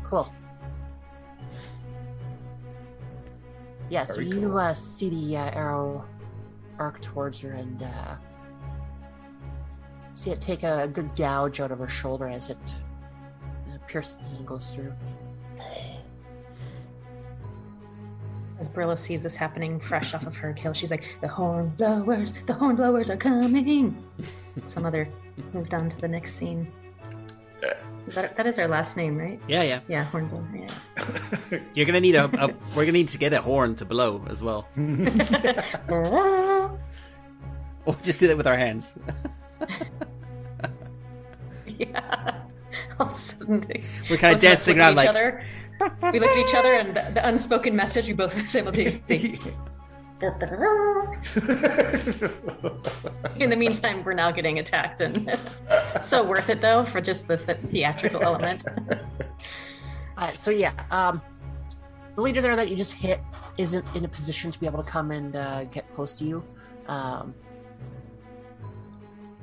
[0.04, 0.32] Cool.
[3.90, 4.58] Yeah, so Very you cool.
[4.58, 6.04] uh, see the uh, arrow
[6.78, 8.14] arc towards her and uh,
[10.14, 12.74] see it take a, good gouge out of her shoulder as it
[13.72, 14.92] uh, pierces and goes through.
[18.60, 22.34] As Brilla sees this happening fresh off of her kill, she's like, "The horn blowers,
[22.46, 23.96] the horn blowers are coming."
[24.66, 25.08] Some other
[25.52, 26.70] moved on to the next scene.
[28.14, 29.38] That, that is our last name, right?
[29.46, 29.80] Yeah, yeah.
[29.86, 30.48] Yeah, horn blower.
[30.54, 31.58] Yeah.
[31.74, 32.48] You're gonna need a, a.
[32.74, 34.66] We're gonna need to get a horn to blow as well.
[37.86, 38.94] Or just do that with our hands.
[41.66, 42.34] yeah.
[43.00, 43.64] All of a sudden,
[44.10, 45.08] We're kind of both of dancing look at around each like.
[45.08, 45.42] other.
[46.12, 49.40] We look at each other, and the, the unspoken message we both simultaneously.
[53.38, 55.38] In the meantime, we're now getting attacked, and
[56.00, 58.64] so worth it though for just the th- theatrical element.
[60.34, 61.22] So yeah, um,
[62.16, 63.20] the leader there that you just hit
[63.58, 66.42] isn't in a position to be able to come and uh, get close to you.
[66.88, 67.32] Um,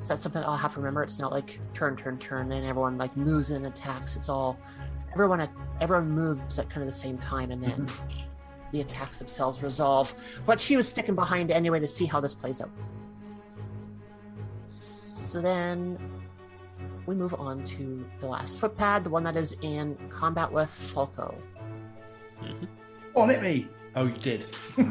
[0.02, 1.02] so that's something I'll have to remember.
[1.02, 4.18] It's not like turn, turn, turn, and everyone like moves and attacks.
[4.18, 4.60] It's all
[5.16, 5.50] everyone at
[5.82, 7.90] everyone moves at kind of the same time, and then
[8.72, 10.14] the attacks themselves resolve.
[10.46, 12.70] But she was sticking behind anyway to see how this plays out.
[14.68, 15.98] So then
[17.06, 21.36] we move on to the last footpad, the one that is in combat with Falco.
[23.16, 23.68] On hit me.
[23.96, 24.46] Oh, you did.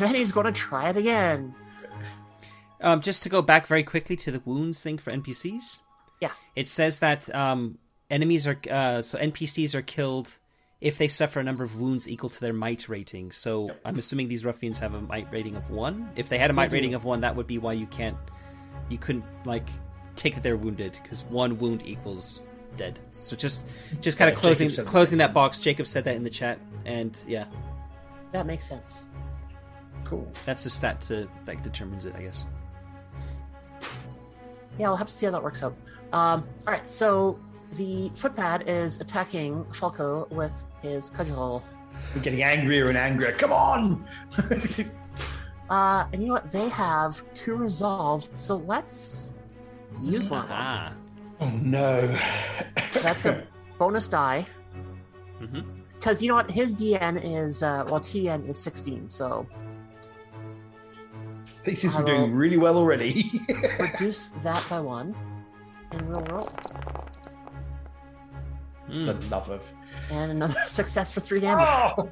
[0.00, 1.54] Then he's going to try it again.
[2.80, 5.80] Um, just to go back very quickly to the wounds thing for NPCs.
[6.22, 6.30] Yeah.
[6.56, 7.78] It says that um,
[8.10, 10.36] enemies are uh, so NPCs are killed
[10.80, 13.32] if they suffer a number of wounds equal to their might rating.
[13.32, 16.10] So I'm assuming these ruffians have a might rating of one.
[16.16, 18.16] If they had a might rating of one, that would be why you can't,
[18.88, 19.68] you couldn't like
[20.16, 22.40] take that they're wounded because one wound equals
[22.76, 22.98] dead.
[23.10, 23.64] So just
[24.00, 25.60] just kind Yeah, of closing Jacob said the closing that box.
[25.60, 27.44] Jacob said that in the chat, and yeah,
[28.32, 29.04] That makes sense.
[30.04, 30.30] cool.
[30.46, 32.46] that's the stat to that determines it, I guess.
[34.78, 35.74] Yeah, we'll have to see how that works out.
[36.12, 37.38] Um, all right, so
[37.72, 41.62] the footpad is attacking Falco with his cudgel.
[42.14, 43.32] We're getting angrier and angrier.
[43.32, 44.04] Come on!
[45.70, 46.50] Uh, and you know what?
[46.50, 49.30] They have two resolve, so let's
[50.00, 50.42] use one.
[50.42, 50.56] of them.
[50.58, 50.94] Ah.
[51.40, 52.18] oh no.
[52.94, 53.46] That's a
[53.78, 54.44] bonus die.
[55.40, 55.64] Mhm.
[55.94, 56.50] Because you know what?
[56.50, 59.46] His DN is, uh, well, TN is 16, so
[61.64, 63.30] He seems to be doing really well already.
[63.78, 65.14] reduce that by one.
[65.92, 66.48] And we'll roll.
[68.90, 69.06] Mm.
[69.20, 69.62] the love of.
[70.10, 71.66] And another success for three damage.
[71.68, 72.08] Oh!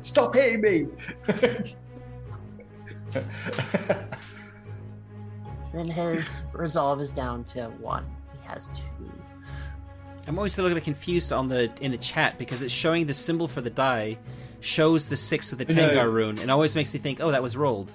[0.00, 0.86] Stop hitting me!
[5.72, 8.04] Then his resolve is down to one.
[8.40, 8.84] He has two.
[10.26, 13.14] I'm always a little bit confused on the in the chat because it's showing the
[13.14, 14.16] symbol for the die
[14.60, 16.06] shows the six with the No.
[16.06, 17.92] Rune, and always makes me think, oh, that was rolled,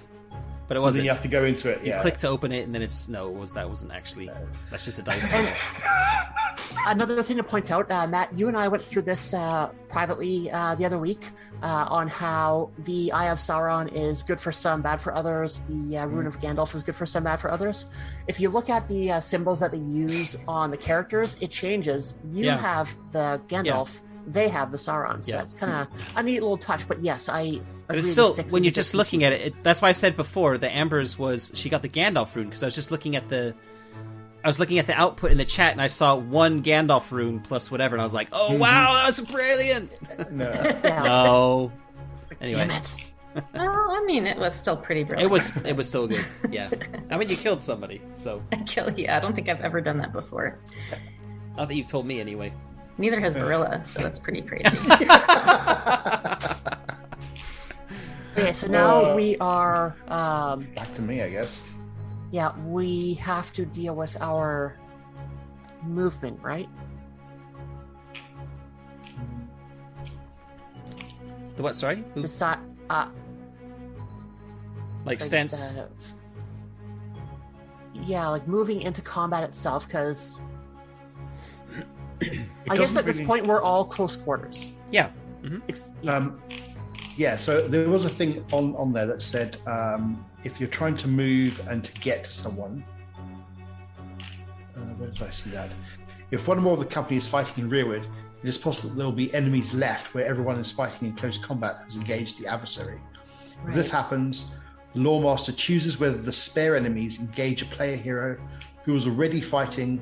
[0.68, 1.04] but it wasn't.
[1.04, 1.84] you have to go into it.
[1.84, 4.30] You click to open it, and then it's no, it was that wasn't actually.
[4.70, 5.32] That's just a dice.
[6.86, 10.50] Another thing to point out, uh, Matt, you and I went through this uh, privately
[10.50, 11.30] uh, the other week
[11.62, 15.62] uh, on how the Eye of Sauron is good for some, bad for others.
[15.68, 17.86] The uh, Rune of Gandalf is good for some, bad for others.
[18.28, 22.16] If you look at the uh, symbols that they use on the characters, it changes.
[22.32, 22.58] You Yeah.
[22.58, 25.24] have the Gandalf, they have the Sauron.
[25.24, 25.42] So Yeah.
[25.42, 26.86] it's kind of a neat little touch.
[26.86, 27.60] But yes, I.
[27.86, 29.54] But agree it's still when you're just looking at it, it.
[29.64, 32.66] That's why I said before the Amber's was she got the Gandalf rune because I
[32.66, 33.54] was just looking at the.
[34.42, 37.40] I was looking at the output in the chat and I saw one Gandalf rune
[37.40, 39.90] plus whatever, and I was like, "Oh wow, that was brilliant!"
[40.32, 40.50] No.
[40.84, 41.72] No,
[42.40, 42.96] anyway, Damn it.
[43.54, 45.30] well, I mean, it was still pretty brilliant.
[45.30, 46.24] it was it was still good.
[46.50, 46.70] Yeah,
[47.10, 48.90] I mean, you killed somebody, so I kill.
[48.98, 50.58] Yeah, I don't think I've ever done that before.
[51.56, 52.52] not that you've told me anyway.
[52.98, 54.66] Neither has Barilla, so that's pretty crazy.
[58.38, 59.96] Okay, so now Uh, we are.
[60.08, 61.60] Um, Back to me, I guess.
[62.30, 64.76] Yeah, we have to deal with our
[65.82, 66.68] movement, right?
[71.56, 71.74] The what?
[71.76, 72.58] Sorry, Who- Decide.
[72.88, 73.08] Uh,
[75.04, 75.64] like like stance.
[75.66, 75.88] the-
[77.94, 80.40] yeah, like moving into combat itself, because
[82.20, 82.38] It
[82.68, 84.72] I guess doesn't at this point we're all close quarters.
[84.90, 85.10] Yeah,
[85.68, 86.40] Ex- yeah, Um,
[87.16, 90.96] yeah, so there was a thing on, on there that said um, if you're trying
[90.96, 92.84] to move and to get to someone,
[94.76, 95.70] uh, where did I see that?
[96.30, 98.06] If one or more of the company is fighting in rearward,
[98.42, 101.36] it is possible that there will be enemies left where everyone is fighting in close
[101.36, 103.00] combat has engaged the adversary.
[103.66, 104.54] If this happens,
[104.92, 108.40] the Loremaster chooses whether the spare enemies engage a player hero
[108.84, 110.00] who is already fighting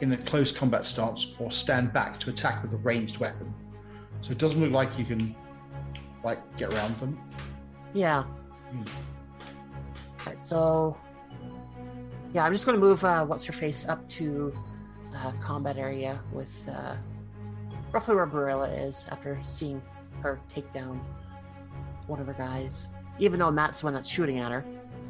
[0.00, 3.52] in a close combat stance or stand back to attack with a ranged weapon.
[4.22, 5.34] So it doesn't look like you can
[6.24, 7.20] like get around them.
[7.92, 8.22] yeah.
[8.22, 8.82] Hmm.
[10.26, 10.96] Right, so
[12.34, 14.52] yeah, I'm just going to move uh, what's her face up to
[15.14, 16.96] uh, combat area with uh,
[17.92, 19.80] roughly where Barilla is after seeing
[20.20, 21.00] her take down
[22.06, 22.88] one of her guys.
[23.18, 24.64] Even though Matt's the one that's shooting at her.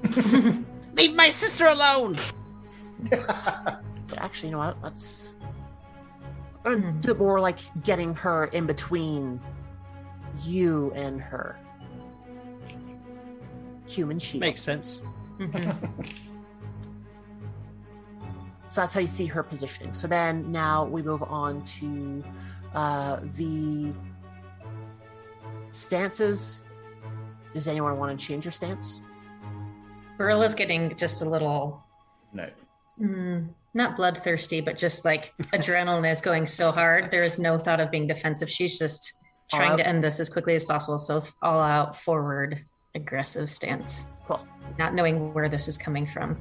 [0.95, 2.19] leave my sister alone.
[4.09, 4.77] But actually, you know what?
[4.83, 5.35] Let's.
[6.65, 9.41] I'm gonna do it more like getting her in between
[10.45, 11.59] you and her.
[13.87, 14.41] Human shield.
[14.41, 15.01] Makes sense.
[15.39, 16.07] Mhm.
[18.69, 19.93] So that's how you see her positioning.
[19.95, 22.25] So then now we move on to
[22.75, 23.95] uh, the
[25.71, 26.61] stances.
[27.55, 29.01] Does anyone want to change your stance?
[30.19, 31.85] Barilla's getting just a little,
[32.33, 32.49] No.
[33.01, 37.11] mm, not bloodthirsty, but just like adrenaline is going so hard.
[37.11, 38.51] There is no thought of being defensive.
[38.51, 39.13] She's just
[39.51, 39.77] trying out.
[39.77, 40.99] to end this as quickly as possible.
[40.99, 42.65] So all out, forward,
[42.97, 44.45] aggressive stance, Cool.
[44.79, 46.37] not knowing where this is coming from.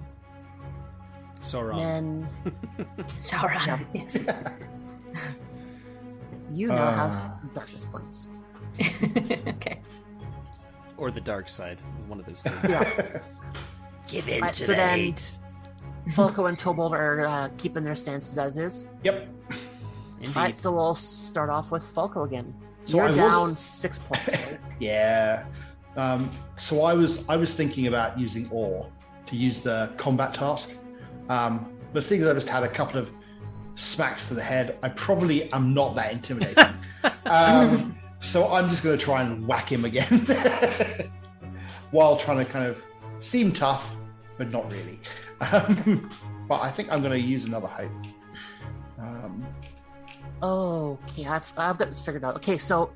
[1.40, 1.78] Sauron.
[1.78, 2.30] Then
[3.20, 3.68] Sauron.
[3.68, 3.80] Yeah.
[3.94, 4.24] Yes.
[6.52, 6.96] you now Uh.
[6.96, 8.30] have darkness points.
[8.82, 9.80] okay.
[10.98, 11.82] Or the dark side.
[12.08, 12.52] One of those two.
[12.68, 13.20] Yeah.
[14.08, 15.38] Give in Right, to so the then- hate.
[16.14, 18.86] Falco and Tobold are uh, keeping their stances as is.
[19.04, 19.28] Yep.
[20.22, 20.38] Indeed.
[20.38, 22.54] All right, so we'll start off with Falco again.
[22.84, 24.28] So You're I was- down six points.
[24.28, 24.60] Right?
[24.80, 25.46] Yeah.
[25.96, 28.86] Um, so I was I was thinking about using Awe
[29.26, 30.76] to use the combat task,
[31.30, 33.10] um, but seeing as I just had a couple of
[33.76, 36.74] smacks to the head, I probably am not that intimidating.
[37.26, 40.26] um, so I'm just going to try and whack him again,
[41.92, 42.84] while trying to kind of
[43.20, 43.96] seem tough,
[44.38, 45.00] but not really.
[45.42, 46.10] Um,
[46.48, 47.92] but I think I'm going to use another hope.
[49.00, 49.46] Um,
[50.42, 51.26] Oh, okay.
[51.26, 52.36] I've, I've got this figured out.
[52.36, 52.92] Okay, so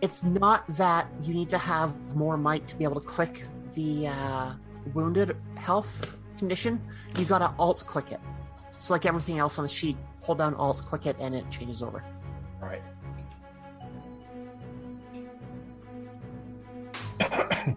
[0.00, 3.44] it's not that you need to have more might to be able to click
[3.74, 4.52] the uh,
[4.94, 6.80] wounded health condition.
[7.18, 8.20] You gotta alt click it.
[8.78, 11.82] So, like everything else on the sheet, hold down alt, click it, and it changes
[11.82, 12.04] over.
[12.62, 12.82] All right.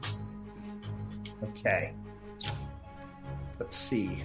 [1.44, 1.94] okay.
[3.60, 4.24] Let's see.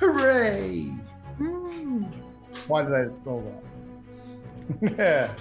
[0.00, 0.94] Hooray!
[1.36, 2.04] Hmm.
[2.66, 3.67] Why did I roll that?
[4.82, 5.34] Yeah.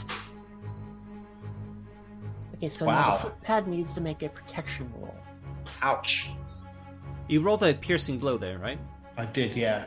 [2.56, 3.18] Okay, so now Wow.
[3.18, 5.16] the footpad needs to make a protection roll.
[5.82, 6.30] Ouch.
[7.28, 8.80] You rolled a piercing blow there, right?
[9.18, 9.86] I did, yeah.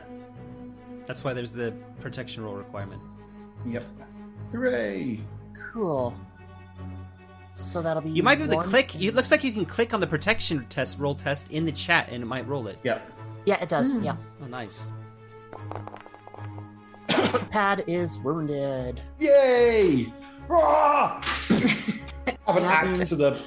[1.05, 3.01] That's why there's the protection roll requirement.
[3.65, 3.83] Yep.
[4.51, 5.19] Hooray!
[5.73, 6.15] Cool.
[7.53, 8.09] So that'll be.
[8.11, 8.95] You might be able to click.
[8.95, 12.07] It looks like you can click on the protection test roll test in the chat,
[12.09, 12.77] and it might roll it.
[12.83, 13.11] Yep.
[13.45, 13.97] Yeah, it does.
[13.97, 14.03] Hmm.
[14.03, 14.15] Yeah.
[14.41, 14.87] Oh, nice.
[17.31, 19.01] Footpad is wounded.
[19.19, 20.11] Yay!
[20.47, 21.21] Rah!
[22.47, 23.39] Have an That axe means- to the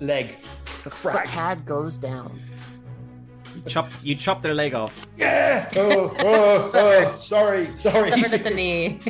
[0.00, 0.36] leg.
[0.84, 1.26] The Crack.
[1.28, 2.40] footpad goes down.
[3.54, 3.90] You chop.
[4.02, 5.06] You chop their leg off.
[5.16, 5.68] Yeah!
[5.76, 7.76] Oh, oh, oh, sorry, sorry.
[7.76, 9.00] Severed at the knee.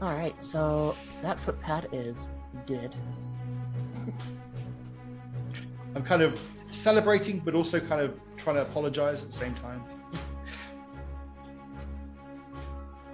[0.00, 2.28] All right, so that footpad is
[2.66, 2.94] dead.
[5.94, 9.82] I'm kind of celebrating, but also kind of trying to apologize at the same time.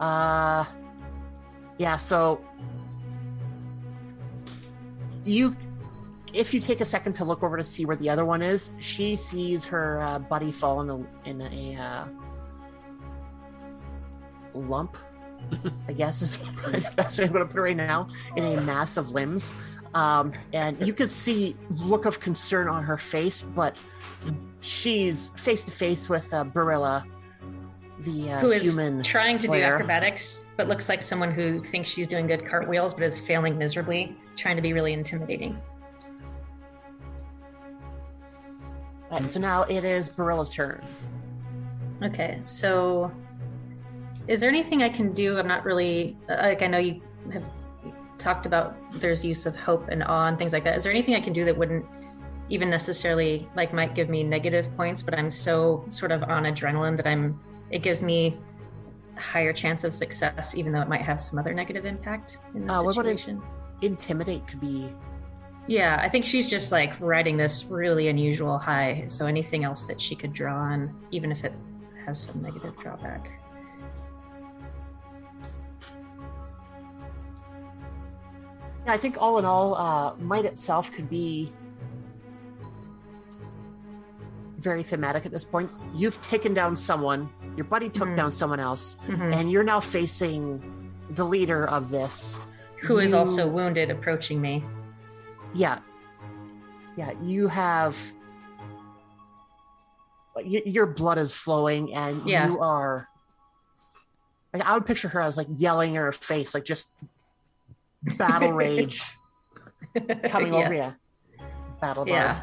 [0.02, 0.64] Uh,
[1.78, 1.94] yeah.
[1.94, 2.44] So
[5.22, 5.56] you,
[6.34, 8.72] if you take a second to look over to see where the other one is,
[8.80, 12.06] she sees her uh, buddy fall in a in a uh,
[14.54, 14.96] lump.
[15.88, 18.60] I guess is the best way I'm going to put it right now in a
[18.62, 19.52] mass of limbs.
[19.94, 23.76] Um, and you can see look of concern on her face, but
[24.62, 27.04] she's face to face with uh, Barilla,
[28.04, 31.88] the uh, who is human trying to do acrobatics, but looks like someone who thinks
[31.88, 35.60] she's doing good cartwheels, but is failing miserably, trying to be really intimidating.
[39.10, 40.82] Right, so now it is Barilla's turn.
[42.02, 43.12] Okay, so
[44.26, 45.38] is there anything I can do?
[45.38, 47.02] I'm not really like I know you
[47.32, 47.48] have
[48.18, 50.76] talked about there's use of hope and awe and things like that.
[50.76, 51.84] Is there anything I can do that wouldn't
[52.48, 56.96] even necessarily like might give me negative points, but I'm so sort of on adrenaline
[56.96, 57.40] that I'm
[57.72, 58.38] it gives me
[59.16, 62.66] a higher chance of success, even though it might have some other negative impact in
[62.66, 63.42] this Uh, what about situation.
[63.80, 64.94] Intimidate could be
[65.66, 69.04] Yeah, I think she's just like riding this really unusual high.
[69.06, 71.52] So anything else that she could draw on, even if it
[72.04, 73.30] has some negative drawback.
[78.84, 81.52] Yeah, I think all in all, uh, might itself could be
[84.62, 85.70] very thematic at this point.
[85.92, 88.16] You've taken down someone, your buddy took Mhm.
[88.16, 89.34] down someone else, Mhm.
[89.34, 90.62] and you're now facing
[91.10, 92.40] the leader of this.
[92.82, 94.64] Who is You- also wounded approaching me.
[95.54, 95.80] Yeah.
[96.96, 97.96] Yeah, you have.
[100.34, 102.46] y- Your blood is flowing, and Yeah.
[102.48, 103.06] you are.
[104.54, 106.90] Like, I would picture her as like yelling in her face, like just
[108.16, 109.02] battle rage
[110.30, 110.88] coming over you.
[111.80, 112.40] Battle Yeah.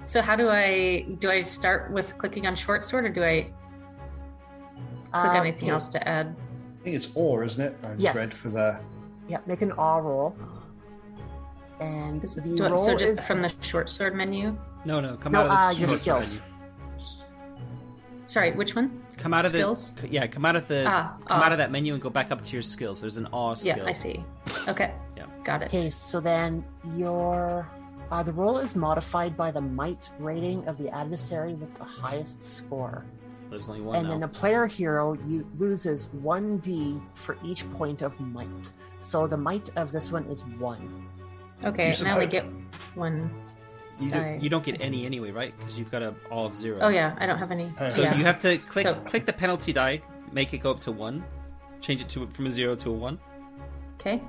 [0.00, 0.08] Bard.
[0.08, 3.50] So how do I do I start with clicking on short sword or do I
[5.12, 5.70] click Uh, anything okay.
[5.70, 6.34] else to add?
[6.80, 7.76] I think it's or, isn't it?
[7.82, 8.16] I just Yes.
[8.16, 8.78] read for the.
[9.28, 10.36] Yeah, make an awe roll.
[11.80, 14.56] And the do roll so just is from the short sword menu?
[14.84, 15.16] No, no.
[15.16, 16.40] Come No, out of the uh, your short sword skills.
[16.40, 16.46] menu.
[18.26, 19.02] Sorry, which one?
[19.16, 19.90] Come out of Skills?
[19.94, 20.08] the.
[20.08, 20.84] Yeah, come out of the.
[20.86, 21.44] Ah, come awe.
[21.44, 23.00] out of that menu and go back up to your skills.
[23.00, 23.78] There's an awe skill.
[23.78, 24.24] Yeah, I see.
[24.68, 24.94] Okay.
[25.16, 25.24] Yeah.
[25.42, 25.66] Got it.
[25.66, 26.64] Okay, so then
[26.94, 27.68] your
[28.10, 32.40] uh, the roll is modified by the might rating of the adversary with the highest
[32.40, 33.04] score.
[33.50, 34.10] There's only one and now.
[34.10, 38.72] then the player hero you loses 1d for each point of might.
[39.00, 41.08] So the might of this one is 1.
[41.64, 42.44] Okay, You and I only get
[42.94, 43.30] one.
[43.98, 44.18] you, die.
[44.32, 45.52] don't, you don't get any anyway, right?
[45.58, 46.78] Because you've got a all of zero.
[46.80, 47.72] Oh yeah, I don't have any.
[47.78, 48.16] Uh, So yeah.
[48.16, 50.00] you have to click So- click the penalty die,
[50.32, 51.22] make it go up to one,
[51.80, 53.18] change it to from a zero to a one.
[54.00, 54.22] Okay.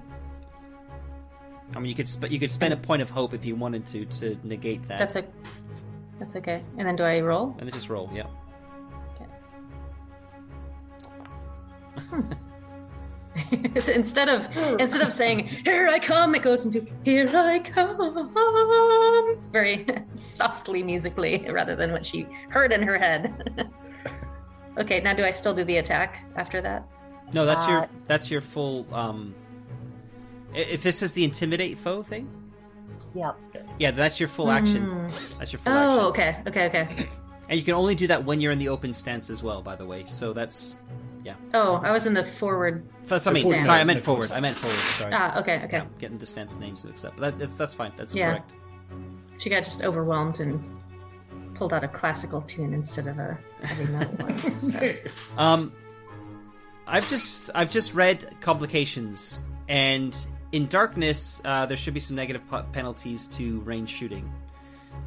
[1.75, 3.85] I mean, you could sp- you could spend a point of hope if you wanted
[3.87, 5.23] to to negate that, That's a
[6.19, 6.61] that's okay.
[6.77, 7.55] And then do I roll?
[7.57, 8.09] and then just roll.
[8.13, 8.27] Yeah.
[13.79, 14.45] So instead of
[14.77, 18.29] instead of saying "Here I come," it goes into "Here I come,"
[19.53, 23.69] very softly musically, rather than what she heard in her head.
[24.77, 26.85] okay, now do I still do the attack after that?
[27.33, 28.85] No, that's your Uh, that's your full.
[28.93, 29.40] um i-
[30.53, 32.27] If this is the intimidate foe thing,
[33.13, 33.31] Yeah.
[33.79, 34.83] yeah, that's your full action.
[34.85, 35.07] Hmm.
[35.39, 35.99] That's your full action.
[35.99, 37.09] Oh, okay, okay, okay.
[37.49, 39.75] And you can only do that when you're in the open stance as well, by
[39.75, 40.05] the way.
[40.07, 40.77] So that's
[41.25, 41.35] yeah.
[41.53, 42.87] Oh, I was in the forward.
[43.03, 43.43] that's what I mean.
[43.43, 44.31] Forward Sorry, I meant forward.
[44.31, 44.79] I meant forward.
[44.93, 45.11] Sorry.
[45.13, 45.77] Ah, okay, okay.
[45.79, 47.13] Yeah, getting the stance names mixed up.
[47.17, 47.91] But that, that's that's fine.
[47.97, 48.29] That's Yeah.
[48.31, 48.53] correct.
[49.37, 50.63] She got just overwhelmed and
[51.55, 54.57] pulled out a classical tune instead of a heavy metal one.
[54.57, 54.93] So.
[55.37, 55.73] Um,
[56.87, 60.15] I've just I've just read complications, and
[60.51, 64.31] in darkness uh, there should be some negative p- penalties to range shooting.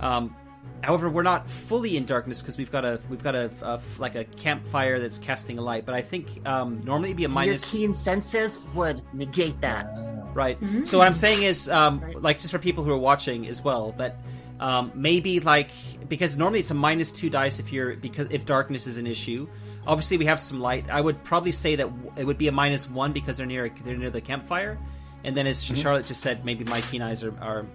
[0.01, 0.35] Um,
[0.83, 4.15] however, we're not fully in darkness because we've got a we've got a, a like
[4.15, 5.87] a campfire that's casting a light.
[5.87, 7.73] But I think um, normally it'd be a minus.
[7.73, 9.91] Your keen senses would negate that.
[10.35, 10.59] Right.
[10.83, 13.93] So what I'm saying is, um, like, just for people who are watching as well,
[13.93, 14.16] that
[14.59, 15.71] um, maybe like
[16.09, 19.49] because normally it's a minus two dice if you're because if darkness is an issue.
[19.87, 20.87] Obviously, we have some light.
[20.89, 23.97] I would probably say that it would be a minus one because they're near they're
[23.97, 24.79] near the campfire,
[25.25, 27.67] and then as Charlotte just said, maybe my keen eyes are, are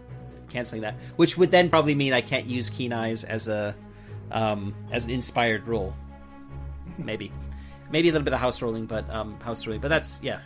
[0.50, 3.76] canceling that, which would then probably mean I can't use keen eyes as a
[4.32, 5.94] um, as an inspired roll.
[6.98, 7.32] Maybe,
[7.92, 9.82] maybe a little bit of house rolling, but um, house rolling.
[9.82, 10.40] But that's yeah.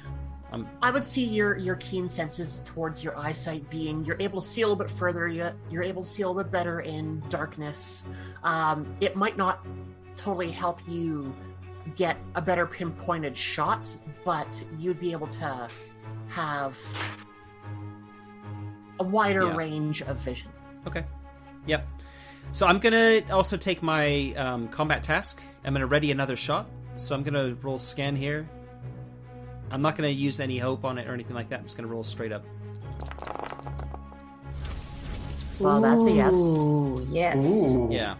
[0.52, 4.48] Um, I would see your your keen senses towards your eyesight being you're able to
[4.48, 5.28] see a little bit further.
[5.28, 8.06] You're, you're able to see a little bit better in darkness.
[8.44, 9.66] Um, it might not
[10.16, 11.36] totally help you
[11.96, 15.68] get a better pinpointed shot, but you'd be able to
[16.34, 16.78] have
[19.00, 19.56] a wider Yeah.
[19.56, 20.50] range of vision.
[20.88, 21.04] Okay.
[21.68, 21.88] Yep.
[22.52, 25.42] So I'm gonna also take my um, combat task.
[25.64, 26.68] I'm gonna ready another shot.
[26.98, 28.50] So I'm gonna roll scan here.
[29.72, 31.60] I'm not gonna use any hope on it or anything like that.
[31.60, 32.44] I'm just gonna roll straight up.
[35.60, 36.34] Well, that's a yes.
[36.34, 37.38] Ooh, yes.
[37.38, 37.88] Ooh.
[37.92, 38.16] Yeah.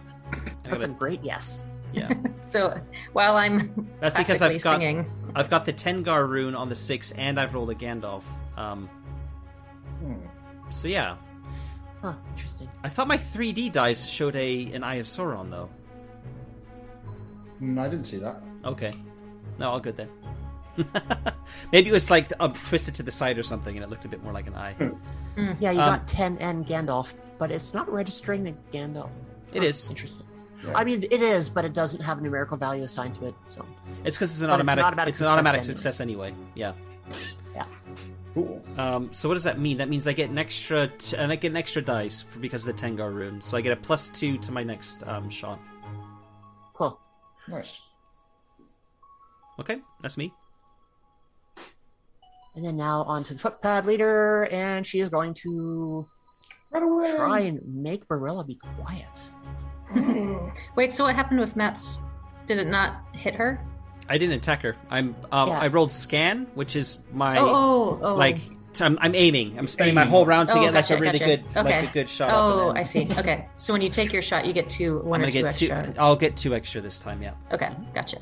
[0.64, 1.64] That's a great yes.
[1.94, 2.12] Yeah.
[2.50, 2.78] So
[3.12, 7.12] while I'm That's because I've got singing, I've got the Tengwar rune on the six,
[7.12, 8.22] and I've rolled a Gandalf.
[8.56, 8.88] Um,
[10.00, 10.14] Hmm.
[10.70, 11.16] so yeah,
[12.02, 12.68] Huh, interesting.
[12.82, 15.70] I thought my 3D dice showed a an Eye of Sauron though.
[17.62, 18.42] Mm, I didn't see that.
[18.64, 18.94] Okay,
[19.58, 20.08] no, all good then.
[21.72, 24.08] Maybe it was like uh, twisted to the side or something, and it looked a
[24.08, 24.74] bit more like an eye.
[25.60, 29.10] Yeah, you Um, got 10 and Gandalf, but it's not registering the Gandalf.
[29.52, 29.88] It Huh, is.
[29.90, 30.26] Interesting.
[30.66, 30.72] Yeah.
[30.78, 33.34] I mean, it is, but it doesn't have a numerical value assigned to it.
[33.48, 33.64] So,
[34.04, 34.84] It's because it's an But it's an automatic.
[34.84, 36.34] automatic It's an automatic success success anyway.
[36.54, 36.72] Yeah.
[37.54, 37.66] yeah.
[38.34, 38.64] Cool.
[38.78, 39.78] Um, so what does that mean?
[39.78, 40.88] That means I get an extra.
[40.88, 43.40] T- and I get an extra dice for, because of the Tengwar rune.
[43.42, 45.60] So I get a plus two to my next um, shot.
[46.72, 46.98] Cool.
[47.46, 47.80] Nice.
[49.60, 50.32] Okay, that's me.
[52.56, 56.06] And then now on to the footpad leader, and she is going to
[56.70, 57.14] Run away.
[57.16, 59.30] try and make Barilla be quiet.
[60.76, 60.92] Wait.
[60.92, 61.98] So what happened with Matt's?
[62.46, 63.60] Did it not hit her?
[64.08, 64.76] I didn't attack her.
[64.90, 65.16] I'm.
[65.32, 65.58] Um, Yeah.
[65.60, 68.14] I rolled scan, which is my oh, oh, oh.
[68.14, 68.36] like.
[68.74, 69.58] t- I'm, I'm aiming.
[69.58, 71.36] I'm spending my whole round to Oh, get like a really gotcha.
[71.36, 71.80] good, Okay.
[71.80, 72.30] like a good shot.
[72.32, 73.08] Oh, and I see.
[73.18, 75.70] Okay, so when you take your shot, you get two, one I'm or gonna two
[75.70, 75.92] extra.
[75.94, 75.98] two.
[76.00, 77.22] I'll get two extra this time.
[77.22, 77.34] Yeah.
[77.52, 78.18] Okay, gotcha.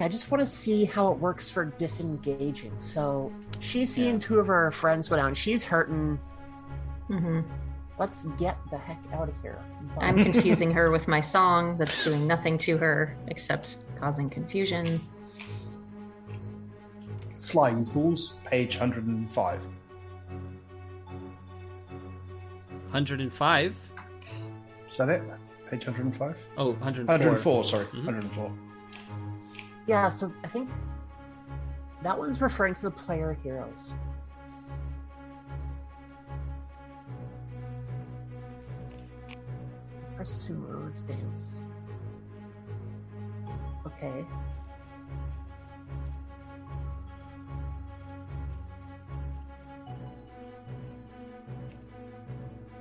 [0.00, 2.72] I just want to see how it works for disengaging.
[2.78, 5.34] So she's seeing two of her friends go down.
[5.34, 6.18] She's hurting.
[7.08, 7.40] hmm
[7.98, 9.58] Let's get the heck out of here.
[9.94, 15.00] But- I'm confusing her with my song that's doing nothing to her except causing confusion.
[17.34, 19.60] Flying Fools, page 105.
[22.90, 23.76] 105.
[24.90, 25.22] Is that it?
[25.70, 26.36] Page 105?
[26.56, 27.06] Oh, 104.
[27.06, 27.84] 104, sorry.
[27.86, 28.04] Mhm.
[28.06, 28.52] 104.
[29.86, 30.68] Yeah, so I think
[32.02, 33.92] that one's referring to the player heroes.
[40.18, 41.62] First assume road stance.
[43.86, 44.24] Okay.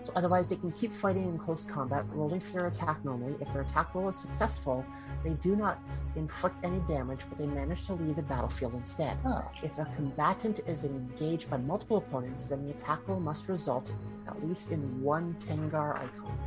[0.01, 3.35] So otherwise, they can keep fighting in close combat, rolling for their attack normally.
[3.39, 4.83] If their attack roll is successful,
[5.23, 5.77] they do not
[6.15, 9.15] inflict any damage, but they manage to leave the battlefield instead.
[9.25, 9.47] Ah.
[9.61, 13.93] If a combatant is engaged by multiple opponents, then the attack roll must result
[14.27, 16.39] at least in one Tengwar icon.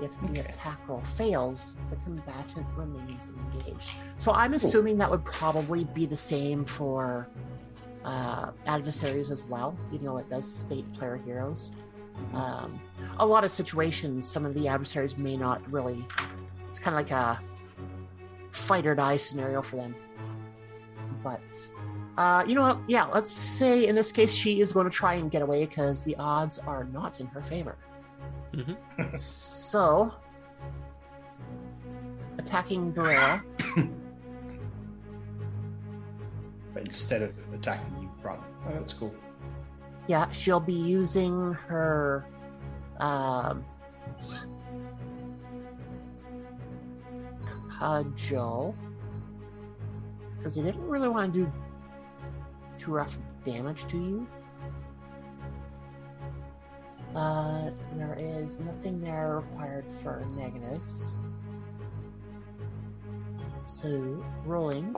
[0.00, 0.40] If the Okay.
[0.40, 3.92] attack roll fails, the combatant remains engaged.
[4.18, 7.28] So I'm assuming that would probably be the same for
[8.04, 11.72] uh, adversaries as well, even though it does state player heroes.
[12.34, 12.80] Um,
[13.18, 16.06] a lot of situations, some of the adversaries may not really.
[16.68, 17.40] It's kind of like a
[18.52, 19.94] fight or die scenario for them.
[21.22, 21.40] But
[22.16, 22.78] uh, you know what?
[22.86, 26.02] Yeah, let's say in this case she is going to try and get away because
[26.02, 27.76] the odds are not in her favor.
[28.52, 29.18] Mhm.
[29.18, 30.12] so,
[32.38, 33.42] attacking Barilla.
[36.74, 38.38] But instead of attacking you, run.
[38.68, 39.14] Oh, that's cool.
[40.08, 42.26] Yeah, she'll be using her
[42.98, 43.64] um,
[47.68, 48.74] cudgel
[50.36, 51.52] because they didn't really want to do
[52.78, 54.26] too rough damage to you.
[57.14, 61.10] Uh, there is nothing there required for negatives.
[63.64, 64.94] So, rolling.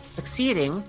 [0.00, 0.82] Succeeding.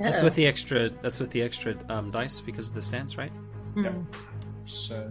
[0.00, 0.24] That's Uh-oh.
[0.24, 0.88] with the extra.
[0.90, 3.32] That's with the extra um, dice because of the stance, right?
[3.74, 4.02] Hmm.
[4.66, 5.10] So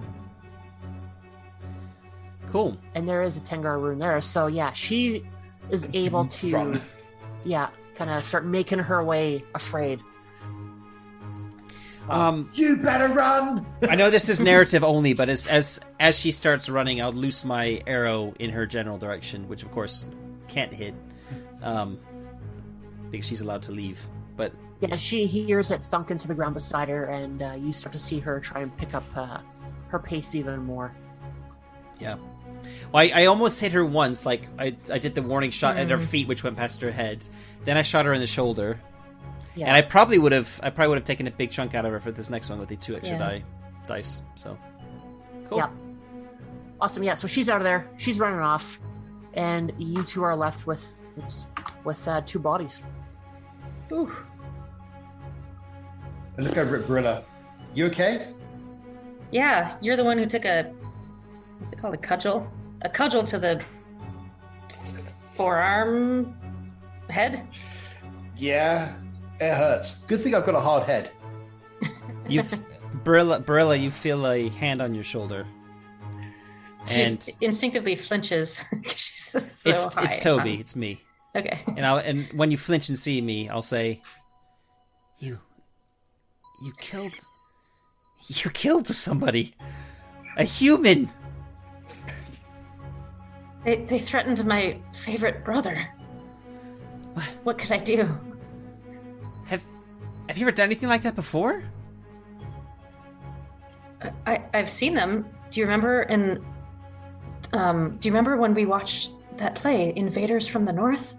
[2.47, 2.77] Cool.
[2.95, 4.19] and there is a Tengwar rune there.
[4.21, 5.25] So yeah, she
[5.69, 6.81] is able to, Run.
[7.43, 9.99] yeah, kind of start making her way afraid.
[12.09, 13.65] Um, you better run.
[13.87, 17.43] I know this is narrative only, but as as as she starts running, I'll loose
[17.43, 20.07] my arrow in her general direction, which of course
[20.47, 20.93] can't hit,
[21.61, 21.99] um,
[23.11, 24.05] because she's allowed to leave.
[24.37, 27.91] But Yeah, she hears it thunk into the ground beside her, and uh, you start
[27.93, 29.39] to see her try and pick up uh,
[29.89, 30.93] her pace even more.
[31.99, 32.15] yeah,
[32.93, 34.25] well, I, I almost hit her once.
[34.25, 36.07] Like I I did the warning shot at her Mm.
[36.07, 37.27] feet, which went past her head.
[37.65, 38.79] Then I shot her in the shoulder,
[39.57, 41.85] Yeah, and I probably would have I probably would have taken a big chunk out
[41.85, 43.23] of her for this next one with the two extra Yeah.
[43.29, 43.43] die
[43.87, 44.21] dice.
[44.35, 44.57] So
[45.49, 45.57] cool.
[45.57, 45.69] Yeah.
[46.79, 47.03] awesome.
[47.03, 47.89] Yeah, so she's out of there.
[47.97, 48.79] She's running off,
[49.33, 50.85] and you two are left with
[51.17, 51.47] oops,
[51.83, 52.81] with uh, two bodies.
[53.91, 54.11] Ooh.
[56.37, 57.23] I look over at Brilla.
[57.73, 58.27] You okay?
[59.31, 60.71] Yeah, you're the one who took a
[61.59, 61.93] what's it called?
[61.95, 62.47] A cudgel?
[62.83, 63.63] A cudgel to the
[65.35, 66.35] forearm
[67.09, 67.47] head?
[68.35, 68.93] Yeah,
[69.39, 69.95] it hurts.
[70.07, 71.11] Good thing I've got a hard head.
[72.29, 72.43] You,
[73.05, 75.47] Barilla, Barilla, you feel a hand on your shoulder,
[76.89, 78.61] She and just instinctively flinches.
[78.97, 80.59] She's so it's high, it's Toby, huh?
[80.59, 80.99] it's me.
[81.37, 81.61] Okay.
[81.77, 84.01] And I will and when you flinch and see me, I'll say,
[85.19, 85.39] "You,
[86.61, 87.13] you killed,
[88.27, 89.53] you killed somebody,
[90.37, 91.09] a human."
[93.63, 95.87] They they threatened my favorite brother.
[97.13, 97.25] What?
[97.43, 98.17] What could I do?
[100.27, 101.63] Have you ever done anything like that before?
[104.25, 105.25] I I've seen them.
[105.49, 106.43] Do you remember in
[107.53, 111.15] um do you remember when we watched that play Invaders from the North?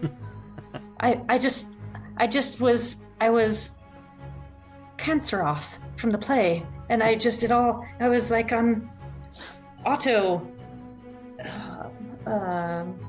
[1.00, 1.74] I I just
[2.16, 3.78] I just was I was
[4.96, 8.88] Canceroth from the play and I just did all I was like on
[9.84, 10.46] auto
[11.44, 13.05] uh, um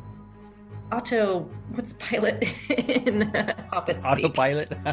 [0.92, 1.42] auto
[1.76, 3.32] what's pilot in
[3.72, 4.26] Hobbit speak?
[4.26, 4.72] Autopilot.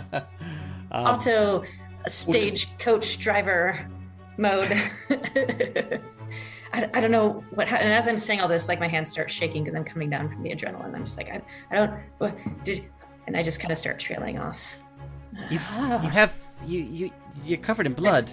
[0.93, 1.65] um, auto
[2.07, 3.89] stage coach driver
[4.37, 4.71] mode.
[6.73, 7.69] I, I don't know what.
[7.69, 10.11] ha- And as I'm saying all this, like my hands start shaking because I'm coming
[10.11, 10.95] down from the adrenaline.
[10.95, 11.41] I'm just like, I,
[11.71, 12.01] I don't.
[12.19, 12.85] What did?
[13.27, 14.61] And I just kind of start trailing off.
[15.51, 17.11] you you have you you
[17.45, 18.31] you're covered in blood.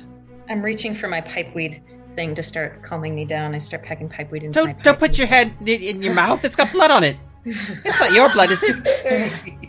[0.50, 1.82] I'm reaching for my pipeweed
[2.16, 3.56] thing to start calming me down.
[3.56, 6.44] I start packing pipeweed into my Don't don't put your head in, in your mouth.
[6.44, 7.18] It's got blood on it.
[7.46, 9.68] It's not your blood, is it?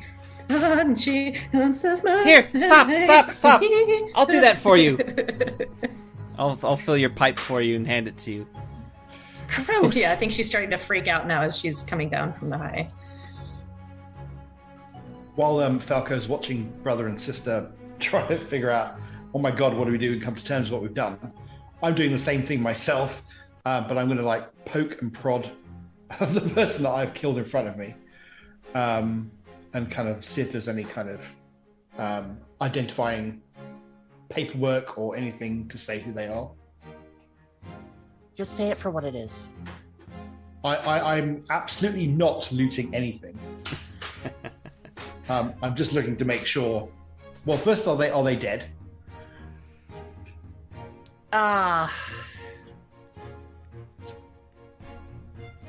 [0.49, 3.62] And she answers my Here, stop, stop, stop.
[4.15, 4.99] I'll do that for you.
[6.39, 8.47] I'll I'll fill your pipe for you and hand it to you.
[9.49, 10.01] Gross.
[10.01, 12.59] yeah, I think she's starting to freak out now as she's coming down from the
[12.59, 12.90] high.
[15.35, 18.99] While um, Falco's watching brother and sister trying to figure out,
[19.35, 21.19] oh my god, what do we do and come to terms with what we've done,
[21.82, 23.23] I'm doing the same thing myself,
[23.65, 25.51] uh, but I'm going to like poke and prod
[26.20, 27.94] the person that I've killed in front of me,
[28.74, 29.30] um,
[29.74, 31.34] and kind of see if there's any kind of
[31.98, 33.43] um, identifying
[34.28, 36.51] paperwork or anything to say who they are.
[38.34, 39.48] Just say it for what it is.
[40.64, 43.39] I, I, I'm absolutely not looting anything.
[45.28, 46.89] um, I'm just looking to make sure.
[47.44, 48.66] Well, first, are they are they dead?
[51.32, 51.93] Ah,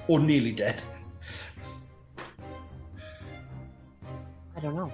[0.07, 0.81] or nearly dead.
[4.55, 4.91] I don't know.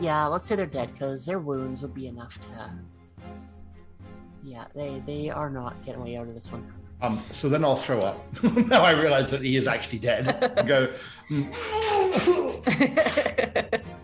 [0.00, 2.72] Yeah, let's say they're dead because their wounds would be enough to.
[4.42, 6.70] Yeah, they they are not getting away out of this one.
[7.00, 8.42] Um, so then I'll throw up.
[8.68, 10.28] now I realize that he is actually dead.
[10.56, 10.92] And go.
[11.30, 11.54] "Mm,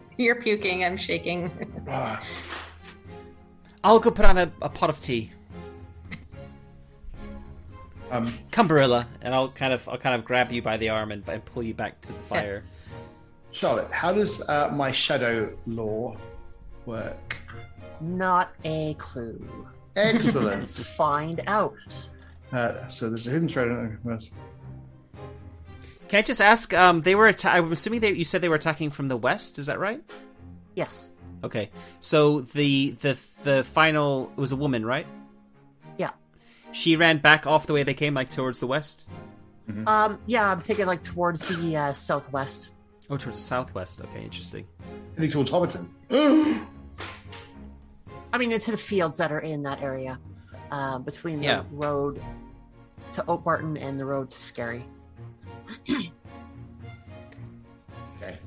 [0.17, 0.85] You're puking.
[0.85, 1.51] I'm shaking.
[1.89, 2.23] ah."
[3.83, 5.33] I'll go put on a, a pot of tea.
[8.11, 11.13] Um, Come, Barilla, and I'll kind of I'll kind of grab you by the arm
[11.13, 12.65] and, and pull you back to the fire.
[13.53, 16.17] Charlotte, how does uh, my shadow lore
[16.87, 17.37] work?
[18.01, 19.69] Not a clue.
[19.97, 20.61] Excellent.
[20.61, 21.75] Let's find out.
[22.53, 23.99] uh, so there's a hidden thread.
[26.09, 26.75] Can I just ask?
[26.75, 27.29] Um, they were.
[27.29, 28.13] Atta- I'm assuming they.
[28.13, 29.59] You said they were attacking from the west.
[29.59, 30.03] Is that right?
[30.75, 31.11] Yes.
[31.45, 31.71] Okay.
[32.01, 35.07] So the the the final it was a woman, right?
[36.71, 36.73] Yeah.
[36.73, 39.09] She ran back off the way they came, like towards the west.
[39.87, 40.19] Um.
[40.27, 42.71] Yeah, I'm thinking like towards the uh, southwest.
[43.09, 44.01] Oh, towards the southwest.
[44.01, 44.67] Okay, interesting.
[45.17, 45.89] Heading towards Hobbiton.
[48.33, 50.19] I mean, into the fields that are in that area,
[50.71, 51.63] uh, between the Yeah.
[51.73, 52.23] road
[53.13, 54.87] to Oak Barton and the road to Scary.
[58.23, 58.39] Okay.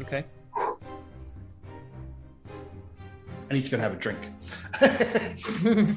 [0.00, 0.24] Okay.
[3.52, 4.18] I need to go and have a drink.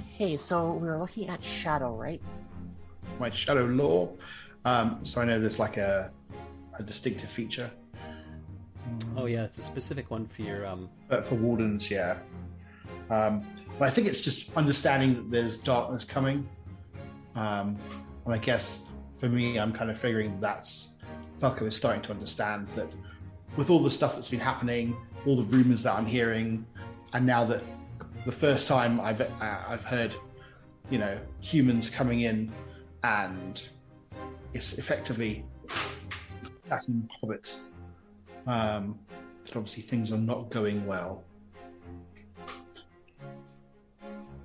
[0.12, 2.22] Hey, so we were looking at shadow, right?
[3.18, 4.14] My shadow lore.
[4.66, 6.12] Um, so I know there's like a,
[6.78, 7.72] a distinctive feature.
[9.16, 10.90] Oh yeah, it's a specific one for your um.
[11.08, 12.18] But for wardens, yeah.
[13.10, 13.48] Um,
[13.80, 16.50] but I think it's just understanding that there's darkness coming.
[17.36, 17.80] Um,
[18.26, 18.84] and I guess
[19.16, 20.98] for me, I'm kind of figuring that's
[21.40, 22.92] Falco is starting to understand that
[23.56, 24.94] with all the stuff that's been happening,
[25.26, 26.66] all the rumors that I'm hearing,
[27.16, 27.64] and now that
[28.26, 30.14] the first time I've uh, I've heard,
[30.90, 32.52] you know, humans coming in,
[33.04, 33.66] and
[34.54, 35.46] it's effectively
[36.66, 37.62] attacking hobbits.
[38.48, 39.00] Um,
[39.46, 41.24] that obviously things are not going well.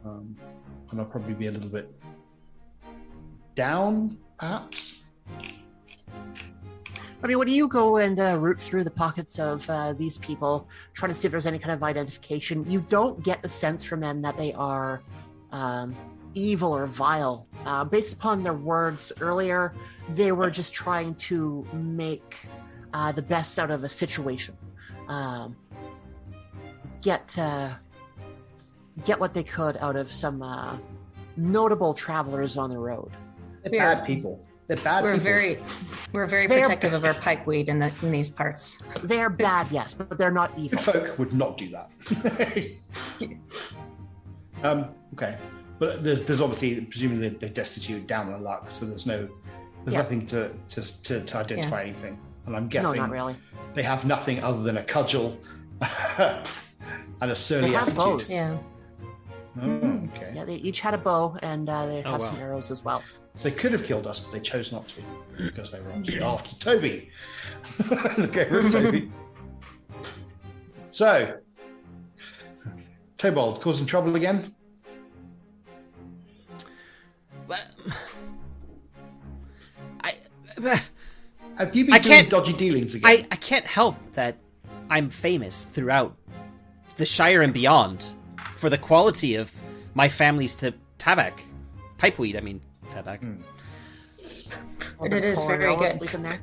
[0.05, 0.37] Um,
[0.91, 1.91] and I'll probably be a little bit
[3.57, 5.03] down, perhaps.
[7.23, 10.69] I mean, when you go and uh, root through the pockets of uh, these people,
[10.95, 14.01] trying to see if there's any kind of identification, you don't get the sense from
[14.01, 15.03] them that they are
[15.53, 15.95] um,
[16.33, 17.47] evil or vile.
[17.67, 19.75] Uh, based upon their words earlier,
[20.11, 22.37] they were just trying to make
[22.95, 24.57] uh, the best out of a situation,
[25.09, 25.55] um,
[27.03, 27.75] get uh,
[29.05, 30.79] get what they could out of some uh,
[31.37, 33.11] notable travelers on the road.
[33.71, 34.45] Bad people.
[34.71, 35.25] They're bad We're people.
[35.25, 35.59] very,
[36.13, 38.79] we're very They're- protective of our pipeweed in, the, in these parts.
[39.03, 40.79] They're bad, yes, but they're not evil.
[40.79, 41.91] Good folk would not do that.
[44.63, 45.37] um, okay,
[45.81, 49.29] but there's, there's obviously presumably they're destitute, down on luck, so there's no,
[49.85, 50.03] there's Yeah.
[50.03, 52.17] nothing to to, to, to identify anything.
[52.47, 53.37] And I'm No, guessing not really.
[53.75, 55.37] they have nothing other than a cudgel
[56.19, 56.47] and
[57.21, 57.97] a surly They have attitude.
[57.97, 58.31] bows.
[58.31, 58.57] Yeah.
[59.61, 60.31] Oh, okay.
[60.33, 62.27] Yeah, they each had a bow and uh, they Oh, have wow.
[62.29, 63.03] some arrows as well.
[63.36, 65.02] So they could have killed us, but they chose not to
[65.39, 67.11] because they were obviously after Toby.
[68.19, 69.11] okay, with Toby.
[70.90, 71.36] So,
[73.16, 74.55] Tobold causing trouble again.
[77.47, 77.70] But-
[80.02, 80.15] I,
[81.57, 83.11] Have you been I doing dodgy dealings again?
[83.11, 84.39] I I can't help that
[84.89, 86.16] I'm famous throughout
[86.97, 88.02] the Shire and beyond
[88.57, 89.52] for the quality of
[89.93, 91.40] my family's to tabak,
[91.98, 92.36] pipeweed.
[92.36, 93.43] I mean tabak.
[94.99, 95.89] But it is very good.
[95.89, 96.41] Sleeping there.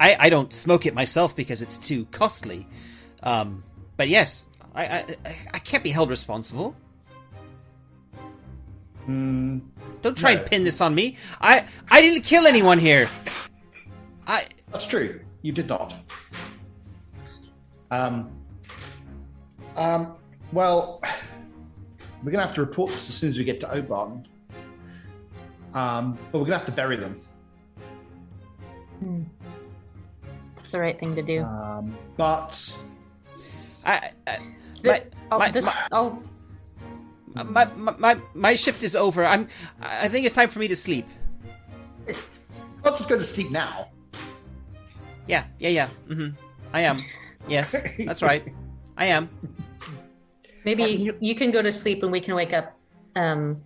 [0.00, 2.66] I I don't smoke it myself because it's too costly.
[3.22, 3.64] Um,
[3.96, 6.76] but yes, I I, I- I can't be held responsible.
[9.04, 9.58] Hmm,
[10.02, 10.40] Don't try No.
[10.40, 11.16] and pin this on me.
[11.40, 13.08] I I didn't kill anyone here.
[14.26, 15.20] I that's true.
[15.42, 15.94] You did not.
[17.90, 18.30] Um.
[19.76, 20.14] Um.
[20.52, 21.00] Well,
[22.22, 24.24] we're gonna have to report this as soon as we get to Obarton.
[25.74, 27.20] Um, but we're gonna have to bury them.
[30.58, 31.42] It's the right thing to do.
[31.44, 32.76] Um, but
[33.84, 34.38] I, I
[34.82, 36.22] The- my, oh, my- this, my- oh,
[37.34, 39.24] my, my, my my shift is over.
[39.24, 39.48] I'm.
[39.80, 41.06] I think it's time for me to sleep.
[42.84, 43.88] I'll just go to sleep now.
[45.28, 45.88] Yeah, yeah, yeah.
[46.08, 46.28] hmm
[46.72, 47.04] I am.
[47.46, 48.42] Yes, that's right.
[48.96, 49.28] I am.
[50.68, 52.76] Maybe Yeah, you, you can go to sleep and we can wake up
[53.16, 53.60] um,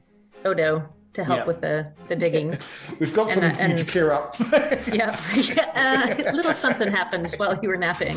[0.45, 1.45] Odo to help Yeah.
[1.51, 2.57] with the, the digging.
[3.01, 4.29] We've got And, something uh, for you to clear up.
[5.01, 8.17] yeah, yeah uh, little something happens while you were napping.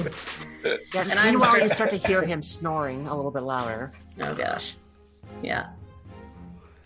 [0.63, 3.91] Yeah, And I'm meanwhile, start- you start to hear him snoring a little bit louder.
[4.21, 4.75] Oh gosh,
[5.43, 5.67] yeah.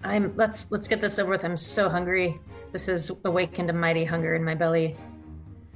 [0.04, 1.44] I'm let's let's get this over with.
[1.44, 2.40] I'm so hungry.
[2.72, 4.96] This has awakened a mighty hunger in my belly.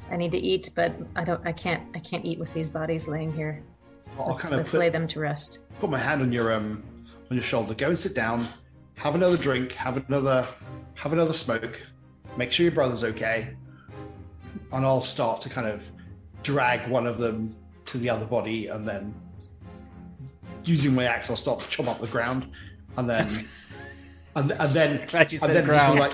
[0.10, 1.45] I need to eat, but I don't.
[1.45, 1.84] I can't.
[1.94, 3.62] I can't eat with these bodies laying here.
[4.18, 5.60] I'll Let's, kind of let's put, lay them to rest.
[5.80, 6.84] put my hand on your um
[7.30, 7.73] on your shoulder.
[7.73, 8.48] Go and sit down.
[8.95, 9.73] Have another drink.
[9.73, 10.48] Have another
[10.95, 11.81] have another smoke.
[12.38, 13.56] Make sure your brother's okay.
[14.72, 15.84] And I'll start to kind of
[16.44, 19.14] drag one of them to the other body, and then
[20.64, 22.48] using my axe, I'll start to chop up the ground,
[22.98, 23.27] and then
[24.35, 25.99] and, and then and then ground.
[25.99, 26.14] like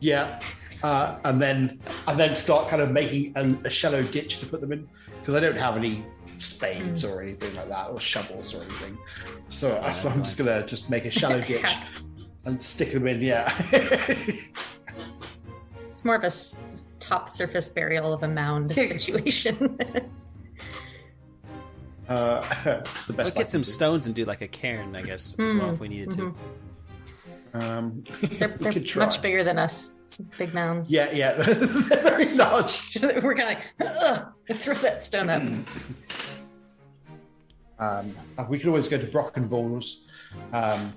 [0.00, 0.40] yeah,
[0.82, 4.72] uh, and then and then start kind of making a shallow ditch to put them
[4.72, 4.88] in
[5.20, 6.04] because I don't have any
[6.42, 7.10] spades mm.
[7.10, 8.98] or anything like that or shovels or anything.
[9.48, 11.74] So, Yeah, so I'm just gonna just make a shallow ditch
[12.44, 13.20] and stick them in.
[13.20, 13.52] Yeah,
[15.90, 16.56] It's more of a s-
[17.00, 19.78] top surface burial of a mound situation.
[22.08, 22.42] uh,
[22.94, 23.36] it's the Let's best.
[23.36, 25.80] Get some can stones and do like a cairn, I guess, as well, hmm, if
[25.80, 26.22] we needed to.
[26.22, 26.61] Mm-hmm.
[27.52, 27.58] Do.
[27.60, 29.04] Um, They're, they're could try.
[29.04, 29.92] much bigger than us.
[30.38, 30.90] Big mounds.
[30.90, 31.54] Yeah, yeah, they're
[32.02, 32.98] very large.
[33.02, 35.42] We're gonna like throw that stone up.
[37.78, 38.14] Um,
[38.48, 40.04] we could always go to Brockenballs
[40.52, 40.94] um,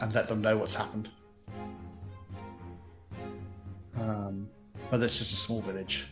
[0.00, 1.08] and let them know what's happened.
[3.98, 4.48] Um,
[4.90, 6.08] but it's just a small village.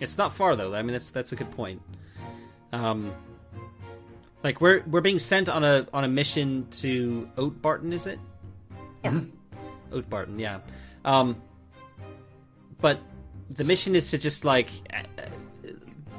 [0.00, 0.74] It's not far though.
[0.74, 1.80] I mean, that's that's a good point.
[2.72, 3.12] Um,
[4.42, 8.18] like we're we're being sent on a on a mission to Oat Barton, is it?
[9.04, 9.20] Yeah.
[9.92, 10.60] Oat Barton, yeah.
[11.04, 11.40] Um,
[12.80, 13.00] but
[13.50, 15.70] the mission is to just like uh, uh,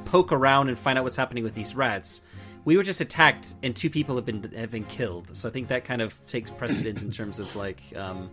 [0.06, 2.22] poke around and find out what's happening with these rats.
[2.66, 5.36] We were just attacked, and two people have been have been killed.
[5.38, 8.30] So I think that kind of takes precedence in terms of like, um,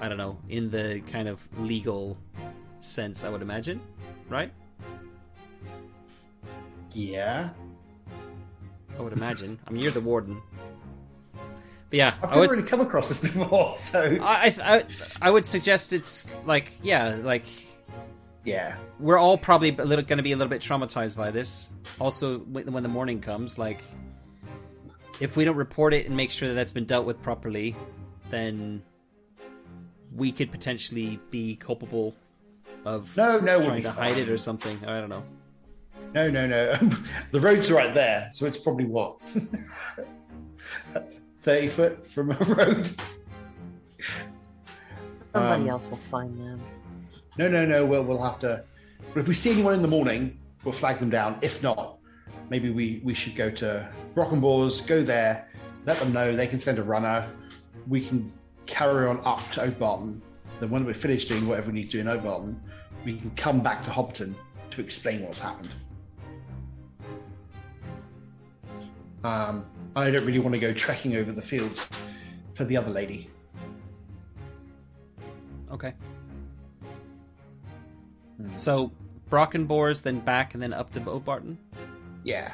[0.00, 2.16] I don't know, in the kind of legal
[2.80, 3.24] sense.
[3.24, 3.80] I would imagine,
[4.28, 4.52] right?
[6.92, 7.50] Yeah.
[8.98, 9.58] I would imagine.
[9.66, 10.42] I mean, you're the warden.
[11.90, 14.82] But yeah, I've I never would, really come across this before, so I, I,
[15.22, 17.44] I would suggest it's like, yeah, like
[18.44, 18.76] yeah.
[18.98, 21.70] we're all probably a little going to be a little bit traumatized by this.
[21.98, 23.82] Also, when the morning comes, like
[25.20, 27.74] if we don't report it and make sure that that's been dealt with properly,
[28.30, 28.82] then
[30.14, 32.14] we could potentially be culpable
[32.84, 34.78] of No, no, trying to hide it or something.
[34.86, 35.24] I don't know.
[36.14, 36.74] No, no, no.
[37.32, 39.16] the road's right there, so it's probably what
[41.40, 42.90] thirty foot from a road.
[45.32, 46.60] Somebody Um, else will find them.
[47.36, 47.84] No, no, no.
[47.84, 48.64] We'll we'll have to.
[49.14, 51.38] But if we see anyone in the morning, we'll flag them down.
[51.42, 51.98] If not,
[52.50, 55.48] maybe we we should go to Brockenbores, go there,
[55.86, 57.28] let them know they can send a runner.
[57.86, 58.32] We can
[58.66, 60.20] carry on up to Oatbarton.
[60.60, 62.58] Then when we're finished doing whatever we need to do in Oatbarton,
[63.04, 64.34] we can come back to Hobbiton
[64.70, 65.70] to explain what's happened.
[69.24, 69.66] Um,
[69.96, 71.88] I don't really want to go trekking over the fields
[72.54, 73.30] for the other lady.
[75.72, 75.92] Okay.
[78.36, 78.54] Hmm.
[78.54, 78.92] So
[79.30, 81.58] Brockenbores, then back, and then up to Bo Barton.
[82.24, 82.52] Yeah.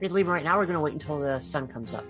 [0.00, 0.56] We're leaving right now.
[0.58, 2.04] We're going to wait until the sun comes up.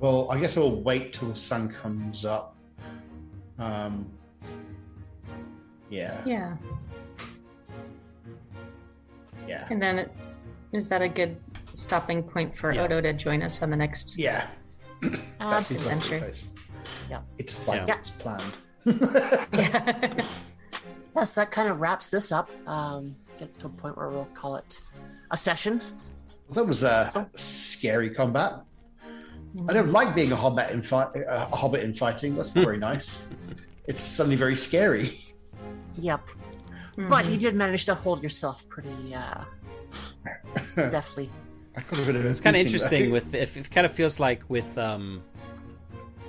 [0.00, 2.56] Well, I guess we'll wait till the sun comes up.
[3.58, 4.10] Um,
[5.90, 6.56] yeah, Yeah.
[9.46, 10.12] yeah, And then it,
[10.72, 11.36] is that a good
[11.74, 12.82] stopping point for Yeah.
[12.84, 14.18] Odo to join us on the next?
[14.18, 14.46] yeah.
[15.40, 16.18] That seems like a good Absolutely.
[16.28, 16.44] place.
[17.10, 17.20] Yeah.
[17.38, 17.96] It's like Yeah.
[17.98, 18.52] it's planned.
[19.52, 20.24] Yeah.
[21.14, 22.48] Yes, that kind of wraps this up.
[22.66, 24.80] Um, get to a point where we'll call it
[25.30, 25.78] a session.
[26.48, 28.54] Well, that was a So- scary combat.
[29.68, 32.34] I don't like being a hobbit in fight, a hobbit in fighting.
[32.34, 33.20] That's not very nice.
[33.86, 35.10] It's suddenly very scary.
[35.98, 36.26] Yep.
[36.96, 37.08] Mm-hmm.
[37.10, 39.44] But you did manage to hold yourself pretty uh,
[40.76, 41.30] deftly.
[41.76, 42.26] I could have been.
[42.26, 45.22] It's kind of interesting with if it kind of feels like with um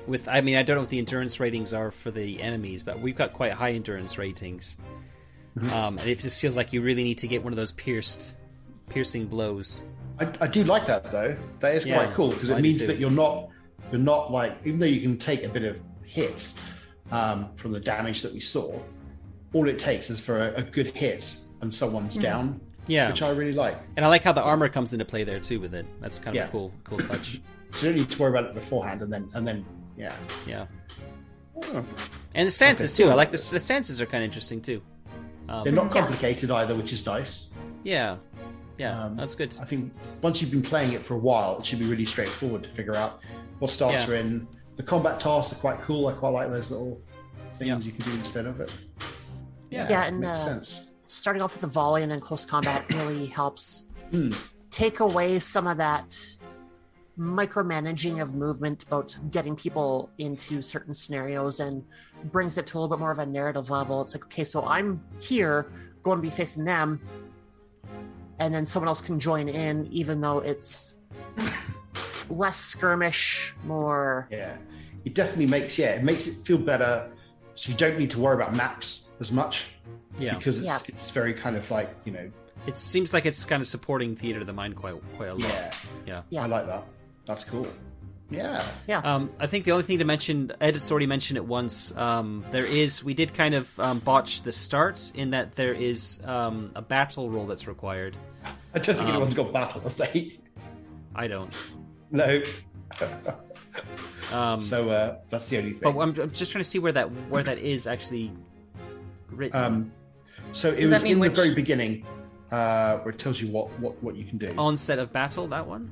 [0.07, 2.99] with I mean I don't know what the endurance ratings are for the enemies, but
[2.99, 4.77] we've got quite high endurance ratings.
[5.72, 8.38] Um, and it just feels like you really need to get one of those pierced,
[8.90, 9.84] piercing blows.
[10.19, 11.35] I, I do like that though.
[11.60, 13.49] That is Yeah, quite cool because it do means that you're not
[13.91, 16.60] you're not like even though you can take a bit of hits
[17.11, 18.80] um, from the damage that we saw,
[19.53, 23.30] all it takes is for a, a good hit and someone's down, Yeah, which I
[23.30, 23.77] really like.
[23.95, 25.85] and I like how the armor comes into play there too with it.
[26.01, 26.47] That's kind of Yeah.
[26.47, 27.39] a cool, cool touch.
[27.73, 29.65] So you don't need to worry about it beforehand, and then and then
[29.97, 30.14] yeah.
[30.45, 30.65] Yeah,
[31.55, 31.85] Oh.
[32.35, 33.11] and the stances Okay, too.
[33.11, 34.81] I like the, the stances are kind of interesting too.
[35.49, 36.01] Um, They're not Yeah.
[36.01, 37.51] complicated either, which is nice.
[37.84, 38.18] yeah,
[38.77, 39.55] yeah, Um, that's good.
[39.61, 42.64] I think once you've been playing it for a while, it should be really straightforward
[42.64, 43.19] to figure out
[43.60, 44.14] what starts Yeah.
[44.14, 44.47] are in.
[44.77, 46.07] The combat tasks are quite cool.
[46.07, 46.99] I quite like those little
[47.53, 47.77] things Yeah.
[47.80, 48.72] you can do instead of it.
[49.69, 49.88] Yeah.
[49.89, 50.89] Yeah, and, makes uh, sense.
[51.14, 54.31] Starting off with a volley and then close combat really helps Hmm.
[54.72, 56.15] take away some of that
[57.19, 61.84] micromanaging of movement about getting people into certain scenarios and
[62.26, 64.02] brings it to a little bit more of a narrative level.
[64.02, 65.72] It's like, okay, so I'm here
[66.02, 66.99] going to be facing them,
[68.40, 70.95] and then someone else can join in, even though it's
[72.30, 74.27] less skirmish, more.
[74.31, 74.57] Yeah,
[75.06, 77.11] it definitely makes yeah, it makes it feel better.
[77.53, 79.73] So you don't need to worry about maps as much
[80.19, 80.94] Yeah, because it's Yeah.
[80.94, 82.30] it's very kind of like you know
[82.68, 85.49] it seems like it's kind of supporting theater of the mind quite quite a lot.
[85.49, 85.73] yeah,
[86.06, 86.22] yeah.
[86.30, 86.44] Yeah.
[86.44, 86.84] I like that.
[87.26, 87.68] That's cool.
[88.30, 88.64] Yeah,
[89.03, 91.95] Um, I think the only thing to mention, Ed has already mentioned it once.
[91.95, 96.19] Um, there is, we did kind of um, botch the start in that there is
[96.26, 98.18] um, a battle roll that's required.
[98.73, 100.40] I don't think Um, anyone's got battle have they?
[101.14, 101.52] I don't.
[102.10, 102.41] No.
[104.31, 105.80] Um, so uh, that's the only thing.
[105.84, 108.31] but I'm, I'm just trying to see where that where that is actually
[109.31, 109.91] written.
[110.53, 112.05] So it Does was that in which- the very beginning
[112.51, 114.53] uh, where it tells you what, what, what you can do.
[114.57, 115.91] Onset of battle, that one.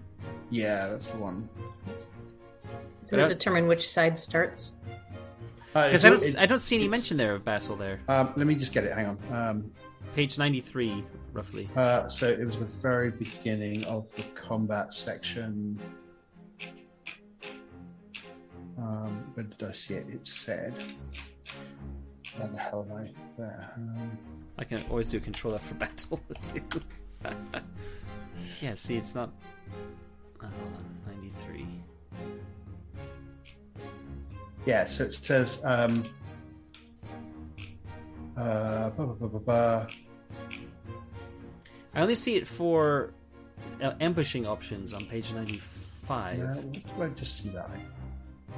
[0.51, 1.49] Yeah, that's the one.
[3.09, 4.73] Does it determine which side starts?
[5.73, 7.99] Uh, Because it's I don't, it- I don't see any mention there of battle there.
[8.07, 8.93] Um, let me just get it.
[8.93, 9.33] Hang on.
[9.33, 9.71] Um,
[10.15, 11.69] Page ninety three, roughly.
[11.77, 15.79] uh, so it was the very beginning of the combat section.
[18.77, 20.07] Um, where did I see it?
[20.09, 20.73] It said
[22.37, 23.09] Where the hell am I?
[23.37, 23.73] There.
[23.75, 24.17] Um,
[24.57, 26.61] I can always do control F for battle too.
[28.61, 29.31] yeah, see, it's not.
[30.43, 30.47] Oh,
[31.07, 31.67] 93.
[34.65, 35.63] yeah, so it says.
[35.65, 36.05] Um,
[38.37, 38.89] uh.
[41.93, 43.13] I only see it for
[43.81, 46.39] uh, ambushing options on page 95.
[46.39, 46.45] No,
[46.95, 47.69] what did I just see that?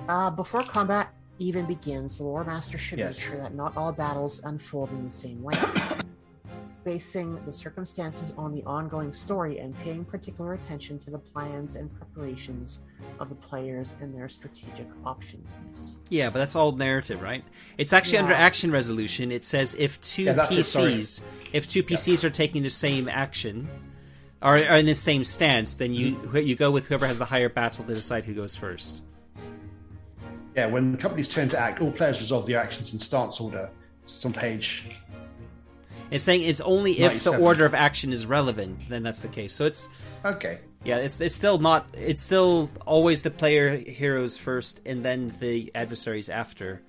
[0.07, 1.13] Uh, before combat
[1.43, 3.17] even begins, the Loremaster should Yes.
[3.17, 5.55] make sure that not all battles unfold in the same way.
[6.85, 11.89] Basing the circumstances on the ongoing story and paying particular attention to the plans and
[11.93, 12.81] preparations
[13.21, 15.95] of the players and their strategic options.
[16.09, 17.43] Yeah, but that's all narrative, right?
[17.77, 19.31] It's actually under action resolution.
[19.31, 20.95] It says if two Yeah, that's it, sorry.
[20.95, 21.21] PCs,
[21.53, 23.69] if two PCs are taking the same action,
[24.41, 26.37] or are in the same stance, then you Mm-hmm.
[26.39, 29.03] you go with whoever has the higher battle to decide who goes first.
[30.55, 33.69] Yeah, when the company's turn to act, all players resolve their actions in stance order.
[34.03, 34.85] It's on page.
[36.11, 39.53] It's saying it's only if the order of action is relevant, then that's the case.
[39.53, 39.89] So it's
[40.23, 40.59] Okay.
[40.83, 41.87] yeah, it's it's still not.
[41.97, 46.81] It's still always the player heroes first, and then the adversaries after.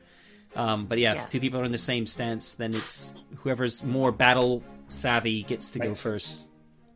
[0.54, 1.22] Um, but yeah, Yeah.
[1.24, 5.70] if two people are in the same stance, then it's whoever's more battle savvy gets
[5.72, 6.48] to go first.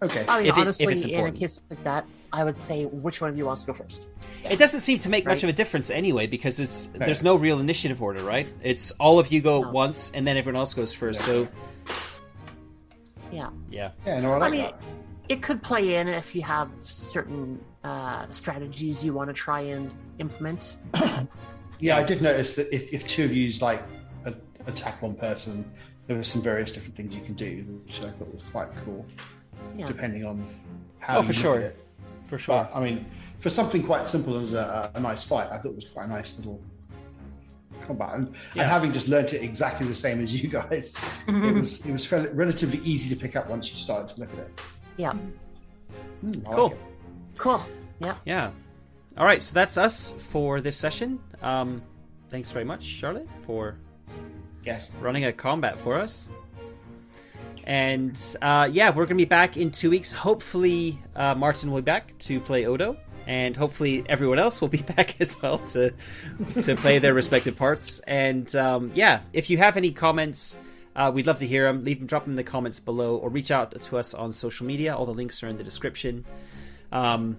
[0.02, 0.24] Okay.
[0.28, 2.84] I mean, If it- if honestly, it's in a case like that, I would say
[2.84, 4.06] which one of you wants to go first.
[4.48, 7.59] It doesn't seem to make much of a difference anyway because it's there's no real
[7.59, 8.48] initiative order, right?
[8.62, 9.70] It's all of you go No.
[9.70, 11.22] once and then everyone else goes first.
[11.22, 11.48] So
[13.32, 13.50] Yeah.
[13.70, 14.80] yeah, Yeah, no, I like I mean, that.
[15.28, 19.92] it could play in if you have certain uh, strategies you want to try and
[20.18, 20.76] implement.
[21.80, 23.80] Yeah, I did notice that if, if two of you like
[24.24, 24.34] a,
[24.66, 25.70] attack one person,
[26.09, 29.06] there were some various different things you can do, which I thought was quite cool,
[29.76, 29.86] Yeah.
[29.86, 30.44] depending on
[30.98, 31.18] how.
[31.18, 31.60] Oh, you for sure.
[31.60, 31.78] it.
[32.28, 32.68] For sure.
[32.72, 33.06] But I mean,
[33.40, 36.10] for something quite simple as a, a nice fight, I thought it was quite a
[36.10, 36.60] nice little
[37.82, 38.14] combat.
[38.14, 38.62] And, Yeah.
[38.62, 40.96] and having just learnt it exactly the same as you guys,
[41.26, 44.32] it was it was fairly, relatively easy to pick up once you started to look
[44.32, 44.60] at it.
[44.96, 45.12] Yeah.
[45.12, 46.72] I like Cool.
[46.72, 46.78] it.
[47.36, 47.62] Cool.
[48.00, 48.16] Yeah.
[48.24, 48.50] Yeah.
[49.16, 51.18] All right, so that's us for this session.
[51.42, 51.82] Um,
[52.28, 53.76] thanks very much, Charlotte, for
[54.64, 54.94] Yes.
[55.00, 56.28] running a combat for us.
[57.68, 60.10] And uh, yeah, we're going to be back in two weeks.
[60.10, 62.96] Hopefully, uh, Martin will be back to play Odo,
[63.26, 65.92] and hopefully everyone else will be back as well to
[66.62, 67.98] to play their respective parts.
[68.00, 70.56] And um, yeah, if you have any comments,
[70.96, 71.84] uh, we'd love to hear them.
[71.84, 74.64] Leave them, drop them in the comments below, or reach out to us on social
[74.64, 74.96] media.
[74.96, 76.24] All the links are in the description.
[76.90, 77.36] Um,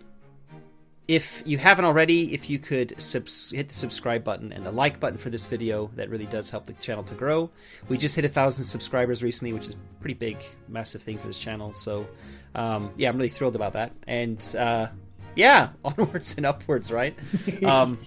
[1.10, 5.00] if you haven't already, if you could subs- hit the subscribe button and the like
[5.00, 7.50] button for this video, that really does help the channel to grow.
[7.88, 10.38] We just hit a thousand subscribers recently, which is a pretty big,
[10.68, 11.74] massive thing for this channel.
[11.74, 12.08] So,
[12.54, 13.92] um, yeah, I'm really thrilled about that.
[14.06, 14.90] And uh,
[15.36, 17.18] yeah, onwards and upwards, right?
[17.66, 17.98] um,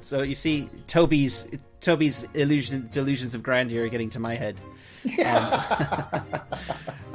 [0.00, 1.48] so you see, Toby's
[1.80, 4.60] Toby's illusion, delusions of grandeur are getting to my head.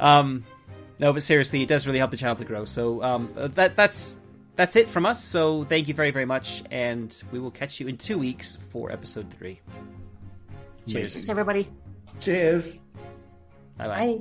[0.00, 0.44] um,
[0.98, 2.64] no, but seriously, it does really help the channel to grow.
[2.64, 4.21] So um, that that's
[4.54, 5.22] that's it from us.
[5.22, 8.90] So thank you very very much, and we will catch you in two weeks for
[8.92, 9.60] episode three.
[10.86, 11.14] Cheers.
[11.14, 11.68] Thanks, everybody.
[12.20, 12.78] Cheers.
[13.78, 14.00] Bye bye.
[14.00, 14.20] I